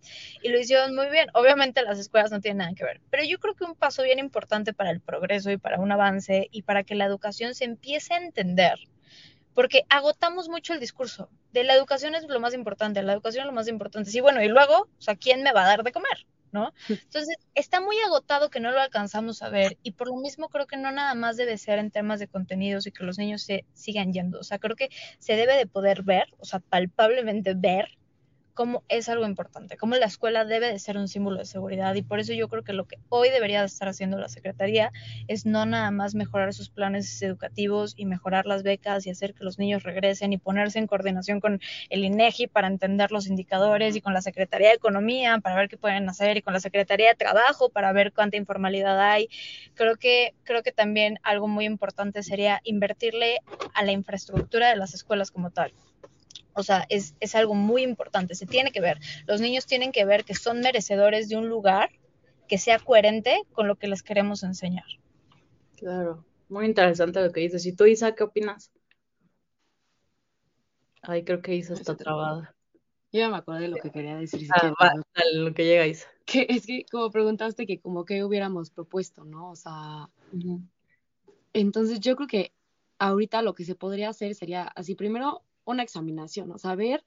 Y 0.43 0.49
lo 0.49 0.59
hicieron 0.59 0.95
muy 0.95 1.09
bien. 1.11 1.29
Obviamente 1.35 1.83
las 1.83 1.99
escuelas 1.99 2.31
no 2.31 2.41
tienen 2.41 2.59
nada 2.59 2.75
que 2.75 2.85
ver, 2.85 3.01
pero 3.11 3.25
yo 3.25 3.39
creo 3.39 3.55
que 3.55 3.65
un 3.65 3.75
paso 3.75 4.03
bien 4.03 4.19
importante 4.19 4.73
para 4.73 4.91
el 4.91 5.01
progreso 5.01 5.51
y 5.51 5.57
para 5.57 5.81
un 5.81 5.93
avance 5.93 6.49
y 6.51 6.63
para 6.63 6.85
que 6.85 6.95
la 6.95 7.05
educación 7.05 7.55
se 7.55 7.65
empiece 7.65 8.15
a 8.15 8.19
entender 8.19 8.79
porque 9.55 9.83
agotamos 9.91 10.49
mucho 10.49 10.73
el 10.73 10.81
discurso 10.81 11.29
de 11.53 11.65
la 11.65 11.75
educación 11.75 12.15
es 12.15 12.27
lo 12.27 12.41
más 12.41 12.55
importante, 12.55 13.03
la 13.03 13.13
educación 13.13 13.43
es 13.43 13.47
lo 13.47 13.53
más 13.53 13.69
importante. 13.69 14.11
Sí, 14.11 14.21
bueno, 14.21 14.43
y 14.43 14.49
luego, 14.49 14.89
o 14.99 15.03
sea, 15.03 15.17
¿quién 15.17 15.43
me 15.43 15.53
va 15.53 15.65
a 15.65 15.67
dar 15.67 15.83
de 15.83 15.93
comer? 15.93 16.27
¿No? 16.53 16.73
Entonces, 16.89 17.37
está 17.55 17.81
muy 17.81 17.97
agotado 18.01 18.51
que 18.51 18.61
no 18.61 18.71
lo 18.71 18.81
alcanzamos 18.81 19.43
a 19.43 19.49
ver 19.49 19.79
y 19.83 19.93
por 19.93 20.09
lo 20.09 20.17
mismo 20.17 20.49
creo 20.49 20.67
que 20.67 20.77
no 20.77 20.93
nada 20.93 21.15
más 21.15 21.37
debe 21.37 21.59
ser 21.59 21.79
en 21.79 21.91
temas 21.91 22.21
de 22.21 22.29
contenidos 22.29 22.87
y 22.87 22.93
que 22.93 23.05
los 23.05 23.19
niños 23.19 23.43
se 23.43 23.65
sigan 23.75 24.13
yendo, 24.13 24.39
o 24.39 24.45
sea, 24.45 24.59
creo 24.59 24.77
que 24.77 24.91
se 25.19 25.35
debe 25.35 25.57
de 25.57 25.67
poder 25.67 26.03
ver, 26.03 26.27
o 26.39 26.45
sea, 26.45 26.61
palpablemente 26.61 27.55
ver 27.55 27.89
cómo 28.55 28.85
es 28.89 29.09
algo 29.09 29.27
importante, 29.27 29.77
cómo 29.77 29.95
la 29.97 30.07
escuela 30.07 30.45
debe 30.45 30.71
de 30.71 30.79
ser 30.79 30.99
un 30.99 31.09
símbolo 31.09 31.39
de 31.39 31.45
seguridad 31.47 31.95
y 31.95 32.03
por 32.03 32.21
eso 32.21 32.33
yo 32.33 32.49
creo 32.49 32.63
que 32.63 32.73
lo 32.73 32.87
que 32.87 32.99
hoy 33.09 33.31
debería 33.31 33.61
de 33.61 33.67
estar 33.67 33.89
haciendo 33.89 34.19
la 34.19 34.29
Secretaría 34.29 34.93
es 35.27 35.47
no 35.47 35.65
nada 35.65 35.91
más 35.91 36.15
mejorar 36.15 36.53
sus 36.53 36.69
planes 36.69 37.21
educativos 37.23 37.95
y 37.97 38.05
mejorar 38.05 38.47
las 38.47 38.63
becas 38.63 39.07
y 39.07 39.11
hacer 39.11 39.35
que 39.35 39.45
los 39.45 39.59
niños 39.59 39.83
regresen 39.83 40.33
y 40.33 40.39
ponerse 40.39 40.79
en 40.79 40.87
coordinación 40.87 41.41
con 41.41 41.61
el 41.89 42.05
INEGI 42.05 42.49
para 42.49 42.67
entender 42.67 43.11
los 43.11 43.27
indicadores 43.27 43.97
y 43.97 44.01
con 44.01 44.13
la 44.13 44.23
Secretaría 44.23 44.69
de 44.69 44.75
Economía 44.75 45.39
para 45.39 45.57
ver 45.57 45.69
qué 45.69 45.77
pueden 45.77 46.09
hacer 46.09 46.37
y 46.37 46.43
con 46.43 46.53
la 46.53 46.61
Secretaría 46.61 47.09
de 47.09 47.15
Trabajo 47.15 47.71
para 47.71 47.93
ver 47.93 48.13
cuánta 48.13 48.37
informalidad 48.37 49.01
hay. 49.01 49.29
Creo 49.75 49.97
que 49.97 50.35
creo 50.45 50.63
que 50.63 50.73
también 50.73 51.19
algo 51.23 51.49
muy 51.49 51.65
importante 51.65 52.23
sería 52.23 52.61
invertirle 52.65 53.41
a 53.75 53.85
la 53.85 53.93
infraestructura 53.93 54.69
de 54.69 54.77
las 54.77 54.95
escuelas 54.95 55.31
como 55.31 55.51
tal. 55.51 55.73
O 56.55 56.63
sea, 56.63 56.87
es, 56.89 57.15
es, 57.21 57.35
algo 57.35 57.55
muy 57.55 57.83
importante, 57.83 58.35
se 58.35 58.47
tiene 58.47 58.73
que 58.73 58.81
ver. 58.81 58.99
Los 59.27 59.41
niños 59.41 59.67
tienen 59.67 59.93
que 59.93 60.05
ver 60.05 60.25
que 60.25 60.35
son 60.35 60.61
merecedores 60.61 61.29
de 61.29 61.37
un 61.37 61.49
lugar 61.49 61.91
que 62.49 62.59
sea 62.59 62.79
coherente 62.79 63.43
con 63.53 63.67
lo 63.67 63.77
que 63.77 63.89
les 63.89 64.03
queremos 64.03 64.43
enseñar. 64.43 64.85
Claro, 65.77 66.25
muy 66.49 66.67
interesante 66.67 67.23
lo 67.23 67.33
que 67.33 67.41
dices. 67.41 67.65
¿Y 67.67 67.75
tú, 67.75 67.87
Isa, 67.87 68.15
qué 68.15 68.25
opinas? 68.25 68.71
Ay, 71.03 71.25
creo 71.25 71.43
que 71.43 71.55
Isa 71.55 71.75
está 71.75 71.97
trabada. 71.97 72.55
Yo 73.13 73.21
ya 73.21 73.29
me 73.29 73.37
acordé 73.37 73.63
de 73.63 73.69
lo 73.69 73.77
que 73.77 73.91
quería 73.91 74.17
decir. 74.17 74.41
Si 74.41 74.49
ah, 74.55 74.73
va, 74.81 74.93
dale, 75.15 75.35
lo 75.35 75.53
que 75.53 75.65
llega 75.65 75.87
Isa. 75.87 76.09
Que 76.25 76.47
es 76.49 76.67
que 76.67 76.85
como 76.91 77.11
preguntaste 77.11 77.67
que 77.67 77.81
como 77.81 78.05
que 78.05 78.23
hubiéramos 78.23 78.71
propuesto, 78.71 79.25
¿no? 79.25 79.51
O 79.51 79.57
sea, 79.57 80.09
uh 80.33 80.37
-huh. 80.37 80.69
entonces 81.53 82.01
yo 82.01 82.17
creo 82.17 82.29
que 82.29 82.53
ahorita 82.99 83.43
lo 83.43 83.55
que 83.55 83.65
se 83.65 83.75
podría 83.75 84.11
hacer 84.11 84.35
sería 84.35 84.63
así, 84.63 84.95
primero 84.95 85.43
una 85.65 85.83
examinación, 85.83 86.51
o 86.53 86.59
saber 86.59 87.05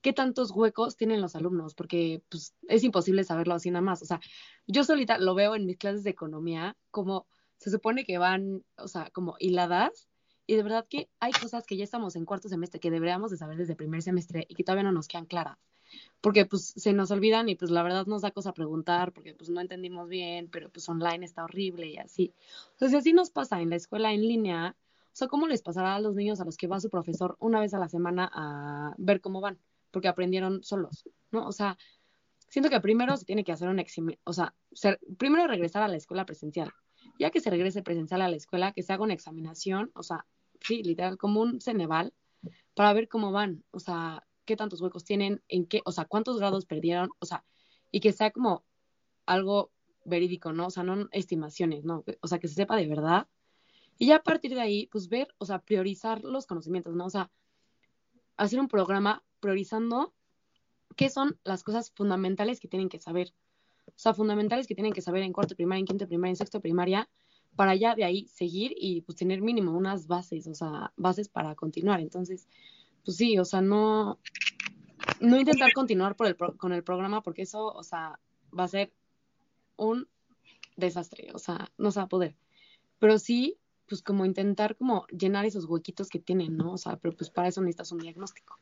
qué 0.00 0.12
tantos 0.12 0.50
huecos 0.50 0.96
tienen 0.96 1.22
los 1.22 1.34
alumnos, 1.34 1.74
porque 1.74 2.22
pues, 2.28 2.54
es 2.68 2.84
imposible 2.84 3.24
saberlo 3.24 3.54
así 3.54 3.70
nada 3.70 3.82
más. 3.82 4.02
O 4.02 4.06
sea, 4.06 4.20
yo 4.66 4.84
solita 4.84 5.18
lo 5.18 5.34
veo 5.34 5.54
en 5.54 5.66
mis 5.66 5.78
clases 5.78 6.04
de 6.04 6.10
economía, 6.10 6.76
como 6.90 7.26
se 7.56 7.70
supone 7.70 8.04
que 8.04 8.18
van, 8.18 8.62
o 8.76 8.88
sea, 8.88 9.10
como 9.10 9.36
hiladas, 9.38 10.08
y 10.46 10.56
de 10.56 10.62
verdad 10.62 10.86
que 10.88 11.08
hay 11.20 11.32
cosas 11.32 11.66
que 11.66 11.76
ya 11.76 11.84
estamos 11.84 12.16
en 12.16 12.26
cuarto 12.26 12.48
semestre 12.48 12.80
que 12.80 12.90
deberíamos 12.90 13.30
de 13.30 13.38
saber 13.38 13.56
desde 13.56 13.76
primer 13.76 14.02
semestre 14.02 14.44
y 14.48 14.54
que 14.54 14.62
todavía 14.62 14.82
no 14.84 14.92
nos 14.92 15.08
quedan 15.08 15.26
claras. 15.26 15.58
Porque 16.20 16.44
pues 16.44 16.74
se 16.76 16.92
nos 16.92 17.10
olvidan 17.10 17.48
y 17.48 17.54
pues 17.54 17.70
la 17.70 17.82
verdad 17.82 18.06
nos 18.06 18.22
da 18.22 18.30
cosa 18.30 18.52
preguntar 18.52 19.12
porque 19.12 19.34
pues 19.34 19.48
no 19.48 19.60
entendimos 19.60 20.08
bien, 20.08 20.48
pero 20.50 20.68
pues 20.68 20.88
online 20.88 21.24
está 21.24 21.44
horrible 21.44 21.86
y 21.86 21.96
así. 21.96 22.32
Entonces 22.72 22.98
así 22.98 23.12
nos 23.12 23.30
pasa 23.30 23.62
en 23.62 23.70
la 23.70 23.76
escuela 23.76 24.12
en 24.12 24.22
línea, 24.22 24.76
sea, 25.16 25.28
¿cómo 25.28 25.46
les 25.46 25.62
pasará 25.62 25.94
a 25.94 26.00
los 26.00 26.14
niños 26.14 26.40
a 26.40 26.44
los 26.44 26.56
que 26.56 26.66
va 26.66 26.80
su 26.80 26.90
profesor 26.90 27.36
una 27.38 27.60
vez 27.60 27.72
a 27.74 27.78
la 27.78 27.88
semana 27.88 28.30
a 28.32 28.94
ver 28.98 29.20
cómo 29.20 29.40
van? 29.40 29.58
Porque 29.90 30.08
aprendieron 30.08 30.62
solos, 30.62 31.08
¿no? 31.30 31.46
O 31.46 31.52
sea, 31.52 31.78
siento 32.48 32.68
que 32.68 32.80
primero 32.80 33.16
se 33.16 33.24
tiene 33.24 33.44
que 33.44 33.52
hacer 33.52 33.68
un 33.68 33.78
examen, 33.78 34.18
o 34.24 34.32
sea, 34.32 34.54
ser, 34.72 34.98
primero 35.18 35.46
regresar 35.46 35.82
a 35.82 35.88
la 35.88 35.96
escuela 35.96 36.26
presencial. 36.26 36.72
Ya 37.18 37.30
que 37.30 37.40
se 37.40 37.50
regrese 37.50 37.82
presencial 37.82 38.22
a 38.22 38.28
la 38.28 38.36
escuela, 38.36 38.72
que 38.72 38.82
se 38.82 38.92
haga 38.92 39.04
una 39.04 39.14
examinación, 39.14 39.92
o 39.94 40.02
sea, 40.02 40.26
sí, 40.60 40.82
literal, 40.82 41.16
como 41.16 41.40
un 41.42 41.60
Ceneval, 41.60 42.12
para 42.74 42.92
ver 42.92 43.08
cómo 43.08 43.30
van, 43.30 43.62
o 43.70 43.78
sea, 43.78 44.26
qué 44.44 44.56
tantos 44.56 44.80
huecos 44.80 45.04
tienen, 45.04 45.42
en 45.48 45.66
qué, 45.66 45.80
o 45.84 45.92
sea, 45.92 46.06
cuántos 46.06 46.38
grados 46.38 46.66
perdieron, 46.66 47.10
o 47.18 47.26
sea, 47.26 47.44
y 47.90 48.00
que 48.00 48.12
sea 48.12 48.30
como 48.30 48.64
algo 49.26 49.70
verídico, 50.04 50.52
¿no? 50.52 50.66
O 50.66 50.70
sea, 50.70 50.82
no 50.82 51.08
estimaciones, 51.12 51.84
¿no? 51.84 52.04
O 52.20 52.26
sea, 52.26 52.38
que 52.38 52.48
se 52.48 52.54
sepa 52.54 52.76
de 52.76 52.88
verdad 52.88 53.28
Y 53.98 54.06
ya 54.06 54.16
a 54.16 54.22
partir 54.22 54.54
de 54.54 54.60
ahí, 54.60 54.86
pues 54.88 55.08
ver, 55.08 55.28
o 55.38 55.46
sea, 55.46 55.60
priorizar 55.60 56.24
los 56.24 56.46
conocimientos, 56.46 56.94
¿no? 56.94 57.06
O 57.06 57.10
sea, 57.10 57.30
hacer 58.36 58.58
un 58.58 58.68
programa 58.68 59.22
priorizando 59.40 60.12
qué 60.96 61.10
son 61.10 61.38
las 61.44 61.62
cosas 61.62 61.90
fundamentales 61.92 62.60
que 62.60 62.68
tienen 62.68 62.88
que 62.88 62.98
saber. 62.98 63.32
O 63.86 63.92
sea, 63.96 64.14
fundamentales 64.14 64.66
que 64.66 64.74
tienen 64.74 64.92
que 64.92 65.02
saber 65.02 65.22
en 65.22 65.32
cuarto 65.32 65.54
primaria, 65.54 65.80
en 65.80 65.86
quinto 65.86 66.08
primaria, 66.08 66.30
en 66.30 66.36
sexto 66.36 66.60
primaria, 66.60 67.08
para 67.54 67.74
ya 67.74 67.94
de 67.94 68.04
ahí 68.04 68.26
seguir 68.26 68.74
y 68.76 69.02
pues 69.02 69.16
tener 69.16 69.40
mínimo 69.40 69.72
unas 69.72 70.06
bases, 70.06 70.46
o 70.48 70.54
sea, 70.54 70.92
bases 70.96 71.28
para 71.28 71.54
continuar. 71.54 72.00
Entonces, 72.00 72.48
pues 73.04 73.16
sí, 73.16 73.38
o 73.38 73.44
sea, 73.44 73.60
no, 73.60 74.18
no 75.20 75.38
intentar 75.38 75.72
continuar 75.72 76.16
por 76.16 76.26
el 76.26 76.36
con 76.36 76.72
el 76.72 76.82
programa 76.82 77.22
porque 77.22 77.42
eso, 77.42 77.66
o 77.66 77.82
sea, 77.82 78.18
va 78.56 78.64
a 78.64 78.68
ser 78.68 78.92
un 79.76 80.08
desastre, 80.76 81.30
o 81.34 81.38
sea, 81.38 81.70
no 81.78 81.90
se 81.90 82.00
va 82.00 82.04
a 82.04 82.08
poder. 82.08 82.34
Pero 82.98 83.18
sí, 83.18 83.58
pues 83.88 84.02
como 84.02 84.24
intentar 84.24 84.76
como 84.76 85.06
llenar 85.08 85.44
esos 85.44 85.66
huequitos 85.66 86.08
que 86.08 86.18
tienen, 86.18 86.56
¿no? 86.56 86.72
O 86.72 86.78
sea, 86.78 86.96
pero 86.96 87.16
pues 87.16 87.30
para 87.30 87.48
eso 87.48 87.60
necesitas 87.60 87.92
un 87.92 87.98
diagnóstico. 87.98 88.58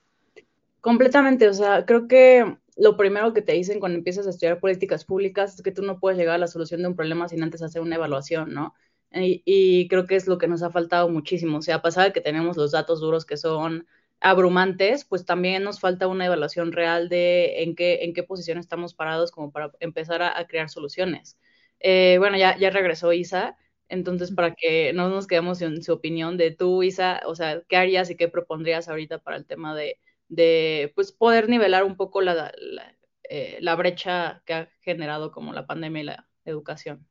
Completamente, 0.80 1.48
o 1.48 1.54
sea, 1.54 1.86
creo 1.86 2.08
que 2.08 2.58
lo 2.76 2.96
primero 2.96 3.32
que 3.32 3.42
te 3.42 3.52
dicen 3.52 3.78
cuando 3.78 3.98
empiezas 3.98 4.26
a 4.26 4.30
estudiar 4.30 4.58
políticas 4.58 5.04
públicas 5.04 5.54
es 5.54 5.62
que 5.62 5.70
tú 5.70 5.82
no 5.82 6.00
puedes 6.00 6.18
llegar 6.18 6.34
a 6.34 6.38
la 6.38 6.48
solución 6.48 6.82
de 6.82 6.88
un 6.88 6.96
problema 6.96 7.28
sin 7.28 7.42
antes 7.42 7.62
hacer 7.62 7.82
una 7.82 7.96
evaluación, 7.96 8.52
¿no? 8.52 8.74
Y, 9.14 9.88
creo 9.88 10.06
que 10.06 10.16
es 10.16 10.26
lo 10.26 10.38
que 10.38 10.48
nos 10.48 10.62
ha 10.62 10.70
faltado 10.70 11.08
muchísimo. 11.08 11.58
O 11.58 11.62
sea, 11.62 11.82
a 11.84 12.04
de 12.04 12.12
que 12.12 12.20
tenemos 12.20 12.56
los 12.56 12.72
datos 12.72 13.00
duros 13.00 13.26
que 13.26 13.36
son 13.36 13.86
abrumantes, 14.20 15.04
pues 15.04 15.26
también 15.26 15.64
nos 15.64 15.80
falta 15.80 16.06
una 16.06 16.26
evaluación 16.26 16.72
real 16.72 17.08
de 17.08 17.62
en 17.62 17.74
qué, 17.74 18.04
en 18.04 18.14
qué 18.14 18.22
posición 18.22 18.58
estamos 18.58 18.94
parados 18.94 19.30
como 19.32 19.50
para 19.52 19.72
empezar 19.80 20.22
a, 20.22 20.46
crear 20.46 20.70
soluciones. 20.70 21.38
Eh, 21.80 22.16
bueno, 22.18 22.38
ya, 22.38 22.56
ya 22.56 22.70
regresó 22.70 23.12
Isa, 23.12 23.56
entonces 23.92 24.32
para 24.32 24.54
que 24.54 24.94
no 24.94 25.10
nos 25.10 25.26
quedemos 25.26 25.60
en 25.60 25.82
su 25.82 25.92
opinión 25.92 26.38
de 26.38 26.50
tú, 26.50 26.82
Isa, 26.82 27.20
o 27.26 27.34
sea, 27.34 27.62
¿qué 27.68 27.76
harías 27.76 28.08
y 28.08 28.16
qué 28.16 28.26
propondrías 28.26 28.88
ahorita 28.88 29.18
para 29.18 29.36
el 29.36 29.44
tema 29.44 29.76
de, 29.76 29.98
de 30.28 30.90
pues, 30.94 31.12
poder 31.12 31.50
nivelar 31.50 31.84
un 31.84 31.96
poco 31.96 32.22
la, 32.22 32.52
la, 32.56 32.96
eh, 33.28 33.58
la 33.60 33.74
brecha 33.76 34.42
que 34.46 34.54
ha 34.54 34.68
generado 34.80 35.30
como 35.30 35.52
la 35.52 35.66
pandemia 35.66 36.00
y 36.00 36.06
la 36.06 36.26
educación? 36.46 37.06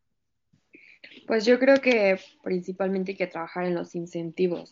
Pues 1.28 1.46
yo 1.46 1.60
creo 1.60 1.78
que 1.78 2.20
principalmente 2.44 3.12
hay 3.12 3.18
que 3.18 3.28
trabajar 3.28 3.66
en 3.66 3.76
los 3.76 3.94
incentivos, 3.94 4.72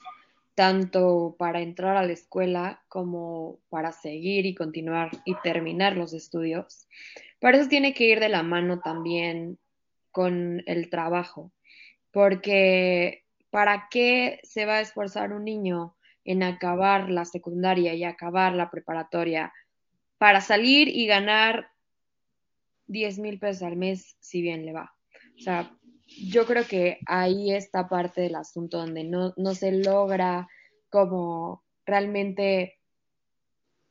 tanto 0.55 1.35
para 1.37 1.61
entrar 1.61 1.95
a 1.95 2.05
la 2.05 2.13
escuela 2.13 2.81
como 2.87 3.59
para 3.69 3.91
seguir 3.91 4.47
y 4.47 4.55
continuar 4.55 5.11
y 5.25 5.35
terminar 5.43 5.95
los 5.95 6.13
estudios. 6.13 6.87
Para 7.39 7.59
eso 7.59 7.69
tiene 7.69 7.93
que 7.93 8.05
ir 8.05 8.19
de 8.19 8.29
la 8.29 8.41
mano 8.41 8.79
también 8.79 9.59
con 10.11 10.63
el 10.65 10.89
trabajo, 10.89 11.51
porque 12.11 13.23
¿para 13.49 13.87
qué 13.89 14.39
se 14.43 14.65
va 14.65 14.75
a 14.75 14.81
esforzar 14.81 15.33
un 15.33 15.45
niño 15.45 15.95
en 16.25 16.43
acabar 16.43 17.09
la 17.09 17.25
secundaria 17.25 17.93
y 17.93 18.03
acabar 18.03 18.53
la 18.53 18.69
preparatoria 18.69 19.53
para 20.17 20.41
salir 20.41 20.87
y 20.89 21.07
ganar 21.07 21.71
10 22.87 23.19
mil 23.19 23.39
pesos 23.39 23.63
al 23.63 23.75
mes 23.75 24.17
si 24.19 24.41
bien 24.41 24.65
le 24.65 24.73
va? 24.73 24.93
O 25.37 25.41
sea, 25.41 25.71
yo 26.07 26.45
creo 26.45 26.65
que 26.65 26.99
ahí 27.05 27.53
está 27.53 27.87
parte 27.87 28.21
del 28.21 28.35
asunto 28.35 28.77
donde 28.77 29.03
no, 29.03 29.33
no 29.37 29.55
se 29.55 29.71
logra 29.71 30.47
como 30.89 31.63
realmente 31.85 32.77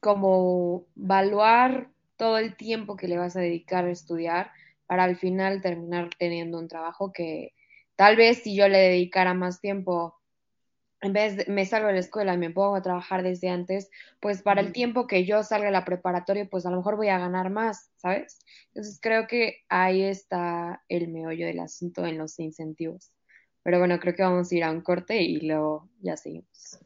como 0.01 0.87
evaluar 0.97 1.91
todo 2.16 2.39
el 2.39 2.57
tiempo 2.57 2.97
que 2.97 3.09
le 3.09 3.19
vas 3.19 3.37
a 3.37 3.41
dedicar 3.41 3.85
a 3.85 3.91
estudiar 3.91 4.51
para 4.87 5.05
al 5.05 5.16
final 5.16 5.61
terminar 5.61 6.11
teniendo 6.19 6.59
un 6.59 6.69
trabajo 6.69 7.12
que 7.12 7.53
tal 7.99 8.15
vez 8.15 8.45
si 8.45 8.55
yo 8.55 8.69
le 8.69 8.79
dedicara 8.79 9.35
más 9.35 9.61
tiempo 9.61 10.15
en 11.01 11.13
vez 11.13 11.37
de 11.37 11.47
me 11.49 11.67
salgo 11.67 11.89
de 11.89 11.95
la 11.95 11.99
escuela 11.99 12.35
y 12.35 12.39
me 12.39 12.51
pongo 12.51 12.77
a 12.77 12.83
trabajar 12.83 13.25
desde 13.25 13.49
antes, 13.49 13.91
pues 14.21 14.41
para 14.43 14.61
el 14.61 14.73
tiempo 14.73 15.09
que 15.09 15.25
yo 15.25 15.43
salga 15.43 15.67
de 15.67 15.73
la 15.73 15.85
preparatoria, 15.85 16.49
pues 16.49 16.65
a 16.65 16.71
lo 16.71 16.77
mejor 16.77 16.95
voy 16.95 17.09
a 17.09 17.19
ganar 17.19 17.51
más, 17.51 17.91
¿sabes? 17.97 18.39
Entonces 18.69 19.01
creo 19.03 19.27
que 19.27 19.65
ahí 19.69 20.03
está 20.03 20.85
el 20.89 21.09
meollo 21.09 21.47
del 21.47 21.59
asunto 21.59 22.07
en 22.07 22.19
los 22.19 22.39
incentivos. 22.39 23.13
Pero 23.65 23.81
bueno, 23.81 23.99
creo 23.99 24.15
que 24.15 24.23
vamos 24.23 24.51
a 24.51 24.55
ir 24.55 24.63
a 24.63 24.71
un 24.71 24.81
corte 24.81 25.21
y 25.21 25.41
luego 25.41 25.89
ya 26.01 26.17
seguimos. 26.17 26.79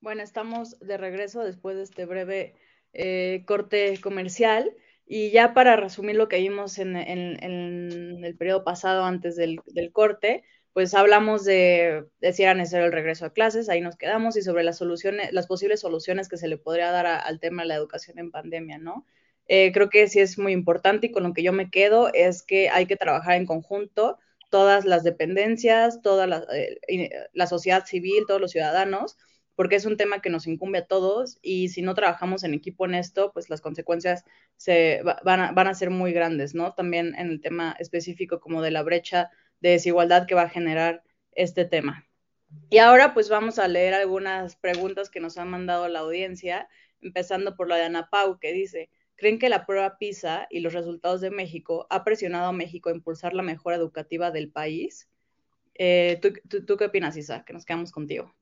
Bueno, 0.00 0.22
estamos 0.22 0.78
de 0.80 0.98
regreso 0.98 1.44
después 1.44 1.76
de 1.76 1.82
este 1.82 2.04
breve 2.04 2.56
eh, 2.92 3.42
corte 3.46 3.98
comercial. 4.02 4.70
Y 5.10 5.30
ya 5.30 5.54
para 5.54 5.76
resumir 5.76 6.16
lo 6.16 6.28
que 6.28 6.36
vimos 6.36 6.78
en, 6.78 6.94
el 6.96 8.36
periodo 8.36 8.62
pasado 8.62 9.04
antes 9.04 9.36
del 9.36 9.90
corte, 9.92 10.44
pues 10.78 10.94
hablamos 10.94 11.44
de, 11.44 12.04
si 12.32 12.44
era 12.44 12.54
necesario 12.54 12.86
el 12.86 12.92
regreso 12.92 13.26
a 13.26 13.32
clases, 13.32 13.68
ahí 13.68 13.80
nos 13.80 13.96
quedamos, 13.96 14.36
y 14.36 14.42
sobre 14.42 14.62
las 14.62 14.78
soluciones, 14.78 15.32
las 15.32 15.48
posibles 15.48 15.80
soluciones 15.80 16.28
que 16.28 16.36
se 16.36 16.46
le 16.46 16.56
podría 16.56 16.92
dar 16.92 17.04
al 17.06 17.40
tema 17.40 17.62
de 17.62 17.68
la 17.68 17.74
educación 17.74 18.18
en 18.20 18.30
pandemia, 18.30 18.78
¿no? 18.78 19.04
Eh, 19.48 19.72
creo 19.72 19.88
que 19.88 20.06
sí 20.06 20.20
es 20.20 20.38
muy 20.38 20.52
importante 20.52 21.08
y 21.08 21.10
con 21.10 21.24
lo 21.24 21.32
que 21.32 21.42
yo 21.42 21.52
me 21.52 21.68
quedo 21.68 22.12
es 22.14 22.44
que 22.44 22.68
hay 22.68 22.86
que 22.86 22.94
trabajar 22.94 23.34
en 23.34 23.46
conjunto 23.46 24.18
todas 24.50 24.84
las 24.84 25.02
dependencias, 25.02 26.00
toda 26.00 26.28
la, 26.28 26.46
eh, 26.54 27.10
la 27.32 27.48
sociedad 27.48 27.84
civil, 27.84 28.22
todos 28.28 28.40
los 28.40 28.52
ciudadanos, 28.52 29.16
porque 29.58 29.74
es 29.74 29.86
un 29.86 29.96
tema 29.96 30.22
que 30.22 30.30
nos 30.30 30.46
incumbe 30.46 30.78
a 30.78 30.86
todos 30.86 31.40
y 31.42 31.70
si 31.70 31.82
no 31.82 31.96
trabajamos 31.96 32.44
en 32.44 32.54
equipo 32.54 32.84
en 32.84 32.94
esto, 32.94 33.32
pues 33.32 33.50
las 33.50 33.60
consecuencias 33.60 34.24
se, 34.56 35.02
van, 35.24 35.40
a, 35.40 35.50
van 35.50 35.66
a 35.66 35.74
ser 35.74 35.90
muy 35.90 36.12
grandes, 36.12 36.54
¿no? 36.54 36.74
También 36.74 37.16
en 37.16 37.28
el 37.30 37.40
tema 37.40 37.74
específico 37.80 38.38
como 38.38 38.62
de 38.62 38.70
la 38.70 38.84
brecha 38.84 39.32
de 39.58 39.70
desigualdad 39.70 40.28
que 40.28 40.36
va 40.36 40.42
a 40.42 40.48
generar 40.48 41.02
este 41.32 41.64
tema. 41.64 42.06
Y 42.70 42.78
ahora 42.78 43.14
pues 43.14 43.28
vamos 43.28 43.58
a 43.58 43.66
leer 43.66 43.94
algunas 43.94 44.54
preguntas 44.54 45.10
que 45.10 45.18
nos 45.18 45.38
han 45.38 45.50
mandado 45.50 45.88
la 45.88 45.98
audiencia, 45.98 46.68
empezando 47.00 47.56
por 47.56 47.66
la 47.66 47.78
de 47.78 47.82
Ana 47.82 48.10
Pau, 48.12 48.38
que 48.38 48.52
dice, 48.52 48.90
¿creen 49.16 49.40
que 49.40 49.48
la 49.48 49.66
prueba 49.66 49.98
PISA 49.98 50.46
y 50.50 50.60
los 50.60 50.72
resultados 50.72 51.20
de 51.20 51.32
México 51.32 51.88
ha 51.90 52.04
presionado 52.04 52.46
a 52.46 52.52
México 52.52 52.90
a 52.90 52.94
impulsar 52.94 53.34
la 53.34 53.42
mejora 53.42 53.74
educativa 53.74 54.30
del 54.30 54.52
país? 54.52 55.08
Eh, 55.74 56.20
¿tú, 56.22 56.76
qué 56.76 56.84
opinas, 56.84 57.16
Isa? 57.16 57.44
Que 57.44 57.52
nos 57.52 57.64
quedamos 57.64 57.90
contigo. 57.90 58.32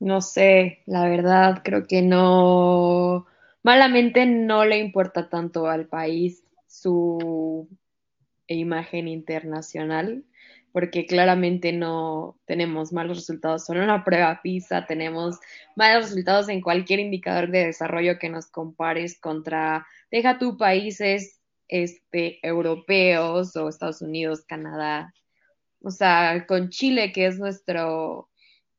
No 0.00 0.20
sé, 0.20 0.82
la 0.86 1.08
verdad 1.08 1.62
creo 1.64 1.86
que 1.86 2.02
no, 2.02 3.26
malamente 3.64 4.26
no 4.26 4.64
le 4.64 4.78
importa 4.78 5.28
tanto 5.28 5.66
al 5.66 5.88
país 5.88 6.44
su 6.68 7.68
imagen 8.46 9.08
internacional, 9.08 10.24
porque 10.72 11.06
claramente 11.06 11.72
no 11.72 12.38
tenemos 12.46 12.92
malos 12.92 13.18
resultados 13.18 13.64
solo 13.64 13.80
en 13.80 13.86
una 13.86 14.04
prueba 14.04 14.40
PISA, 14.40 14.86
tenemos 14.86 15.38
malos 15.74 16.10
resultados 16.10 16.48
en 16.48 16.60
cualquier 16.60 17.00
indicador 17.00 17.50
de 17.50 17.66
desarrollo 17.66 18.18
que 18.20 18.28
nos 18.28 18.46
compares 18.46 19.18
contra, 19.18 19.84
deja 20.12 20.38
tu 20.38 20.56
países 20.56 21.40
este, 21.66 22.38
europeos 22.46 23.56
o 23.56 23.68
Estados 23.68 24.00
Unidos, 24.02 24.44
Canadá, 24.46 25.12
o 25.82 25.90
sea, 25.90 26.46
con 26.46 26.70
Chile, 26.70 27.12
que 27.12 27.26
es 27.26 27.38
nuestro 27.38 28.28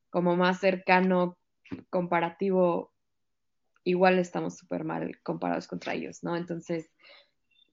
como 0.09 0.35
más 0.35 0.59
cercano 0.59 1.37
comparativo, 1.89 2.91
igual 3.83 4.19
estamos 4.19 4.57
súper 4.57 4.83
mal 4.83 5.19
comparados 5.23 5.67
contra 5.67 5.93
ellos, 5.93 6.23
¿no? 6.23 6.35
Entonces, 6.35 6.89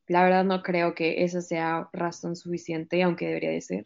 la 0.07 0.22
verdad 0.22 0.45
no 0.45 0.62
creo 0.62 0.95
que 0.95 1.24
esa 1.24 1.41
sea 1.41 1.89
razón 1.93 2.37
suficiente, 2.37 3.03
aunque 3.03 3.26
debería 3.26 3.51
de 3.51 3.61
ser. 3.61 3.84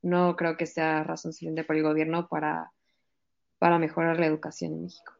No 0.00 0.36
creo 0.36 0.56
que 0.56 0.66
sea 0.66 1.02
razón 1.04 1.32
suficiente 1.32 1.64
para 1.64 1.78
el 1.78 1.84
gobierno 1.84 2.28
para, 2.28 2.72
para 3.58 3.78
mejorar 3.78 4.18
la 4.18 4.26
educación 4.26 4.72
en 4.72 4.82
México. 4.82 5.12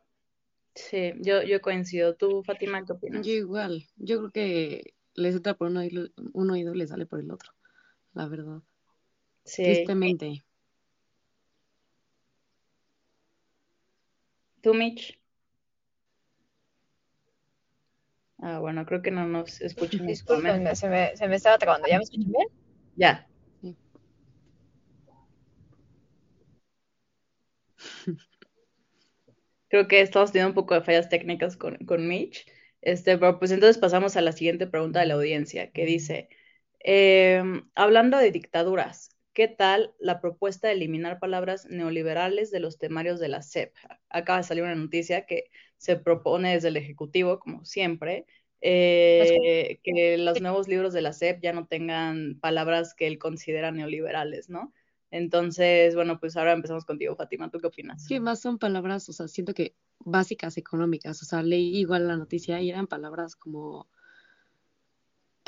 Sí, 0.74 1.12
yo, 1.18 1.42
yo 1.42 1.60
coincido. 1.60 2.14
¿Tú, 2.14 2.42
Fátima, 2.44 2.84
qué 2.84 2.92
opinas? 2.92 3.26
Yo 3.26 3.32
igual. 3.32 3.84
Yo 3.96 4.18
creo 4.18 4.30
que 4.30 4.94
les 5.14 5.34
entra 5.34 5.54
por 5.54 5.68
uno 5.68 5.80
oído, 5.80 6.08
un 6.32 6.50
oído 6.50 6.72
y 6.72 6.78
le 6.78 6.86
sale 6.86 7.04
por 7.04 7.18
el 7.18 7.30
otro, 7.32 7.52
la 8.14 8.28
verdad. 8.28 8.62
Sí. 9.44 9.64
Tristemente. 9.64 10.44
¿Tú, 14.68 14.74
Mitch? 14.74 15.18
Ah, 18.36 18.58
bueno, 18.58 18.84
creo 18.84 19.00
que 19.00 19.10
no 19.10 19.26
nos 19.26 19.62
escuchan. 19.62 20.06
Disculpenme, 20.06 20.76
se 20.76 20.90
me, 20.90 21.16
se 21.16 21.26
me 21.26 21.36
estaba 21.36 21.56
trabando. 21.56 21.88
¿Ya 21.88 21.96
me 21.96 22.02
escuchan 22.02 22.30
bien? 22.30 22.48
Ya. 22.94 23.26
Creo 29.68 29.88
que 29.88 30.02
estamos 30.02 30.32
teniendo 30.32 30.50
un 30.50 30.54
poco 30.54 30.74
de 30.74 30.82
fallas 30.82 31.08
técnicas 31.08 31.56
con, 31.56 31.78
con 31.86 32.06
Mitch. 32.06 32.46
Este, 32.82 33.16
pero 33.16 33.38
pues 33.38 33.50
entonces 33.50 33.78
pasamos 33.78 34.18
a 34.18 34.20
la 34.20 34.32
siguiente 34.32 34.66
pregunta 34.66 35.00
de 35.00 35.06
la 35.06 35.14
audiencia, 35.14 35.70
que 35.70 35.86
dice, 35.86 36.28
em, 36.80 37.70
hablando 37.74 38.18
de 38.18 38.32
dictaduras, 38.32 39.16
¿qué 39.38 39.46
tal 39.46 39.94
la 40.00 40.20
propuesta 40.20 40.66
de 40.66 40.74
eliminar 40.74 41.20
palabras 41.20 41.64
neoliberales 41.70 42.50
de 42.50 42.58
los 42.58 42.76
temarios 42.76 43.20
de 43.20 43.28
la 43.28 43.40
CEP? 43.40 43.72
Acaba 44.10 44.38
de 44.38 44.42
salir 44.42 44.64
una 44.64 44.74
noticia 44.74 45.26
que 45.26 45.44
se 45.76 45.94
propone 45.94 46.54
desde 46.54 46.66
el 46.66 46.76
Ejecutivo, 46.76 47.38
como 47.38 47.64
siempre, 47.64 48.26
eh, 48.62 49.78
que 49.84 50.18
los 50.18 50.40
nuevos 50.40 50.66
libros 50.66 50.92
de 50.92 51.02
la 51.02 51.12
SEP 51.12 51.40
ya 51.40 51.52
no 51.52 51.68
tengan 51.68 52.40
palabras 52.40 52.94
que 52.94 53.06
él 53.06 53.20
considera 53.20 53.70
neoliberales, 53.70 54.50
¿no? 54.50 54.72
Entonces, 55.12 55.94
bueno, 55.94 56.18
pues 56.18 56.36
ahora 56.36 56.50
empezamos 56.50 56.84
contigo, 56.84 57.14
Fátima. 57.14 57.48
¿Tú 57.48 57.60
qué 57.60 57.68
opinas? 57.68 58.06
Sí, 58.06 58.18
más 58.18 58.40
son 58.40 58.58
palabras, 58.58 59.08
o 59.08 59.12
sea, 59.12 59.28
siento 59.28 59.54
que 59.54 59.76
básicas 60.00 60.56
económicas. 60.56 61.22
O 61.22 61.24
sea, 61.24 61.44
leí 61.44 61.78
igual 61.78 62.08
la 62.08 62.16
noticia 62.16 62.60
y 62.60 62.70
eran 62.70 62.88
palabras 62.88 63.36
como. 63.36 63.86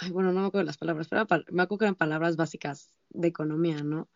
Ay, 0.03 0.11
bueno, 0.11 0.33
no 0.33 0.41
me 0.41 0.47
acuerdo 0.47 0.65
las 0.65 0.79
palabras, 0.79 1.09
pero 1.09 1.27
me 1.51 1.63
acuerdo 1.63 1.79
que 1.79 1.85
eran 1.85 1.95
palabras 1.95 2.37
básicas 2.37 2.95
de 3.11 3.29
economía, 3.29 3.83
¿no? 3.83 4.09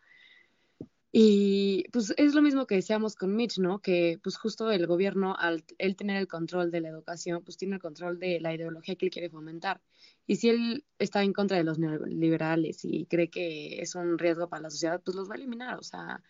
Y 1.11 1.85
pues 1.93 2.11
es 2.17 2.33
lo 2.33 2.41
mismo 2.41 2.65
que 2.65 2.73
decíamos 2.73 3.15
con 3.15 3.35
Mitch, 3.35 3.59
¿no? 3.59 3.79
Que 3.79 4.19
pues 4.23 4.35
justo 4.35 4.71
el 4.71 4.87
gobierno, 4.87 5.35
al 5.37 5.63
él 5.77 5.95
tener 5.95 6.17
el 6.17 6.27
control 6.27 6.71
de 6.71 6.81
la 6.81 6.89
educación, 6.89 7.43
pues 7.43 7.55
tiene 7.55 7.75
el 7.75 7.81
control 7.81 8.19
de 8.19 8.39
la 8.39 8.53
ideología 8.53 8.95
que 8.95 9.05
él 9.05 9.11
quiere 9.11 9.29
fomentar. 9.29 9.79
Y 10.25 10.37
si 10.37 10.49
él 10.49 10.85
está 10.97 11.21
en 11.23 11.33
contra 11.33 11.55
de 11.55 11.63
los 11.63 11.77
neoliberales 11.77 12.83
y 12.83 13.05
cree 13.05 13.29
que 13.29 13.79
es 13.79 13.93
un 13.93 14.17
riesgo 14.17 14.49
para 14.49 14.63
la 14.63 14.71
sociedad, 14.71 15.01
pues 15.05 15.15
los 15.15 15.29
va 15.29 15.35
a 15.35 15.37
eliminar, 15.37 15.77
o 15.77 15.83
sea, 15.83 16.23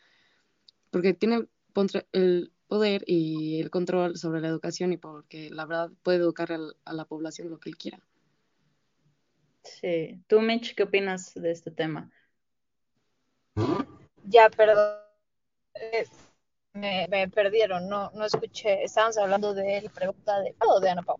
porque 0.91 1.13
tiene 1.13 1.47
el 2.11 2.51
poder 2.67 3.05
y 3.07 3.61
el 3.61 3.69
control 3.69 4.17
sobre 4.17 4.41
la 4.41 4.49
educación 4.49 4.91
y 4.91 4.97
porque 4.97 5.49
la 5.49 5.65
verdad 5.65 5.91
puede 6.03 6.17
educar 6.17 6.51
a 6.51 6.93
la 6.93 7.05
población 7.05 7.49
lo 7.49 7.57
que 7.57 7.69
él 7.69 7.77
quiera. 7.77 8.01
Sí. 9.65 10.21
¿Tú, 10.27 10.41
Mitch, 10.41 10.75
qué 10.75 10.83
opinas 10.83 11.33
de 11.33 11.51
este 11.51 11.71
tema? 11.71 12.09
Ya, 14.23 14.49
perdón. 14.49 14.99
Eh, 15.75 16.05
me, 16.73 17.27
perdieron, 17.29 17.87
no, 17.87 18.11
no 18.13 18.25
escuché. 18.25 18.83
Estábamos 18.83 19.17
hablando 19.17 19.53
de 19.53 19.81
la 19.81 19.89
pregunta 19.89 20.39
de 20.41 20.55
o 20.59 20.79
de 20.79 20.89
Ana 20.89 21.03
Pau. 21.03 21.19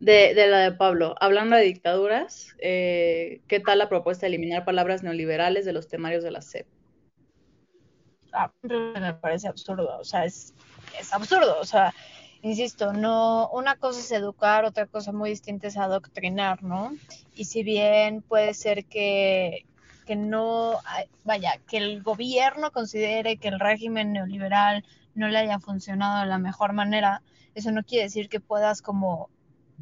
De, 0.00 0.34
de, 0.34 0.46
la 0.48 0.58
de 0.58 0.72
Pablo. 0.72 1.14
Hablando 1.20 1.56
de 1.56 1.62
dictaduras, 1.62 2.54
eh, 2.58 3.40
¿qué 3.46 3.60
tal 3.60 3.78
la 3.78 3.88
propuesta 3.88 4.22
de 4.22 4.28
eliminar 4.28 4.64
palabras 4.64 5.02
neoliberales 5.02 5.64
de 5.64 5.72
los 5.72 5.88
temarios 5.88 6.22
de 6.24 6.30
la 6.30 6.42
SEP? 6.42 6.66
Ah, 8.32 8.50
me 8.62 9.14
parece 9.14 9.46
absurdo, 9.46 9.96
o 9.96 10.04
sea, 10.04 10.24
es, 10.24 10.52
es 10.98 11.12
absurdo, 11.12 11.56
o 11.60 11.64
sea, 11.64 11.94
insisto, 12.44 12.92
no, 12.92 13.48
una 13.52 13.76
cosa 13.76 14.00
es 14.00 14.12
educar, 14.12 14.66
otra 14.66 14.86
cosa 14.86 15.12
muy 15.12 15.30
distinta 15.30 15.66
es 15.66 15.78
adoctrinar, 15.78 16.62
¿no? 16.62 16.92
Y 17.34 17.46
si 17.46 17.62
bien 17.62 18.20
puede 18.20 18.52
ser 18.52 18.84
que, 18.84 19.64
que 20.06 20.14
no, 20.14 20.78
vaya, 21.24 21.58
que 21.66 21.78
el 21.78 22.02
gobierno 22.02 22.70
considere 22.70 23.38
que 23.38 23.48
el 23.48 23.58
régimen 23.58 24.12
neoliberal 24.12 24.84
no 25.14 25.28
le 25.28 25.38
haya 25.38 25.58
funcionado 25.58 26.20
de 26.20 26.26
la 26.26 26.38
mejor 26.38 26.74
manera, 26.74 27.22
eso 27.54 27.70
no 27.70 27.82
quiere 27.82 28.04
decir 28.04 28.28
que 28.28 28.40
puedas 28.40 28.82
como 28.82 29.30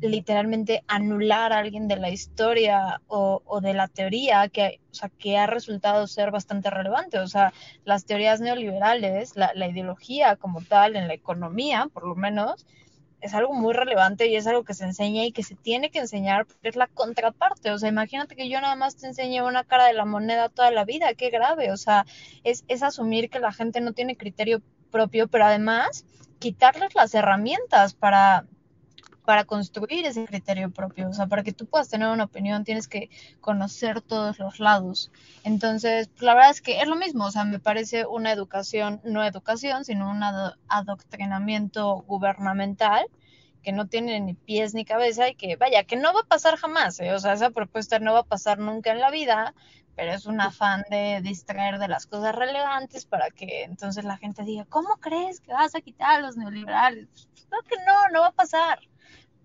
literalmente 0.01 0.82
anular 0.88 1.53
a 1.53 1.59
alguien 1.59 1.88
de 1.88 1.97
la 1.97 2.11
historia 2.11 3.01
o, 3.07 3.61
de 3.61 3.74
la 3.74 3.88
teoría 3.88 4.49
que, 4.49 4.80
o 4.90 4.95
sea, 4.95 5.09
que 5.11 5.36
ha 5.36 5.47
resultado 5.47 6.07
ser 6.07 6.30
bastante 6.30 6.70
relevante. 6.70 7.18
O 7.18 7.26
sea, 7.26 7.53
las 7.84 8.05
teorías 8.05 8.40
neoliberales, 8.40 9.36
la, 9.36 9.53
ideología 9.66 10.36
como 10.36 10.62
tal 10.62 10.97
en 10.97 11.09
la 11.09 11.14
economía, 11.14 11.88
por 11.93 12.07
lo 12.07 12.14
menos, 12.14 12.66
es 13.20 13.34
algo 13.34 13.55
muy 13.55 13.72
relevante 13.72 14.26
y 14.26 14.34
es 14.34 14.49
algo 14.49 14.64
que 14.64 14.74
se 14.74 14.84
enseña 14.84 15.24
y 15.24 15.30
que 15.30 15.45
se 15.45 15.55
tiene 15.55 15.90
que 15.90 16.01
enseñar 16.01 16.47
porque 16.47 16.68
es 16.68 16.76
la 16.76 16.88
contraparte. 16.88 17.70
O 17.70 17.78
sea, 17.78 17.88
imagínate 17.88 18.34
que 18.34 18.49
yo 18.49 18.61
nada 18.61 18.74
más 18.74 18.97
te 18.97 19.07
enseñe 19.07 19.43
una 19.43 19.62
cara 19.62 19.86
de 19.86 19.93
la 19.93 20.05
moneda 20.05 20.49
toda 20.49 20.72
la 20.72 20.84
vida, 20.84 21.14
qué 21.14 21.30
grave. 21.30 21.70
O 21.70 21.76
sea, 21.76 22.05
es, 22.43 22.64
es 22.66 22.82
asumir 22.82 23.30
que 23.30 23.38
la 23.38 23.53
gente 23.53 23.80
no 23.80 23.93
tiene 23.93 24.16
criterio 24.16 24.61
propio, 24.90 25.28
pero 25.28 25.45
además 25.45 26.05
quitarles 26.40 26.97
las 26.97 27.14
herramientas 27.14 27.95
para, 27.95 28.47
para 29.25 29.45
construir 29.45 30.07
ese 30.07 30.25
criterio 30.25 30.70
propio. 30.70 31.09
O 31.09 31.12
sea, 31.12 31.27
para 31.27 31.43
que 31.43 31.53
tú 31.53 31.66
puedas 31.66 31.89
tener 31.89 32.09
una 32.09 32.25
opinión 32.25 32.64
tienes 32.64 32.89
que 32.89 33.11
conocer 33.41 34.01
todos 34.01 34.39
los 34.39 34.61
lados. 34.61 35.11
Entonces, 35.45 36.09
pues, 36.09 36.23
la 36.23 36.35
verdad 36.35 36.51
es 36.51 36.61
que 36.61 36.81
es 36.81 36.89
lo 36.89 36.97
mismo. 36.97 37.27
O 37.27 37.31
sea, 37.31 37.45
me 37.45 37.59
parece 37.59 38.07
una 38.07 38.33
educación, 38.33 39.01
no 39.05 39.25
educación, 39.25 39.85
sino 39.85 40.11
un 40.11 40.23
adoctrinamiento 40.68 42.05
gubernamental 42.07 43.07
que 43.62 43.73
no 43.73 43.87
tiene 43.87 44.20
ni 44.20 44.35
pies 44.35 44.75
ni 44.75 44.85
cabeza 44.85 45.29
y 45.29 45.35
que, 45.35 45.57
vaya, 45.57 45.85
que 45.85 45.97
no 45.97 46.12
va 46.12 46.20
a 46.20 46.27
pasar 46.27 46.57
jamás. 46.57 46.99
¿eh? 47.01 47.12
O 47.12 47.18
sea, 47.18 47.33
esa 47.33 47.51
propuesta 47.51 47.99
no 48.01 48.12
va 48.12 48.20
a 48.20 48.25
pasar 48.25 48.59
nunca 48.59 48.91
en 48.91 48.99
la 48.99 49.11
vida, 49.11 49.55
pero 49.97 50.12
es 50.12 50.26
un 50.26 50.40
afán 50.40 50.84
de 50.90 51.20
distraer 51.22 51.78
de 51.78 51.88
las 51.88 52.07
cosas 52.07 52.34
relevantes 52.34 53.05
para 53.05 53.30
que 53.30 53.64
entonces 53.64 54.05
la 54.05 54.16
gente 54.16 54.45
diga, 54.45 54.64
¿cómo 54.68 54.97
crees 54.97 55.40
que 55.40 55.53
vas 55.53 55.74
a 55.74 55.80
quitar 55.80 56.11
a 56.11 56.20
los 56.20 56.36
neoliberales? 56.36 57.09
Pues, 57.09 57.47
creo 57.49 57.62
que 57.62 57.84
no, 57.84 58.09
no 58.12 58.20
va 58.20 58.28
a 58.28 58.32
pasar 58.32 58.78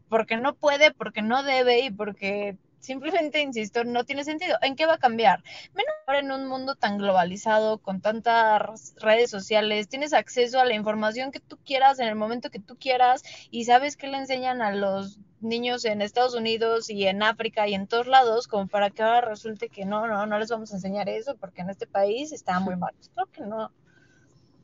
porque 0.09 0.37
no 0.37 0.55
puede, 0.55 0.93
porque 0.93 1.21
no 1.21 1.43
debe 1.43 1.81
y 1.81 1.91
porque 1.91 2.57
simplemente, 2.79 3.41
insisto, 3.41 3.83
no 3.83 4.05
tiene 4.05 4.23
sentido. 4.23 4.57
¿En 4.61 4.75
qué 4.75 4.85
va 4.85 4.93
a 4.93 4.99
cambiar? 4.99 5.43
Menos 5.73 5.93
ahora 6.05 6.19
en 6.19 6.31
un 6.31 6.47
mundo 6.47 6.75
tan 6.75 6.97
globalizado, 6.97 7.79
con 7.79 8.01
tantas 8.01 8.93
redes 8.97 9.29
sociales, 9.29 9.89
tienes 9.89 10.13
acceso 10.13 10.59
a 10.59 10.65
la 10.65 10.73
información 10.73 11.31
que 11.31 11.39
tú 11.39 11.57
quieras 11.57 11.99
en 11.99 12.07
el 12.07 12.15
momento 12.15 12.49
que 12.49 12.59
tú 12.59 12.77
quieras 12.77 13.23
y 13.51 13.65
sabes 13.65 13.97
que 13.97 14.07
le 14.07 14.17
enseñan 14.17 14.61
a 14.61 14.71
los 14.71 15.19
niños 15.41 15.85
en 15.85 16.01
Estados 16.01 16.35
Unidos 16.35 16.89
y 16.89 17.07
en 17.07 17.23
África 17.23 17.67
y 17.67 17.73
en 17.73 17.88
todos 17.88 18.07
lados, 18.07 18.47
como 18.47 18.67
para 18.67 18.89
que 18.89 19.03
ahora 19.03 19.21
resulte 19.21 19.69
que 19.69 19.85
no, 19.85 20.07
no, 20.07 20.25
no 20.25 20.39
les 20.39 20.49
vamos 20.49 20.71
a 20.71 20.75
enseñar 20.75 21.09
eso 21.09 21.35
porque 21.38 21.61
en 21.61 21.69
este 21.69 21.88
país 21.88 22.31
está 22.31 22.59
muy 22.59 22.75
mal. 22.75 22.93
Creo 23.13 23.25
que 23.27 23.41
no. 23.41 23.71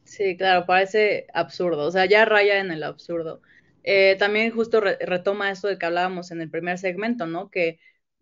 Sí, 0.04 0.36
claro, 0.36 0.66
parece 0.66 1.28
absurdo, 1.34 1.86
o 1.88 1.92
sea, 1.92 2.06
ya 2.06 2.26
raya 2.26 2.60
en 2.60 2.72
el 2.72 2.84
absurdo. 2.84 3.42
Eh, 3.84 4.16
también 4.18 4.52
justo 4.52 4.82
retoma 4.82 5.52
esto 5.52 5.68
de 5.68 5.78
que 5.78 5.86
hablábamos 5.86 6.32
en 6.32 6.42
el 6.42 6.50
primer 6.50 6.78
segmento, 6.78 7.26
¿no? 7.26 7.50
Que 7.50 7.80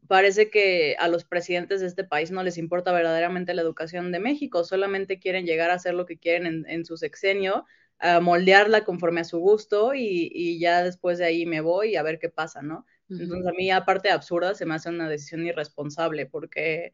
parece 0.08 0.50
que 0.50 0.96
a 1.00 1.08
los 1.08 1.24
presidentes 1.24 1.82
de 1.82 1.88
este 1.88 2.04
país 2.04 2.32
no 2.32 2.44
les 2.44 2.58
importa 2.58 2.92
verdaderamente 2.92 3.54
la 3.54 3.62
educación 3.62 4.12
de 4.12 4.20
México, 4.20 4.64
solamente 4.64 5.20
quieren 5.20 5.46
llegar 5.46 5.72
a 5.72 5.76
hacer 5.76 5.94
lo 5.94 6.06
que 6.06 6.18
quieren 6.18 6.66
en, 6.68 6.86
su 6.86 6.98
sexenio, 6.98 7.66
a 8.02 8.20
moldearla 8.20 8.84
conforme 8.84 9.22
a 9.22 9.26
su 9.26 9.40
gusto 9.40 9.94
y, 9.94 10.60
ya 10.60 10.84
después 10.84 11.18
de 11.18 11.26
ahí 11.26 11.46
me 11.46 11.62
voy 11.62 11.96
a 11.96 12.04
ver 12.04 12.20
qué 12.20 12.30
pasa, 12.30 12.62
¿no? 12.62 12.86
Entonces 13.10 13.46
a 13.46 13.52
mí, 13.52 13.70
aparte 13.72 14.08
de 14.08 14.14
absurda, 14.14 14.56
se 14.56 14.66
me 14.66 14.74
hace 14.74 14.90
una 14.90 15.10
decisión 15.10 15.46
irresponsable 15.46 16.26
porque 16.28 16.94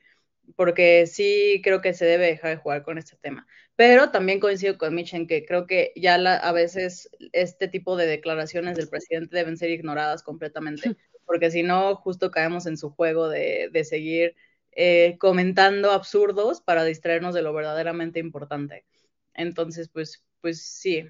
porque 0.55 1.08
sí 1.08 1.62
creo 1.64 1.82
que 1.82 1.93
se 1.93 2.05
debe 2.05 2.28
dejar 2.28 2.51
de 2.51 2.58
jugar 2.58 2.84
con 2.84 2.97
este 2.97 3.18
tema. 3.18 3.47
Pero 3.76 4.12
también 4.12 4.39
coincido 4.39 4.78
con 4.78 4.95
Mitch 4.95 5.14
en 5.14 5.28
que 5.28 5.45
creo 5.45 5.68
que 5.68 5.91
ya 5.95 6.16
a 6.16 6.51
veces 6.51 7.10
este 7.34 7.68
tipo 7.68 7.97
de 7.97 8.08
declaraciones 8.08 8.78
del 8.78 8.89
presidente 8.89 9.36
deben 9.36 9.58
ser 9.58 9.70
ignoradas 9.72 10.24
completamente, 10.24 10.95
porque 11.26 11.51
si 11.51 11.64
no, 11.64 11.95
justo 11.95 12.32
caemos 12.32 12.66
en 12.66 12.78
su 12.78 12.89
juego 12.89 13.30
de, 13.30 13.70
seguir 13.84 14.36
eh, 14.72 15.18
comentando 15.20 15.91
absurdos 15.91 16.62
para 16.62 16.86
distraernos 16.86 17.36
de 17.36 17.41
lo 17.41 17.53
verdaderamente 17.53 18.20
importante. 18.20 18.86
Entonces, 19.34 19.89
pues, 19.89 20.24
pues 20.42 20.64
sí, 20.64 21.06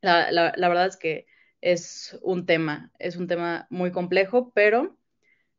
la, 0.00 0.30
la 0.30 0.68
verdad 0.68 0.86
es 0.86 0.96
que 0.96 1.26
es 1.60 2.18
un 2.22 2.46
tema, 2.46 2.92
es 2.98 3.16
un 3.16 3.26
tema 3.26 3.66
muy 3.70 3.92
complejo, 3.92 4.52
pero 4.54 4.96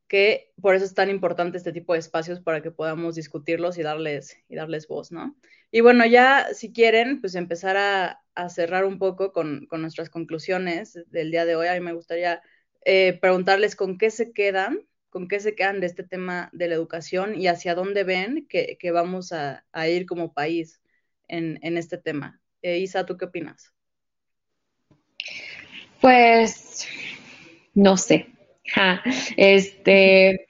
que 0.08 0.54
por 0.62 0.76
eso 0.76 0.86
es 0.86 0.94
tan 0.94 1.10
importante 1.10 1.58
este 1.58 1.74
tipo 1.74 1.94
de 1.94 2.00
espacios 2.00 2.40
para 2.40 2.62
que 2.62 2.72
podamos 2.72 3.16
discutirlos 3.16 3.78
y 3.78 3.84
darles, 3.84 4.38
y 4.48 4.56
darles 4.56 4.88
voz, 4.88 5.12
¿no? 5.12 5.36
Y 5.72 5.82
bueno, 5.82 6.06
ya 6.06 6.48
si 6.54 6.72
quieren, 6.72 7.20
pues 7.22 7.36
empezar 7.36 7.78
a, 7.78 8.22
cerrar 8.50 8.86
un 8.86 9.00
poco 9.00 9.34
con, 9.34 9.68
nuestras 9.72 10.10
conclusiones 10.10 11.00
del 11.08 11.32
día 11.32 11.46
de 11.46 11.56
hoy. 11.56 11.68
A 11.68 11.74
mí 11.74 11.80
me 11.80 11.94
gustaría 11.94 12.42
eh, 12.86 13.18
preguntarles 13.20 13.76
con 13.76 13.98
qué 13.98 14.12
se 14.12 14.32
quedan, 14.32 14.88
con 15.10 15.28
qué 15.28 15.40
se 15.40 15.56
quedan 15.56 15.80
de 15.82 15.88
este 15.88 16.04
tema 16.04 16.50
de 16.54 16.68
la 16.68 16.76
educación 16.76 17.36
y 17.36 17.48
hacia 17.48 17.74
dónde 17.74 18.04
ven 18.04 18.48
que, 18.48 18.78
vamos 18.92 19.34
a, 19.34 19.66
ir 19.90 20.06
como 20.06 20.34
país 20.34 20.82
en, 21.28 21.78
este 21.78 21.98
tema. 21.98 22.40
Eh, 22.62 22.80
Isa, 22.80 23.06
¿tú 23.06 23.18
qué 23.18 23.26
opinas? 23.26 23.72
Pues, 26.02 26.88
no 27.74 27.98
sé, 27.98 28.28
este, 29.36 30.48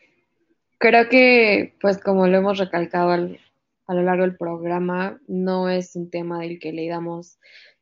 creo 0.78 1.10
que, 1.10 1.76
pues 1.80 1.98
como 2.00 2.28
lo 2.28 2.38
hemos 2.38 2.58
recalcado 2.58 3.12
a 3.12 3.94
lo 3.94 4.02
largo 4.02 4.24
del 4.24 4.38
programa, 4.38 5.20
no 5.28 5.70
es 5.70 5.96
un 5.96 6.10
tema 6.10 6.42
del 6.42 6.60
que 6.60 6.74
le 6.74 6.88
damos 6.88 7.40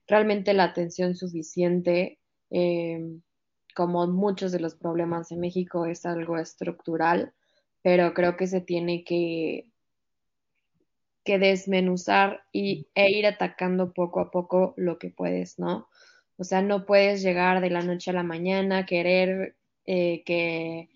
realmente 0.08 0.54
la 0.54 0.66
atención 0.66 1.16
suficiente. 1.16 2.20
Eh, 2.52 3.20
como 3.76 4.08
muchos 4.08 4.52
de 4.52 4.60
los 4.60 4.76
problemas 4.76 5.30
de 5.30 5.36
México 5.36 5.86
es 5.86 6.06
algo 6.06 6.38
estructural, 6.38 7.34
pero 7.82 8.14
creo 8.14 8.38
que 8.38 8.48
se 8.48 8.62
tiene 8.62 9.04
que, 9.04 9.68
que 11.26 11.40
desmenuzar 11.40 12.44
y, 12.54 12.88
e 12.94 13.12
ir 13.12 13.26
atacando 13.26 13.92
poco 13.92 14.22
a 14.22 14.32
poco 14.32 14.76
lo 14.78 15.00
que 15.00 15.10
puedes, 15.10 15.60
¿no? 15.60 15.90
O 16.38 16.44
sea, 16.44 16.62
no 16.62 16.86
puedes 16.86 17.24
llegar 17.24 17.62
de 17.62 17.72
la 17.72 17.82
noche 17.82 18.12
a 18.12 18.14
la 18.14 18.24
mañana, 18.24 18.86
querer 18.86 19.56
eh, 19.88 20.24
que, 20.24 20.90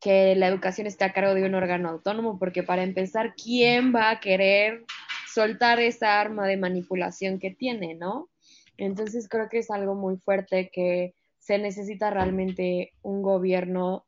que 0.00 0.34
la 0.34 0.48
educación 0.48 0.88
esté 0.88 1.04
a 1.04 1.12
cargo 1.12 1.34
de 1.34 1.44
un 1.44 1.54
órgano 1.54 1.88
autónomo, 1.88 2.38
porque 2.38 2.64
para 2.64 2.82
empezar, 2.82 3.34
¿quién 3.34 3.94
va 3.94 4.10
a 4.10 4.20
querer 4.20 4.84
soltar 5.32 5.78
esa 5.78 6.20
arma 6.20 6.46
de 6.48 6.56
manipulación 6.56 7.38
que 7.38 7.50
tiene, 7.50 7.94
no? 7.94 8.28
Entonces 8.76 9.28
creo 9.28 9.48
que 9.48 9.58
es 9.58 9.70
algo 9.70 9.94
muy 9.94 10.16
fuerte 10.16 10.70
que 10.72 11.14
se 11.38 11.58
necesita 11.58 12.10
realmente 12.10 12.92
un 13.02 13.22
gobierno 13.22 14.04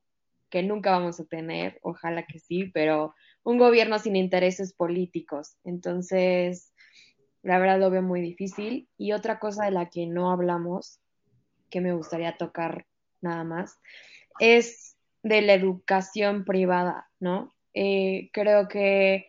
que 0.51 0.63
nunca 0.63 0.91
vamos 0.91 1.21
a 1.21 1.25
tener, 1.25 1.79
ojalá 1.83 2.25
que 2.25 2.39
sí, 2.39 2.71
pero 2.73 3.15
un 3.45 3.59
gobierno 3.59 3.99
sin 3.99 4.17
intereses 4.17 4.73
políticos. 4.73 5.57
Entonces, 5.65 6.73
la 7.43 7.59
verdad 7.59 7.79
lo 7.79 7.91
veo 7.91 8.03
muy 8.03 8.21
difícil. 8.21 8.89
Y 8.97 9.13
otra 9.13 9.39
cosa 9.39 9.67
de 9.67 9.71
la 9.71 9.91
que 9.91 10.07
no 10.07 10.33
hablamos, 10.33 10.99
que 11.71 11.81
me 11.81 11.93
gustaría 11.93 12.37
tocar 12.37 12.87
nada 13.21 13.45
más, 13.45 13.79
es 14.41 14.97
de 15.23 15.43
la 15.43 15.55
educación 15.55 16.45
privada, 16.45 17.09
¿no? 17.21 17.55
Eh, 17.75 18.31
creo 18.33 18.69
que 18.69 19.27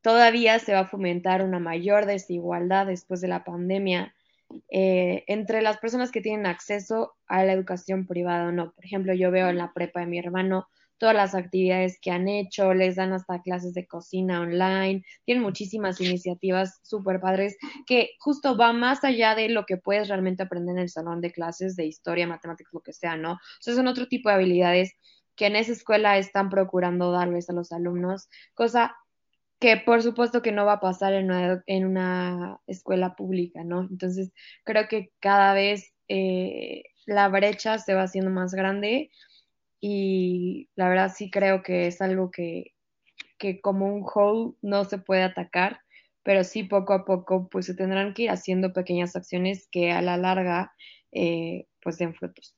todavía 0.00 0.58
se 0.58 0.72
va 0.72 0.80
a 0.80 0.86
fomentar 0.86 1.42
una 1.42 1.58
mayor 1.58 2.06
desigualdad 2.06 2.86
después 2.86 3.20
de 3.20 3.28
la 3.28 3.44
pandemia 3.44 4.14
eh, 4.70 5.24
entre 5.26 5.62
las 5.62 5.78
personas 5.78 6.12
que 6.12 6.20
tienen 6.20 6.46
acceso 6.46 7.16
a 7.26 7.44
la 7.44 7.52
educación 7.52 8.06
privada 8.06 8.48
o 8.48 8.52
no. 8.52 8.72
Por 8.72 8.84
ejemplo, 8.84 9.14
yo 9.14 9.30
veo 9.30 9.48
en 9.48 9.58
la 9.58 9.72
prepa 9.72 10.00
de 10.00 10.06
mi 10.06 10.18
hermano 10.18 10.68
todas 10.98 11.14
las 11.14 11.34
actividades 11.34 11.98
que 12.00 12.10
han 12.10 12.28
hecho, 12.28 12.74
les 12.74 12.96
dan 12.96 13.12
hasta 13.12 13.42
clases 13.42 13.74
de 13.74 13.86
cocina 13.86 14.40
online, 14.40 15.04
tienen 15.24 15.42
muchísimas 15.42 16.00
iniciativas 16.00 16.80
súper 16.82 17.20
padres 17.20 17.56
que 17.86 18.10
justo 18.18 18.56
va 18.56 18.72
más 18.72 19.04
allá 19.04 19.34
de 19.34 19.48
lo 19.48 19.66
que 19.66 19.76
puedes 19.76 20.08
realmente 20.08 20.42
aprender 20.42 20.76
en 20.76 20.82
el 20.82 20.88
salón 20.88 21.20
de 21.20 21.32
clases 21.32 21.76
de 21.76 21.86
historia, 21.86 22.26
matemáticas, 22.26 22.72
lo 22.72 22.80
que 22.80 22.92
sea, 22.92 23.16
¿no? 23.16 23.38
Sea, 23.60 23.74
son 23.74 23.88
otro 23.88 24.08
tipo 24.08 24.28
de 24.28 24.36
habilidades 24.36 24.94
que 25.34 25.46
en 25.46 25.56
esa 25.56 25.72
escuela 25.72 26.18
están 26.18 26.48
procurando 26.48 27.12
darles 27.12 27.50
a 27.50 27.52
los 27.52 27.72
alumnos, 27.72 28.28
cosa 28.54 28.96
que 29.58 29.76
por 29.78 30.02
supuesto 30.02 30.42
que 30.42 30.52
no 30.52 30.66
va 30.66 30.74
a 30.74 30.80
pasar 30.80 31.14
en 31.14 31.26
una, 31.26 31.62
en 31.66 31.86
una 31.86 32.58
escuela 32.66 33.16
pública, 33.16 33.64
¿no? 33.64 33.82
Entonces, 33.82 34.32
creo 34.64 34.88
que 34.88 35.12
cada 35.20 35.54
vez 35.54 35.92
eh, 36.08 36.84
la 37.06 37.28
brecha 37.28 37.78
se 37.78 37.94
va 37.94 38.02
haciendo 38.02 38.30
más 38.30 38.54
grande 38.54 39.10
y 39.80 40.68
la 40.74 40.88
verdad 40.88 41.12
sí 41.14 41.30
creo 41.30 41.62
que 41.62 41.86
es 41.86 42.00
algo 42.00 42.30
que, 42.30 42.74
que 43.38 43.60
como 43.60 43.86
un 43.86 44.02
whole 44.02 44.54
no 44.62 44.84
se 44.84 44.98
puede 44.98 45.22
atacar, 45.22 45.80
pero 46.22 46.44
sí 46.44 46.64
poco 46.64 46.92
a 46.92 47.04
poco 47.04 47.48
pues 47.48 47.66
se 47.66 47.74
tendrán 47.74 48.14
que 48.14 48.24
ir 48.24 48.30
haciendo 48.30 48.72
pequeñas 48.72 49.14
acciones 49.16 49.68
que 49.70 49.92
a 49.92 50.02
la 50.02 50.16
larga 50.16 50.72
eh, 51.12 51.66
pues 51.80 51.98
den 51.98 52.14
frutos. 52.14 52.56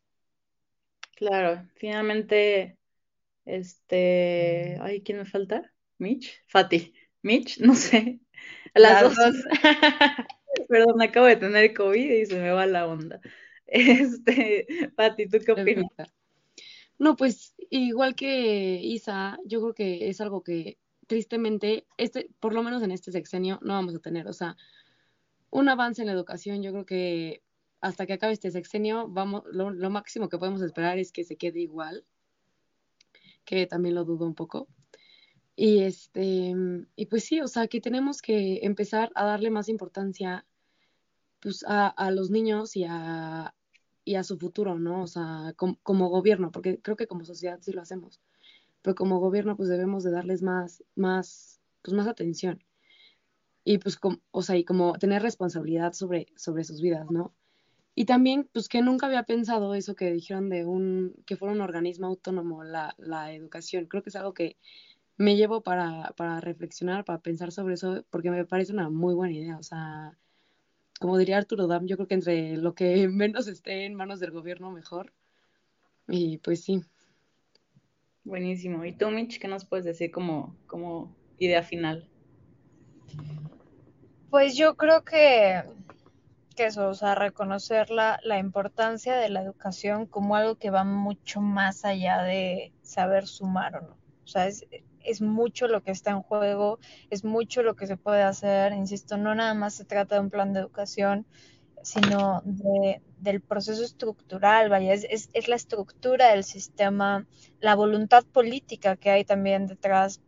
Claro, 1.16 1.68
finalmente, 1.76 2.78
este, 3.44 4.78
ay, 4.80 5.02
¿quién 5.02 5.18
me 5.18 5.24
falta? 5.24 5.72
Mitch, 5.98 6.42
Fati, 6.46 6.94
Mitch, 7.22 7.58
no 7.58 7.74
sé, 7.74 8.20
las, 8.74 9.02
dos. 9.02 9.36
Perdón, 10.68 11.02
acabo 11.02 11.26
de 11.26 11.36
tener 11.36 11.74
COVID 11.74 12.10
y 12.10 12.26
se 12.26 12.40
me 12.40 12.50
va 12.50 12.66
la 12.66 12.86
onda. 12.86 13.20
Este, 13.70 14.66
Fati, 14.96 15.28
¿tú 15.28 15.40
qué 15.44 15.52
opinas? 15.52 15.90
No, 16.98 17.16
pues 17.16 17.54
igual 17.70 18.14
que 18.14 18.80
Isa, 18.82 19.38
yo 19.44 19.60
creo 19.60 19.74
que 19.74 20.08
es 20.08 20.20
algo 20.20 20.42
que 20.42 20.78
tristemente, 21.06 21.86
este, 21.96 22.30
por 22.40 22.52
lo 22.52 22.62
menos 22.62 22.82
en 22.82 22.90
este 22.90 23.12
sexenio, 23.12 23.58
no 23.62 23.74
vamos 23.74 23.94
a 23.94 24.00
tener. 24.00 24.26
O 24.28 24.32
sea, 24.32 24.56
un 25.50 25.68
avance 25.68 26.02
en 26.02 26.06
la 26.06 26.12
educación, 26.12 26.62
yo 26.62 26.72
creo 26.72 26.86
que 26.86 27.42
hasta 27.80 28.06
que 28.06 28.14
acabe 28.14 28.32
este 28.32 28.50
sexenio, 28.50 29.08
vamos, 29.08 29.44
lo, 29.52 29.90
máximo 29.90 30.28
que 30.28 30.38
podemos 30.38 30.62
esperar 30.62 30.98
es 30.98 31.12
que 31.12 31.24
se 31.24 31.36
quede 31.36 31.60
igual, 31.60 32.04
que 33.44 33.66
también 33.66 33.94
lo 33.94 34.04
dudo 34.04 34.26
un 34.26 34.34
poco. 34.34 34.68
Y 35.54 35.82
este, 35.82 36.54
y 36.96 37.06
pues 37.06 37.24
sí, 37.24 37.40
o 37.40 37.48
sea, 37.48 37.68
que 37.68 37.80
tenemos 37.80 38.22
que 38.22 38.60
empezar 38.62 39.10
a 39.14 39.24
darle 39.24 39.50
más 39.50 39.68
importancia 39.68 40.44
pues 41.40 41.64
a, 41.66 41.88
a 41.88 42.10
los 42.10 42.30
niños 42.30 42.76
y 42.76 42.84
a, 42.84 43.54
y 44.08 44.14
a 44.14 44.24
su 44.24 44.38
futuro, 44.38 44.78
¿no? 44.78 45.02
O 45.02 45.06
sea, 45.06 45.54
como 45.82 46.08
gobierno, 46.08 46.50
porque 46.50 46.80
creo 46.80 46.96
que 46.96 47.06
como 47.06 47.26
sociedad 47.26 47.58
sí 47.60 47.72
lo 47.72 47.82
hacemos, 47.82 48.22
pero 48.80 48.94
como 48.94 49.18
gobierno 49.20 49.54
pues 49.54 49.68
debemos 49.68 50.02
de 50.02 50.10
darles 50.10 50.42
más, 50.42 50.82
más, 50.96 51.60
pues 51.82 51.94
más 51.94 52.08
atención. 52.08 52.64
Y 53.64 53.76
pues, 53.76 53.98
o 54.30 54.42
sea, 54.42 54.56
y 54.56 54.64
como 54.64 54.94
tener 54.94 55.20
responsabilidad 55.22 55.92
sobre, 55.92 56.28
sobre 56.36 56.64
sus 56.64 56.80
vidas, 56.80 57.10
¿no? 57.10 57.34
Y 57.94 58.06
también, 58.06 58.48
pues 58.50 58.68
que 58.68 58.80
nunca 58.80 59.06
había 59.06 59.24
pensado 59.24 59.74
eso 59.74 59.94
que 59.94 60.10
dijeron 60.10 60.48
de 60.48 60.64
un, 60.64 61.14
que 61.26 61.36
fuera 61.36 61.52
un 61.52 61.60
organismo 61.60 62.06
autónomo 62.06 62.64
la, 62.64 62.94
la 62.96 63.34
educación. 63.34 63.86
Creo 63.86 64.02
que 64.02 64.08
es 64.08 64.16
algo 64.16 64.32
que 64.32 64.56
me 65.18 65.36
llevo 65.36 65.62
para, 65.62 66.14
para 66.16 66.40
reflexionar, 66.40 67.04
para 67.04 67.20
pensar 67.20 67.52
sobre 67.52 67.74
eso, 67.74 68.04
porque 68.08 68.30
me 68.30 68.46
parece 68.46 68.72
una 68.72 68.88
muy 68.88 69.14
buena 69.14 69.34
idea. 69.34 69.58
O 69.58 69.62
sea, 69.62 70.16
como 70.98 71.18
diría 71.18 71.38
Arturo 71.38 71.66
Dam, 71.66 71.86
yo 71.86 71.96
creo 71.96 72.08
que 72.08 72.14
entre 72.14 72.56
lo 72.56 72.74
que 72.74 73.08
menos 73.08 73.48
esté 73.48 73.86
en 73.86 73.94
manos 73.94 74.20
del 74.20 74.30
gobierno, 74.30 74.70
mejor. 74.70 75.12
Y 76.08 76.38
pues 76.38 76.64
sí. 76.64 76.82
Buenísimo. 78.24 78.84
¿Y 78.84 78.92
tú, 78.92 79.10
Mitch, 79.10 79.38
qué 79.38 79.48
nos 79.48 79.64
puedes 79.64 79.84
decir 79.84 80.10
como, 80.10 80.56
como 80.66 81.16
idea 81.38 81.62
final? 81.62 82.08
Pues 84.30 84.56
yo 84.56 84.76
creo 84.76 85.04
que, 85.04 85.62
que 86.54 86.66
eso, 86.66 86.88
o 86.88 86.94
sea, 86.94 87.14
reconocer 87.14 87.90
la, 87.90 88.20
la 88.22 88.38
importancia 88.38 89.16
de 89.16 89.30
la 89.30 89.42
educación 89.42 90.06
como 90.06 90.36
algo 90.36 90.56
que 90.56 90.70
va 90.70 90.84
mucho 90.84 91.40
más 91.40 91.84
allá 91.84 92.22
de 92.22 92.72
saber 92.82 93.26
sumar 93.26 93.76
o 93.76 93.80
no. 93.80 93.96
O 94.24 94.26
sea, 94.26 94.46
es, 94.46 94.66
es 95.08 95.20
mucho 95.20 95.68
lo 95.68 95.82
que 95.82 95.90
está 95.90 96.10
en 96.10 96.22
juego, 96.22 96.78
es 97.10 97.24
mucho 97.24 97.62
lo 97.62 97.76
que 97.76 97.86
se 97.86 97.96
puede 97.96 98.22
hacer. 98.22 98.72
Insisto, 98.72 99.16
no 99.16 99.34
nada 99.34 99.54
más 99.54 99.74
se 99.74 99.84
trata 99.84 100.16
de 100.16 100.20
un 100.20 100.30
plan 100.30 100.52
de 100.52 100.60
educación, 100.60 101.26
sino 101.82 102.42
de, 102.44 103.00
del 103.18 103.40
proceso 103.40 103.82
estructural, 103.84 104.68
vaya, 104.68 104.92
es, 104.92 105.06
es, 105.08 105.30
es, 105.32 105.48
la 105.48 105.56
estructura 105.56 106.30
del 106.30 106.44
sistema, 106.44 107.26
la 107.60 107.74
voluntad 107.74 108.24
política 108.24 108.96
que 108.96 109.10
hay 109.10 109.24
también 109.24 109.66
detrás, 109.66 110.20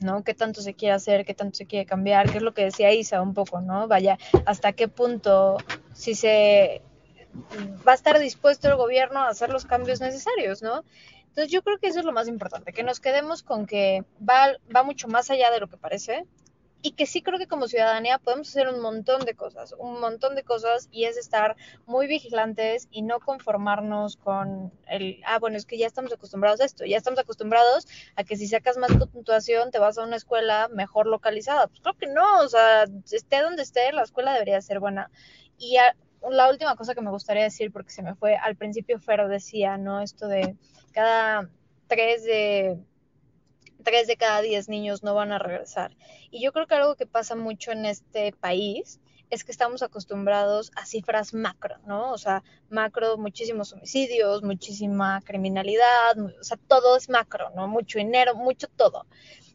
¿no? 0.00 0.24
¿Qué 0.24 0.34
tanto 0.34 0.60
se 0.60 0.74
quiere 0.74 0.94
hacer, 0.94 1.24
qué 1.24 1.34
tanto 1.34 1.56
se 1.56 1.66
quiere 1.66 1.86
cambiar? 1.86 2.30
¿Qué 2.30 2.38
es 2.38 2.42
lo 2.42 2.54
que 2.54 2.64
decía 2.64 2.92
Isa 2.92 3.22
un 3.22 3.34
poco, 3.34 3.60
¿no? 3.60 3.88
Vaya, 3.88 4.18
hasta 4.44 4.72
qué 4.72 4.88
punto, 4.88 5.58
si 5.92 6.14
se 6.14 6.82
va 7.86 7.92
a 7.92 7.94
estar 7.94 8.18
dispuesto 8.18 8.68
el 8.68 8.76
gobierno 8.76 9.20
a 9.20 9.28
hacer 9.28 9.50
los 9.50 9.66
cambios 9.66 10.00
necesarios, 10.00 10.62
¿no? 10.62 10.84
Entonces 11.36 11.52
yo 11.52 11.62
creo 11.62 11.78
que 11.78 11.88
eso 11.88 11.98
es 11.98 12.06
lo 12.06 12.14
más 12.14 12.28
importante, 12.28 12.72
que 12.72 12.82
nos 12.82 12.98
quedemos 12.98 13.42
con 13.42 13.66
que 13.66 14.06
va, 14.26 14.56
va 14.74 14.82
mucho 14.82 15.06
más 15.06 15.30
allá 15.30 15.50
de 15.50 15.60
lo 15.60 15.68
que 15.68 15.76
parece 15.76 16.24
y 16.80 16.92
que 16.92 17.04
sí 17.04 17.20
creo 17.20 17.38
que 17.38 17.46
como 17.46 17.68
ciudadanía 17.68 18.16
podemos 18.16 18.48
hacer 18.48 18.68
un 18.68 18.80
montón 18.80 19.20
de 19.26 19.34
cosas, 19.34 19.74
un 19.78 20.00
montón 20.00 20.34
de 20.34 20.44
cosas 20.44 20.88
y 20.90 21.04
es 21.04 21.18
estar 21.18 21.54
muy 21.84 22.06
vigilantes 22.06 22.88
y 22.90 23.02
no 23.02 23.20
conformarnos 23.20 24.16
con 24.16 24.72
el, 24.86 25.20
ah, 25.26 25.38
bueno, 25.38 25.58
es 25.58 25.66
que 25.66 25.76
ya 25.76 25.86
estamos 25.86 26.10
acostumbrados 26.10 26.62
a 26.62 26.64
esto, 26.64 26.86
ya 26.86 26.96
estamos 26.96 27.20
acostumbrados 27.20 27.86
a 28.14 28.24
que 28.24 28.36
si 28.36 28.48
sacas 28.48 28.78
más 28.78 28.92
puntuación 29.12 29.70
te 29.70 29.78
vas 29.78 29.98
a 29.98 30.04
una 30.04 30.16
escuela 30.16 30.68
mejor 30.68 31.06
localizada. 31.06 31.66
Pues 31.66 31.80
creo 31.82 31.98
que 31.98 32.06
no, 32.06 32.40
o 32.40 32.48
sea, 32.48 32.84
esté 33.12 33.42
donde 33.42 33.62
esté, 33.62 33.92
la 33.92 34.04
escuela 34.04 34.32
debería 34.32 34.62
ser 34.62 34.80
buena. 34.80 35.10
Y 35.58 35.76
la 36.30 36.50
última 36.50 36.76
cosa 36.76 36.94
que 36.94 37.00
me 37.00 37.10
gustaría 37.10 37.44
decir, 37.44 37.72
porque 37.72 37.90
se 37.90 38.02
me 38.02 38.14
fue, 38.14 38.36
al 38.36 38.56
principio 38.56 38.98
Fer 38.98 39.26
decía, 39.28 39.76
¿no? 39.76 40.00
Esto 40.00 40.28
de 40.28 40.56
cada 40.92 41.48
tres 41.88 42.24
de 42.24 42.78
tres 43.84 44.08
de 44.08 44.16
cada 44.16 44.40
diez 44.40 44.68
niños 44.68 45.04
no 45.04 45.14
van 45.14 45.32
a 45.32 45.38
regresar. 45.38 45.96
Y 46.30 46.42
yo 46.42 46.52
creo 46.52 46.66
que 46.66 46.74
algo 46.74 46.96
que 46.96 47.06
pasa 47.06 47.36
mucho 47.36 47.70
en 47.70 47.86
este 47.86 48.32
país 48.32 49.00
es 49.30 49.44
que 49.44 49.52
estamos 49.52 49.82
acostumbrados 49.82 50.70
a 50.76 50.86
cifras 50.86 51.34
macro, 51.34 51.76
¿no? 51.86 52.12
O 52.12 52.18
sea, 52.18 52.42
macro, 52.68 53.16
muchísimos 53.16 53.72
homicidios, 53.72 54.42
muchísima 54.42 55.20
criminalidad, 55.24 56.18
o 56.18 56.44
sea, 56.44 56.58
todo 56.68 56.96
es 56.96 57.08
macro, 57.08 57.50
¿no? 57.54 57.66
Mucho 57.68 57.98
dinero, 57.98 58.34
mucho 58.34 58.68
todo. 58.68 59.06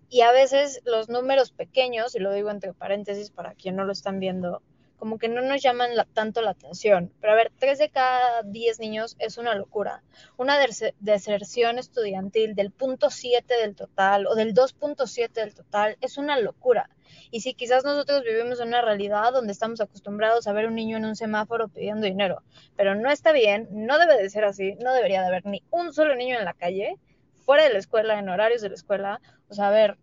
Y 0.10 0.22
a 0.22 0.32
veces 0.32 0.82
los 0.84 1.08
números 1.08 1.52
pequeños, 1.52 2.16
y 2.16 2.20
lo 2.20 2.34
digo 2.34 2.50
entre 2.50 2.74
paréntesis 2.74 3.32
para 3.32 3.54
quien 3.54 3.78
no 3.78 3.86
lo 3.86 3.94
están 3.94 4.20
viendo, 4.20 4.62
como 5.02 5.18
que 5.18 5.30
no 5.30 5.42
nos 5.42 5.64
llaman 5.64 5.90
tanto 6.14 6.44
la 6.44 6.52
atención. 6.52 7.12
Pero 7.20 7.34
a 7.34 7.36
ver, 7.36 7.52
tres 7.58 7.80
de 7.80 7.90
cada 7.90 8.44
diez 8.44 8.80
niños 8.80 9.16
es 9.18 9.40
una 9.40 9.56
locura. 9.56 10.04
Una 10.38 10.60
deserción 11.00 11.80
estudiantil 11.80 12.54
del 12.54 12.70
punto 12.70 13.10
7 13.10 13.52
del 13.52 13.76
total 13.76 14.28
o 14.28 14.36
del 14.36 14.54
2.7 14.54 15.32
del 15.32 15.56
total 15.56 15.98
es 16.02 16.20
una 16.20 16.40
locura. 16.40 16.88
Y 17.32 17.42
si 17.42 17.56
quizás 17.56 17.84
nosotros 17.84 18.22
vivimos 18.24 18.60
en 18.60 18.68
una 18.68 18.84
realidad 18.84 19.34
donde 19.34 19.54
estamos 19.54 19.82
acostumbrados 19.82 20.46
a 20.46 20.54
ver 20.54 20.68
un 20.68 20.76
niño 20.76 20.98
en 20.98 21.06
un 21.06 21.16
semáforo 21.16 21.68
pidiendo 21.68 22.06
dinero, 22.06 22.44
pero 22.78 22.94
no 22.94 23.10
está 23.10 23.32
bien, 23.32 23.70
no 23.72 23.98
debe 23.98 24.22
de 24.22 24.30
ser 24.30 24.46
así, 24.46 24.76
no 24.84 24.94
debería 24.94 25.22
de 25.22 25.30
haber 25.30 25.48
ni 25.48 25.64
un 25.72 25.94
solo 25.94 26.16
niño 26.16 26.38
en 26.38 26.46
la 26.46 26.54
calle, 26.54 27.00
fuera 27.44 27.64
de 27.64 27.74
la 27.74 27.80
escuela, 27.80 28.20
en 28.20 28.30
horarios 28.30 28.62
de 28.62 28.70
la 28.70 28.76
escuela. 28.76 29.20
O 29.50 29.56
sea, 29.56 29.70
a 29.70 29.72
ver, 29.72 29.98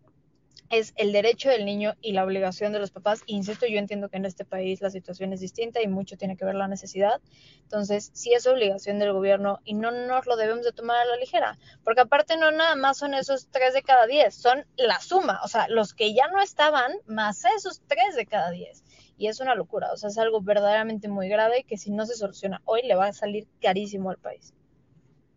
es 0.70 0.92
el 0.96 1.12
derecho 1.12 1.48
del 1.48 1.64
niño 1.64 1.94
y 2.00 2.12
la 2.12 2.24
obligación 2.24 2.72
de 2.72 2.78
los 2.78 2.90
papás. 2.90 3.22
insisto, 3.26 3.66
yo 3.66 3.78
entiendo 3.78 4.08
que 4.08 4.18
en 4.18 4.26
este 4.26 4.44
país 4.44 4.80
la 4.80 4.90
situación 4.90 5.32
es 5.32 5.40
distinta 5.40 5.82
y 5.82 5.88
mucho 5.88 6.16
tiene 6.16 6.36
que 6.36 6.44
ver 6.44 6.54
la 6.54 6.68
necesidad. 6.68 7.20
Entonces, 7.62 8.10
sí 8.14 8.32
es 8.34 8.46
obligación 8.46 8.98
del 8.98 9.12
gobierno 9.12 9.60
y 9.64 9.74
no 9.74 9.90
nos 9.90 10.26
lo 10.26 10.36
debemos 10.36 10.64
de 10.64 10.72
tomar 10.72 10.98
a 10.98 11.04
la 11.04 11.16
ligera, 11.16 11.58
porque 11.84 12.02
aparte 12.02 12.36
no 12.36 12.50
nada 12.50 12.76
más 12.76 12.98
son 12.98 13.14
esos 13.14 13.48
tres 13.50 13.74
de 13.74 13.82
cada 13.82 14.06
diez, 14.06 14.34
son 14.34 14.66
la 14.76 15.00
suma, 15.00 15.40
o 15.44 15.48
sea, 15.48 15.68
los 15.68 15.94
que 15.94 16.14
ya 16.14 16.28
no 16.28 16.40
estaban 16.40 16.92
más 17.06 17.44
esos 17.56 17.80
tres 17.86 18.14
de 18.16 18.26
cada 18.26 18.50
diez. 18.50 18.84
Y 19.16 19.26
es 19.26 19.40
una 19.40 19.54
locura, 19.54 19.90
o 19.92 19.96
sea, 19.96 20.10
es 20.10 20.18
algo 20.18 20.40
verdaderamente 20.40 21.08
muy 21.08 21.28
grave 21.28 21.64
que 21.66 21.76
si 21.76 21.90
no 21.90 22.06
se 22.06 22.14
soluciona 22.14 22.62
hoy 22.64 22.82
le 22.82 22.94
va 22.94 23.06
a 23.06 23.12
salir 23.12 23.48
carísimo 23.60 24.10
al 24.10 24.18
país. 24.18 24.54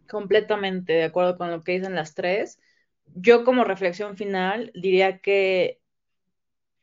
Completamente 0.07 0.93
de 0.93 1.03
acuerdo 1.05 1.37
con 1.37 1.49
lo 1.49 1.63
que 1.63 1.71
dicen 1.71 1.95
las 1.95 2.13
tres 2.13 2.59
yo 3.15 3.43
como 3.43 3.63
reflexión 3.63 4.17
final 4.17 4.71
diría 4.75 5.19
que 5.19 5.81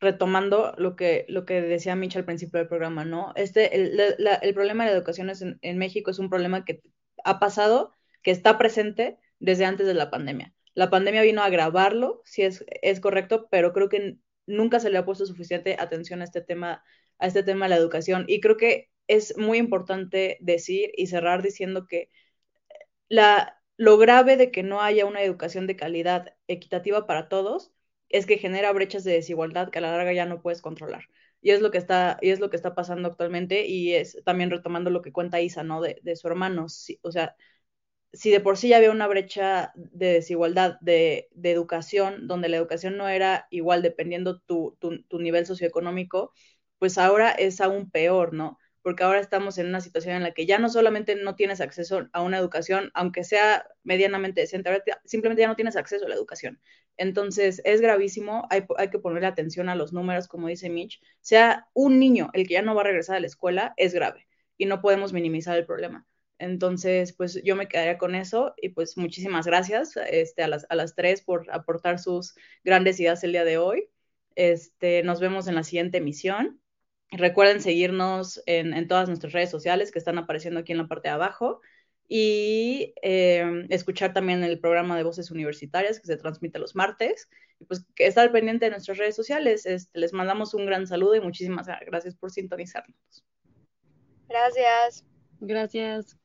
retomando 0.00 0.74
lo 0.78 0.96
que, 0.96 1.26
lo 1.28 1.44
que 1.44 1.60
decía 1.60 1.96
Mitch 1.96 2.16
al 2.16 2.24
principio 2.24 2.58
del 2.58 2.68
programa, 2.68 3.04
¿no? 3.04 3.32
Este, 3.36 3.74
el, 3.74 4.54
problema 4.54 4.84
de 4.84 4.90
la 4.90 4.96
educación 4.96 5.30
en, 5.30 5.58
en, 5.60 5.78
México 5.78 6.10
es 6.10 6.18
un 6.18 6.30
problema 6.30 6.64
que 6.64 6.82
ha 7.24 7.40
pasado, 7.40 7.92
que 8.22 8.30
está 8.30 8.58
presente 8.58 9.18
desde 9.40 9.64
antes 9.64 9.86
de 9.86 9.94
la 9.94 10.10
pandemia. 10.10 10.54
La 10.74 10.90
pandemia 10.90 11.22
vino 11.22 11.42
a 11.42 11.46
agravarlo, 11.46 12.22
si 12.24 12.42
es, 12.42 12.64
es 12.82 13.00
correcto, 13.00 13.48
pero 13.50 13.72
creo 13.72 13.88
que 13.88 14.18
nunca 14.46 14.78
se 14.80 14.90
le 14.90 14.98
ha 14.98 15.04
puesto 15.04 15.26
suficiente 15.26 15.76
atención 15.78 16.20
a 16.20 16.24
este 16.24 16.40
tema, 16.40 16.84
a 17.18 17.26
este 17.26 17.42
tema 17.42 17.66
de 17.66 17.70
la 17.70 17.76
educación. 17.76 18.24
Y 18.28 18.40
creo 18.40 18.56
que 18.56 18.90
es 19.08 19.36
muy 19.36 19.58
importante 19.58 20.38
decir 20.40 20.92
y 20.96 21.08
cerrar 21.08 21.42
diciendo 21.42 21.86
que 21.88 22.10
la, 23.08 23.57
lo 23.78 23.98
grave 23.98 24.38
de 24.38 24.52
que 24.52 24.64
no 24.64 24.82
haya 24.82 25.06
una 25.06 25.22
educación 25.22 25.68
de 25.68 25.76
calidad 25.76 26.36
equitativa 26.48 27.06
para 27.08 27.28
todos 27.30 27.72
es 28.10 28.26
que 28.26 28.38
genera 28.38 28.72
brechas 28.74 29.04
de 29.04 29.14
desigualdad 29.14 29.70
que 29.70 29.78
a 29.80 29.82
la 29.82 29.92
larga 29.96 30.14
ya 30.14 30.26
no 30.26 30.42
puedes 30.42 30.62
controlar. 30.62 31.04
Y 31.42 31.52
es 31.52 31.62
lo 31.62 31.72
que 31.72 31.78
está, 31.78 32.18
y 32.22 32.30
es 32.30 32.40
lo 32.40 32.50
que 32.50 32.56
está 32.56 32.74
pasando 32.76 33.08
actualmente, 33.08 33.66
y 33.68 33.94
es 33.94 34.18
también 34.26 34.50
retomando 34.50 34.90
lo 34.90 35.02
que 35.02 35.12
cuenta 35.12 35.40
Isa, 35.42 35.64
¿no? 35.64 35.80
De, 35.82 36.00
de 36.04 36.16
su 36.16 36.28
hermano. 36.28 36.66
o 37.02 37.12
sea, 37.12 37.36
si 38.12 38.30
de 38.30 38.40
por 38.40 38.56
sí 38.58 38.68
ya 38.68 38.78
había 38.78 38.90
una 38.90 39.06
brecha 39.08 39.72
de 39.76 40.14
desigualdad 40.14 40.78
de, 40.80 41.28
de 41.32 41.52
educación, 41.52 42.26
donde 42.28 42.48
la 42.48 42.56
educación 42.58 42.96
no 42.96 43.08
era 43.08 43.46
igual 43.50 43.82
dependiendo 43.82 44.40
tu, 44.40 44.76
tu 44.80 45.18
nivel 45.20 45.46
socioeconómico, 45.46 46.32
pues 46.78 46.98
ahora 46.98 47.30
es 47.32 47.60
aún 47.60 47.90
peor, 47.90 48.32
¿no? 48.34 48.58
Porque 48.88 49.02
ahora 49.02 49.20
estamos 49.20 49.58
en 49.58 49.66
una 49.66 49.82
situación 49.82 50.16
en 50.16 50.22
la 50.22 50.32
que 50.32 50.46
ya 50.46 50.58
no 50.58 50.70
solamente 50.70 51.14
no 51.14 51.34
tienes 51.34 51.60
acceso 51.60 52.08
a 52.10 52.22
una 52.22 52.38
educación, 52.38 52.90
aunque 52.94 53.22
sea 53.22 53.68
medianamente 53.84 54.40
decente, 54.40 54.82
simplemente 55.04 55.42
ya 55.42 55.48
no 55.48 55.56
tienes 55.56 55.76
acceso 55.76 56.06
a 56.06 56.08
la 56.08 56.14
educación. 56.14 56.58
Entonces, 56.96 57.60
es 57.66 57.82
gravísimo, 57.82 58.46
hay, 58.48 58.64
hay, 58.78 58.88
que 58.88 58.98
ponerle 58.98 59.26
atención 59.26 59.68
a 59.68 59.74
los 59.74 59.92
números, 59.92 60.26
como 60.26 60.48
dice 60.48 60.70
Mitch, 60.70 61.02
sea 61.20 61.68
un 61.74 61.98
niño 61.98 62.30
el 62.32 62.48
que 62.48 62.54
ya 62.54 62.62
no 62.62 62.74
va 62.74 62.80
a 62.80 62.84
regresar 62.84 63.16
a 63.16 63.20
la 63.20 63.26
escuela, 63.26 63.74
es 63.76 63.92
grave 63.92 64.26
y 64.56 64.64
no 64.64 64.80
podemos 64.80 65.12
minimizar 65.12 65.58
el 65.58 65.66
problema. 65.66 66.06
Entonces, 66.38 67.12
pues 67.12 67.42
yo 67.44 67.56
me 67.56 67.68
quedaría 67.68 67.98
con 67.98 68.14
eso 68.14 68.54
y 68.56 68.70
pues 68.70 68.96
muchísimas 68.96 69.46
gracias 69.46 69.98
este, 69.98 70.42
a, 70.42 70.48
las, 70.48 70.64
a 70.70 70.74
las 70.74 70.94
tres 70.94 71.20
por 71.20 71.46
aportar 71.50 71.98
sus 71.98 72.36
grandes 72.64 72.98
ideas 73.00 73.22
el 73.22 73.32
día 73.32 73.44
de 73.44 73.58
hoy. 73.58 73.90
Este, 74.34 75.02
nos 75.02 75.20
vemos 75.20 75.46
en 75.46 75.56
la 75.56 75.62
siguiente 75.62 75.98
emisión. 75.98 76.58
Recuerden 77.10 77.62
seguirnos 77.62 78.42
en, 78.46 78.86
todas 78.86 79.08
nuestras 79.08 79.32
redes 79.32 79.50
sociales 79.50 79.90
que 79.90 79.98
están 79.98 80.18
apareciendo 80.18 80.60
aquí 80.60 80.72
en 80.72 80.78
la 80.78 80.88
parte 80.88 81.08
de 81.08 81.14
abajo 81.14 81.60
y 82.06 82.94
eh, 83.02 83.66
escuchar 83.70 84.12
también 84.12 84.44
el 84.44 84.60
programa 84.60 84.96
de 84.96 85.04
Voces 85.04 85.30
Universitarias 85.30 86.00
que 86.00 86.06
se 86.06 86.16
transmite 86.16 86.58
los 86.58 86.74
martes. 86.74 87.28
Y 87.60 87.64
pues 87.64 87.84
que 87.94 88.06
estar 88.06 88.30
pendiente 88.30 88.66
de 88.66 88.72
nuestras 88.72 88.98
redes 88.98 89.16
sociales. 89.16 89.64
Este, 89.66 89.98
les 89.98 90.12
mandamos 90.12 90.54
un 90.54 90.66
gran 90.66 90.86
saludo 90.86 91.14
y 91.14 91.20
muchísimas 91.20 91.66
gracias 91.86 92.14
por 92.14 92.30
sintonizarnos. 92.30 93.24
Gracias. 94.28 95.04
Gracias. 95.40 96.17